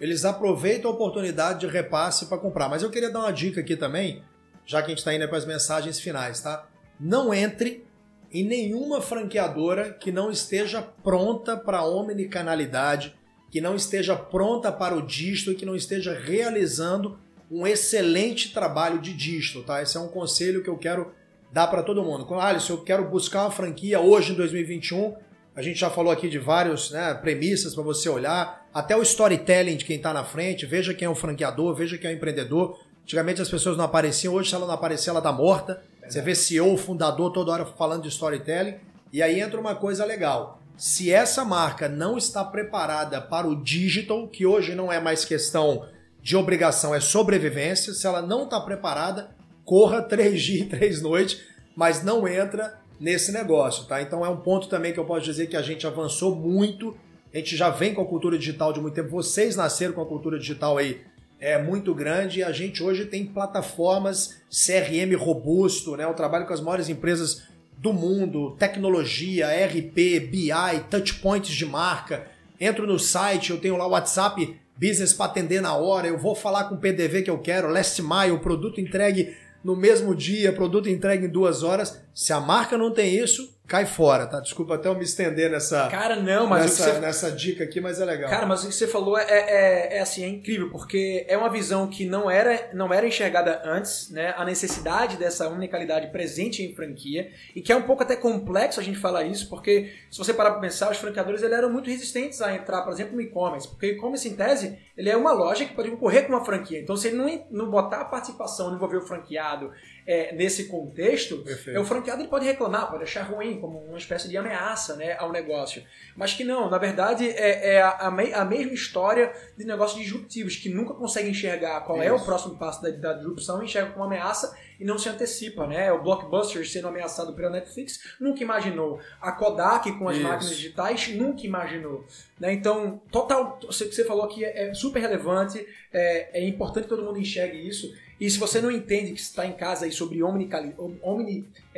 Eles 0.00 0.24
aproveitam 0.24 0.90
a 0.90 0.94
oportunidade 0.94 1.60
de 1.60 1.66
repasse 1.66 2.26
para 2.26 2.38
comprar. 2.38 2.68
Mas 2.68 2.82
eu 2.82 2.90
queria 2.90 3.10
dar 3.10 3.20
uma 3.20 3.32
dica 3.32 3.60
aqui 3.60 3.76
também, 3.76 4.22
já 4.64 4.80
que 4.80 4.86
a 4.86 4.88
gente 4.90 4.98
está 4.98 5.14
indo 5.14 5.26
para 5.26 5.38
as 5.38 5.46
mensagens 5.46 5.98
finais, 5.98 6.40
tá? 6.40 6.68
Não 7.00 7.32
entre 7.32 7.84
em 8.30 8.44
nenhuma 8.44 9.00
franqueadora 9.00 9.92
que 9.92 10.12
não 10.12 10.30
esteja 10.30 10.82
pronta 10.82 11.56
para 11.56 11.78
a 11.78 11.88
omnicanalidade, 11.88 13.14
que 13.50 13.60
não 13.60 13.74
esteja 13.74 14.14
pronta 14.14 14.70
para 14.70 14.94
o 14.94 15.02
dígito 15.02 15.52
e 15.52 15.54
que 15.54 15.64
não 15.64 15.74
esteja 15.74 16.12
realizando 16.12 17.18
um 17.50 17.66
excelente 17.66 18.52
trabalho 18.52 19.00
de 19.00 19.12
dígito, 19.12 19.62
tá? 19.62 19.80
Esse 19.80 19.96
é 19.96 20.00
um 20.00 20.08
conselho 20.08 20.62
que 20.62 20.68
eu 20.68 20.76
quero 20.76 21.12
dar 21.56 21.68
para 21.68 21.82
todo 21.82 22.04
mundo. 22.04 22.26
Quando, 22.26 22.42
Alisson, 22.42 22.74
eu 22.74 22.82
quero 22.82 23.08
buscar 23.08 23.44
uma 23.44 23.50
franquia 23.50 23.98
hoje 23.98 24.32
em 24.32 24.36
2021. 24.36 25.14
A 25.54 25.62
gente 25.62 25.80
já 25.80 25.88
falou 25.88 26.12
aqui 26.12 26.28
de 26.28 26.38
várias 26.38 26.90
né, 26.90 27.14
premissas 27.14 27.74
para 27.74 27.82
você 27.82 28.10
olhar, 28.10 28.68
até 28.74 28.94
o 28.94 29.00
storytelling 29.00 29.78
de 29.78 29.86
quem 29.86 29.96
está 29.96 30.12
na 30.12 30.22
frente. 30.22 30.66
Veja 30.66 30.92
quem 30.92 31.06
é 31.06 31.08
o 31.08 31.14
franqueador, 31.14 31.74
veja 31.74 31.96
quem 31.96 32.10
é 32.10 32.12
o 32.12 32.16
empreendedor. 32.18 32.78
Antigamente 33.02 33.40
as 33.40 33.48
pessoas 33.48 33.74
não 33.74 33.86
apareciam, 33.86 34.34
hoje 34.34 34.50
se 34.50 34.54
ela 34.54 34.66
não 34.66 34.74
aparecer, 34.74 35.08
ela 35.08 35.22
tá 35.22 35.32
morta. 35.32 35.82
Você 36.06 36.20
vê 36.20 36.34
CEO, 36.34 36.76
fundador 36.76 37.32
toda 37.32 37.52
hora 37.52 37.64
falando 37.64 38.02
de 38.02 38.08
storytelling. 38.08 38.74
E 39.10 39.22
aí 39.22 39.40
entra 39.40 39.58
uma 39.58 39.74
coisa 39.74 40.04
legal. 40.04 40.60
Se 40.76 41.10
essa 41.10 41.42
marca 41.42 41.88
não 41.88 42.18
está 42.18 42.44
preparada 42.44 43.18
para 43.18 43.48
o 43.48 43.56
digital, 43.56 44.28
que 44.28 44.44
hoje 44.44 44.74
não 44.74 44.92
é 44.92 45.00
mais 45.00 45.24
questão 45.24 45.88
de 46.20 46.36
obrigação, 46.36 46.94
é 46.94 47.00
sobrevivência, 47.00 47.94
se 47.94 48.06
ela 48.06 48.20
não 48.20 48.44
está 48.44 48.60
preparada, 48.60 49.34
corra 49.66 50.00
três 50.00 50.40
dias 50.42 50.62
e 50.62 50.64
três 50.64 51.02
noites, 51.02 51.42
mas 51.76 52.02
não 52.02 52.26
entra 52.26 52.80
nesse 52.98 53.30
negócio, 53.30 53.84
tá? 53.84 54.00
Então 54.00 54.24
é 54.24 54.28
um 54.30 54.38
ponto 54.38 54.68
também 54.68 54.94
que 54.94 54.98
eu 54.98 55.04
posso 55.04 55.26
dizer 55.26 55.48
que 55.48 55.56
a 55.56 55.60
gente 55.60 55.86
avançou 55.86 56.34
muito, 56.34 56.96
a 57.34 57.36
gente 57.36 57.54
já 57.54 57.68
vem 57.68 57.92
com 57.92 58.00
a 58.00 58.06
cultura 58.06 58.38
digital 58.38 58.72
de 58.72 58.80
muito 58.80 58.94
tempo, 58.94 59.10
vocês 59.10 59.54
nasceram 59.54 59.92
com 59.92 60.00
a 60.00 60.06
cultura 60.06 60.38
digital 60.38 60.78
aí 60.78 61.02
é 61.38 61.60
muito 61.60 61.94
grande 61.94 62.38
e 62.38 62.42
a 62.42 62.50
gente 62.50 62.82
hoje 62.82 63.04
tem 63.04 63.26
plataformas 63.26 64.36
CRM 64.50 65.14
robusto, 65.18 65.94
né? 65.94 66.04
Eu 66.04 66.14
trabalho 66.14 66.46
com 66.46 66.54
as 66.54 66.62
maiores 66.62 66.88
empresas 66.88 67.42
do 67.76 67.92
mundo, 67.92 68.56
tecnologia, 68.58 69.48
RP, 69.48 70.20
BI, 70.30 70.80
touchpoints 70.90 71.54
de 71.54 71.66
marca. 71.66 72.26
Entro 72.58 72.86
no 72.86 72.98
site, 72.98 73.50
eu 73.50 73.58
tenho 73.58 73.76
lá 73.76 73.86
o 73.86 73.90
WhatsApp 73.90 74.58
Business 74.78 75.12
para 75.12 75.26
atender 75.26 75.60
na 75.60 75.74
hora, 75.74 76.06
eu 76.06 76.18
vou 76.18 76.34
falar 76.34 76.64
com 76.64 76.74
o 76.74 76.78
PDV 76.78 77.22
que 77.22 77.30
eu 77.30 77.38
quero, 77.38 77.68
last 77.68 78.00
mile, 78.02 78.38
produto 78.38 78.80
entregue 78.80 79.34
no 79.64 79.74
mesmo 79.74 80.14
dia, 80.14 80.52
produto 80.52 80.88
entregue 80.88 81.26
em 81.26 81.30
duas 81.30 81.62
horas. 81.62 82.00
Se 82.14 82.32
a 82.32 82.40
marca 82.40 82.78
não 82.78 82.92
tem 82.92 83.16
isso, 83.16 83.55
cai 83.66 83.84
fora, 83.84 84.26
tá? 84.26 84.40
Desculpa 84.40 84.76
até 84.76 84.88
eu 84.88 84.94
me 84.94 85.04
estender 85.04 85.50
nessa, 85.50 85.88
Cara, 85.88 86.16
não, 86.16 86.46
mas 86.46 86.62
nessa, 86.62 86.92
você 86.94 87.00
nessa 87.00 87.32
dica 87.32 87.64
aqui, 87.64 87.80
mas 87.80 88.00
é 88.00 88.04
legal. 88.04 88.30
Cara, 88.30 88.46
mas 88.46 88.62
o 88.64 88.68
que 88.68 88.74
você 88.74 88.86
falou 88.86 89.18
é, 89.18 89.24
é, 89.28 89.96
é 89.96 90.00
assim, 90.00 90.24
é 90.24 90.28
incrível, 90.28 90.70
porque 90.70 91.24
é 91.28 91.36
uma 91.36 91.50
visão 91.50 91.88
que 91.88 92.06
não 92.06 92.30
era, 92.30 92.70
não 92.72 92.92
era 92.92 93.06
enxergada 93.06 93.62
antes, 93.64 94.10
né? 94.10 94.34
A 94.36 94.44
necessidade 94.44 95.16
dessa 95.16 95.48
unicalidade 95.48 96.06
presente 96.12 96.62
em 96.62 96.74
franquia, 96.74 97.30
e 97.54 97.60
que 97.60 97.72
é 97.72 97.76
um 97.76 97.82
pouco 97.82 98.02
até 98.02 98.14
complexo 98.14 98.78
a 98.78 98.82
gente 98.82 98.98
falar 98.98 99.24
isso, 99.24 99.48
porque 99.48 99.92
se 100.10 100.18
você 100.18 100.32
parar 100.32 100.52
para 100.52 100.60
pensar, 100.60 100.90
os 100.90 100.98
franqueadores 100.98 101.42
eles 101.42 101.56
eram 101.56 101.70
muito 101.70 101.90
resistentes 101.90 102.40
a 102.40 102.54
entrar, 102.54 102.82
por 102.82 102.92
exemplo, 102.92 103.16
no 103.16 103.20
e-commerce, 103.20 103.68
porque 103.68 103.86
o 103.86 103.90
e-commerce, 103.90 104.28
em 104.28 104.34
tese, 104.34 104.78
ele 104.96 105.10
é 105.10 105.16
uma 105.16 105.32
loja 105.32 105.64
que 105.64 105.74
pode 105.74 105.90
concorrer 105.90 106.26
com 106.26 106.32
uma 106.32 106.44
franquia. 106.44 106.80
Então, 106.80 106.96
se 106.96 107.08
ele 107.08 107.16
não, 107.16 107.46
não 107.50 107.70
botar 107.70 108.02
a 108.02 108.04
participação, 108.04 108.68
não 108.68 108.76
envolver 108.76 108.98
o 108.98 109.02
franqueado 109.02 109.72
é, 110.06 110.32
nesse 110.34 110.64
contexto, 110.66 111.38
Perfeito. 111.38 111.76
é, 111.76 111.80
o 111.80 111.84
franqueado 111.84 112.22
ele 112.22 112.28
pode 112.28 112.44
reclamar, 112.44 112.90
pode 112.90 113.02
achar 113.02 113.22
ruim, 113.24 113.60
como 113.60 113.78
uma 113.80 113.98
espécie 113.98 114.28
de 114.28 114.36
ameaça 114.36 114.94
né, 114.96 115.16
ao 115.18 115.32
negócio. 115.32 115.82
Mas 116.16 116.32
que 116.32 116.44
não, 116.44 116.70
na 116.70 116.78
verdade 116.78 117.28
é, 117.28 117.74
é 117.74 117.82
a, 117.82 117.90
a 118.06 118.10
me- 118.10 118.32
a 118.32 118.44
mesma 118.44 118.72
história 118.72 119.32
de 119.56 119.64
negócios 119.64 120.00
disruptivos, 120.00 120.56
que 120.56 120.68
nunca 120.68 120.94
conseguem 120.94 121.30
enxergar 121.32 121.80
qual 121.82 122.00
é 122.02 122.12
o 122.12 122.16
Isso. 122.16 122.24
próximo 122.24 122.56
passo 122.56 122.82
da, 122.82 122.90
da 122.90 123.12
disrupção, 123.14 123.62
enxerga 123.62 123.90
como 123.90 124.04
ameaça 124.04 124.56
e 124.78 124.84
não 124.84 124.98
se 124.98 125.08
antecipa. 125.08 125.66
Né? 125.66 125.90
O 125.92 126.02
Blockbuster 126.02 126.68
sendo 126.68 126.88
ameaçado 126.88 127.32
pela 127.34 127.50
Netflix 127.50 128.00
nunca 128.20 128.42
imaginou. 128.42 129.00
A 129.20 129.32
Kodak 129.32 129.90
com 129.98 130.08
as 130.08 130.16
Isso. 130.16 130.24
máquinas 130.26 130.56
digitais 130.56 131.08
nunca 131.16 131.44
imaginou. 131.46 132.04
Né? 132.38 132.52
Então, 132.52 133.00
total, 133.10 133.58
o 133.62 133.68
que 133.68 133.72
você 133.84 134.04
falou 134.04 134.24
aqui 134.24 134.44
é, 134.44 134.68
é 134.68 134.74
super 134.74 135.00
relevante, 135.00 135.66
é, 135.92 136.40
é 136.40 136.46
importante 136.46 136.84
que 136.84 136.90
todo 136.90 137.02
mundo 137.02 137.18
enxergue 137.18 137.66
isso. 137.66 137.92
E 138.20 138.30
se 138.30 138.38
você 138.38 138.60
não 138.60 138.70
entende 138.70 139.12
que 139.12 139.20
está 139.20 139.46
em 139.46 139.52
casa 139.52 139.84
aí 139.84 139.92
sobre 139.92 140.22
omni, 140.22 140.48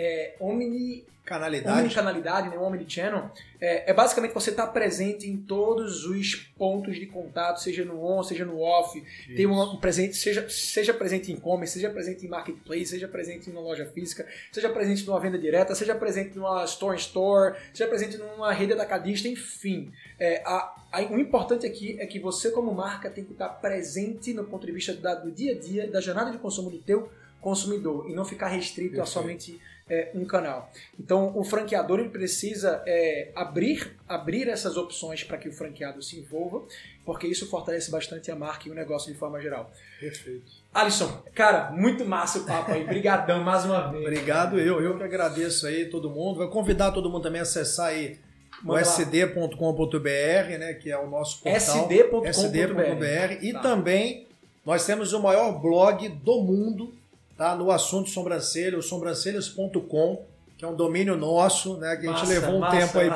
é, 0.01 0.35
omni, 0.39 1.05
Canalidade. 1.25 1.81
omnicanalidade, 1.81 2.49
né, 2.49 2.57
omnichannel, 2.57 3.31
é, 3.61 3.91
é 3.91 3.93
basicamente 3.93 4.33
você 4.33 4.49
estar 4.49 4.69
presente 4.69 5.29
em 5.29 5.37
todos 5.37 6.07
os 6.07 6.35
pontos 6.57 6.97
de 6.97 7.05
contato, 7.05 7.61
seja 7.61 7.85
no 7.85 8.03
on, 8.03 8.23
seja 8.23 8.47
no 8.47 8.61
off, 8.61 8.99
ter 9.37 9.45
um, 9.47 9.77
presente, 9.77 10.17
seja, 10.17 10.49
seja 10.49 10.95
presente 10.95 11.31
em 11.31 11.35
e-commerce, 11.35 11.75
seja 11.75 11.91
presente 11.91 12.25
em 12.25 12.29
marketplace, 12.31 12.87
seja 12.87 13.07
presente 13.09 13.51
numa 13.51 13.61
loja 13.61 13.85
física, 13.85 14.27
seja 14.51 14.71
presente 14.71 15.05
numa 15.07 15.21
venda 15.21 15.37
direta, 15.39 15.75
seja 15.75 15.95
presente 15.95 16.35
numa 16.35 16.65
store 16.65 16.95
in 16.97 17.01
store, 17.01 17.57
seja 17.75 17.91
presente 17.91 18.17
numa 18.17 18.51
rede 18.53 18.73
atacadista, 18.73 19.29
enfim. 19.29 19.93
É, 20.19 20.41
a- 20.47 20.75
a- 20.93 21.03
o 21.11 21.19
importante 21.19 21.67
aqui 21.67 21.97
é 22.01 22.07
que 22.07 22.19
você, 22.19 22.51
como 22.53 22.73
marca, 22.73 23.11
tem 23.11 23.23
que 23.25 23.33
estar 23.33 23.49
presente 23.51 24.33
no 24.33 24.45
ponto 24.45 24.65
de 24.65 24.73
vista 24.73 24.95
da- 24.95 25.15
do 25.17 25.31
dia 25.31 25.53
a 25.53 25.59
dia, 25.59 25.91
da 25.91 26.01
jornada 26.01 26.31
de 26.31 26.39
consumo 26.39 26.71
do 26.71 26.79
teu 26.79 27.11
consumidor 27.41 28.09
e 28.11 28.15
não 28.15 28.25
ficar 28.25 28.49
restrito 28.49 28.95
a 28.95 29.05
Perfeito. 29.05 29.11
somente 29.13 29.61
é, 29.89 30.11
um 30.15 30.25
canal. 30.25 30.71
Então, 30.99 31.33
o 31.37 31.45
franqueador 31.45 32.01
ele 32.01 32.09
precisa 32.11 32.83
é, 32.87 33.31
abrir, 33.35 33.97
abrir 34.09 34.49
essas 34.49 34.77
opções 34.77 35.25
para 35.25 35.39
que 35.39 35.49
o 35.49 35.53
franqueado 35.53 36.03
se 36.03 36.19
envolva, 36.19 36.63
porque 37.05 37.27
isso 37.27 37.49
fortalece 37.49 37.91
bastante 37.91 38.31
a 38.31 38.37
marca 38.37 38.69
e 38.69 38.71
o 38.71 38.75
negócio 38.75 39.13
de 39.13 39.19
forma 39.19 39.41
geral. 39.41 39.71
Perfeito. 40.01 40.45
Alisson, 40.75 41.23
cara, 41.35 41.71
muito 41.71 42.05
massa 42.05 42.39
o 42.41 42.45
papo 42.45 42.73
aí. 42.73 42.85
Brigadão 42.85 43.43
mais 43.43 43.65
uma 43.65 43.91
vez. 43.91 44.03
Obrigado, 44.05 44.59
eu, 44.61 44.81
eu 44.81 44.97
que 44.97 45.03
agradeço 45.03 45.67
aí 45.67 45.87
todo 45.87 46.11
mundo. 46.11 46.37
Vou 46.39 46.49
convidar 46.49 46.93
todo 46.93 47.09
mundo 47.11 47.23
também 47.23 47.41
a 47.41 47.43
acessar 47.43 47.87
aí 47.87 48.19
o 48.63 48.69
Manda 48.69 48.81
lá. 48.81 48.93
sd.com.br, 48.93 50.59
né, 50.59 50.75
que 50.75 50.91
é 50.91 50.99
o 50.99 51.09
nosso 51.09 51.43
portal. 51.43 51.59
sd.com.br. 51.85 52.29
sd.com.br 52.29 53.39
e 53.45 53.53
Tá. 53.53 53.61
também 53.61 54.27
nós 54.65 54.85
temos 54.85 55.13
o 55.13 55.23
maior 55.23 55.53
blog 55.61 56.09
do 56.09 56.41
mundo, 56.43 56.93
tá, 57.39 57.55
no 57.55 57.71
assunto 57.71 58.11
sobrancelha, 58.11 58.77
o 58.77 58.83
sobrancelhas.com, 58.83 60.27
que 60.59 60.65
é 60.65 60.69
um 60.69 60.75
domínio 60.75 61.17
nosso, 61.17 61.77
né, 61.79 61.97
que 61.97 62.07
a 62.07 62.11
gente 62.11 62.21
Massa, 62.21 62.33
levou 62.33 62.57
um 62.57 62.59
massa, 62.59 62.77
tempo 62.77 62.99
aí 62.99 63.11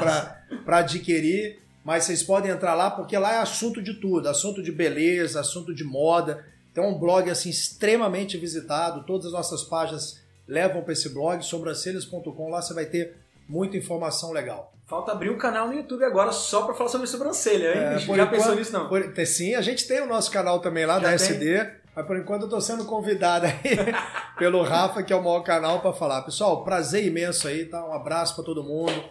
para 0.65 0.79
adquirir, 0.79 1.59
mas 1.85 2.05
vocês 2.05 2.23
podem 2.23 2.51
entrar 2.53 2.75
lá 2.75 2.91
porque 2.91 3.19
lá 3.19 3.35
é 3.35 3.39
assunto 3.39 3.83
de 3.83 3.95
tudo, 3.95 4.29
assunto 4.29 4.63
de 4.63 4.71
beleza, 4.71 5.41
assunto 5.41 5.75
de 5.75 5.83
moda. 5.83 6.45
Então 6.71 6.85
é 6.85 6.87
um 6.87 6.99
blog 6.99 7.29
assim 7.29 7.51
extremamente 7.51 8.39
visitado, 8.39 9.05
todas 9.05 9.27
as 9.27 9.33
nossas 9.33 9.65
páginas 9.65 10.21
levam 10.47 10.83
para 10.83 10.93
esse 10.93 11.09
blog, 11.09 11.43
sobrancelhas.com, 11.45 12.49
lá 12.49 12.63
você 12.63 12.73
vai 12.73 12.87
ter 12.87 13.17
muita 13.49 13.77
informação 13.77 14.33
legal. 14.33 14.73
Falta 14.87 15.11
abrir 15.13 15.31
um 15.31 15.39
canal 15.39 15.67
no 15.69 15.75
YouTube 15.75 16.05
agora 16.05 16.31
só 16.33 16.63
para 16.63 16.75
falar 16.75 16.91
sobre 16.91 17.07
sobrancelha, 17.07 17.75
hein? 17.75 17.81
É, 17.95 17.99
Já 17.99 18.05
enquanto- 18.05 18.31
pensou 18.31 18.55
nisso 18.55 18.73
não? 18.73 18.89
Por- 18.89 19.27
sim, 19.27 19.55
a 19.55 19.61
gente 19.63 19.87
tem 19.89 20.01
o 20.01 20.07
nosso 20.07 20.31
canal 20.31 20.61
também 20.61 20.85
lá 20.87 20.95
Já 20.95 21.01
da 21.01 21.07
tem? 21.09 21.15
SD. 21.15 21.82
Mas 21.95 22.07
por 22.07 22.17
enquanto 22.17 22.43
eu 22.43 22.49
tô 22.49 22.61
sendo 22.61 22.85
convidado 22.87 23.47
aí 23.47 23.55
pelo 24.39 24.63
Rafa, 24.63 25.03
que 25.03 25.13
é 25.13 25.17
o 25.17 25.23
maior 25.23 25.41
canal, 25.41 25.81
para 25.81 25.93
falar. 25.93 26.23
Pessoal, 26.23 26.65
prazer 26.65 27.05
imenso 27.05 27.47
aí, 27.47 27.67
tá? 27.67 27.87
Um 27.87 27.93
abraço 27.93 28.35
para 28.35 28.45
todo 28.45 28.65
mundo. 28.65 29.05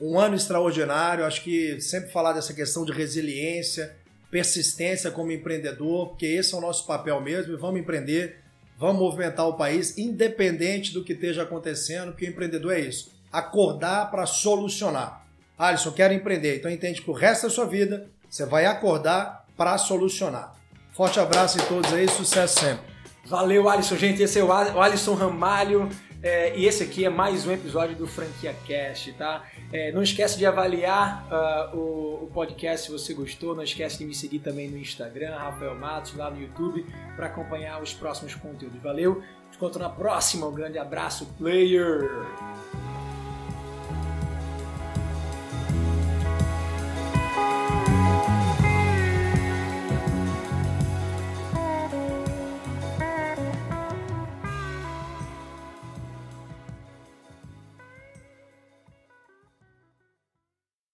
Um 0.00 0.18
ano 0.18 0.36
extraordinário. 0.36 1.24
Acho 1.24 1.42
que 1.42 1.80
sempre 1.80 2.10
falar 2.12 2.32
dessa 2.32 2.54
questão 2.54 2.84
de 2.84 2.92
resiliência, 2.92 3.96
persistência 4.30 5.10
como 5.10 5.32
empreendedor, 5.32 6.10
porque 6.10 6.26
esse 6.26 6.54
é 6.54 6.56
o 6.56 6.60
nosso 6.60 6.86
papel 6.86 7.20
mesmo. 7.20 7.52
E 7.52 7.56
vamos 7.56 7.80
empreender, 7.80 8.38
vamos 8.78 9.00
movimentar 9.00 9.48
o 9.48 9.56
país, 9.56 9.98
independente 9.98 10.94
do 10.94 11.02
que 11.02 11.14
esteja 11.14 11.42
acontecendo, 11.42 12.12
porque 12.12 12.26
empreendedor 12.26 12.72
é 12.72 12.80
isso. 12.80 13.12
Acordar 13.32 14.12
para 14.12 14.26
solucionar. 14.26 15.26
Alisson, 15.58 15.90
quero 15.90 16.14
empreender. 16.14 16.58
Então 16.58 16.70
entende 16.70 17.02
que 17.02 17.10
o 17.10 17.14
resto 17.14 17.48
da 17.48 17.50
sua 17.50 17.66
vida 17.66 18.08
você 18.30 18.46
vai 18.46 18.64
acordar 18.64 19.44
para 19.56 19.76
solucionar. 19.76 20.57
Forte 20.98 21.20
abraço 21.20 21.58
em 21.58 21.64
todos 21.66 21.94
aí, 21.94 22.08
sucesso 22.08 22.58
sempre. 22.58 22.84
Valeu, 23.24 23.68
Alisson, 23.68 23.94
gente. 23.94 24.20
Esse 24.20 24.40
é 24.40 24.42
o 24.42 24.50
Alisson 24.50 25.14
Ramalho. 25.14 25.88
É, 26.20 26.58
e 26.58 26.66
esse 26.66 26.82
aqui 26.82 27.04
é 27.04 27.08
mais 27.08 27.46
um 27.46 27.52
episódio 27.52 27.94
do 27.94 28.04
Franquia 28.04 28.52
Cast, 28.66 29.12
tá? 29.12 29.44
É, 29.72 29.92
não 29.92 30.02
esquece 30.02 30.36
de 30.36 30.44
avaliar 30.44 31.24
uh, 31.30 31.76
o, 31.76 32.24
o, 32.24 32.30
podcast 32.34 32.86
se 32.86 32.92
você 32.92 33.14
gostou. 33.14 33.54
Não 33.54 33.62
esquece 33.62 33.98
de 33.98 34.06
me 34.06 34.12
seguir 34.12 34.40
também 34.40 34.68
no 34.68 34.76
Instagram, 34.76 35.36
Rafael 35.36 35.76
Matos, 35.76 36.16
lá 36.16 36.32
no 36.32 36.42
YouTube, 36.42 36.84
para 37.14 37.26
acompanhar 37.26 37.80
os 37.80 37.94
próximos 37.94 38.34
conteúdos. 38.34 38.82
Valeu, 38.82 39.22
te 39.52 39.56
encontro 39.56 39.78
na 39.80 39.88
próxima. 39.88 40.48
Um 40.48 40.52
grande 40.52 40.78
abraço, 40.78 41.26
player! 41.38 42.10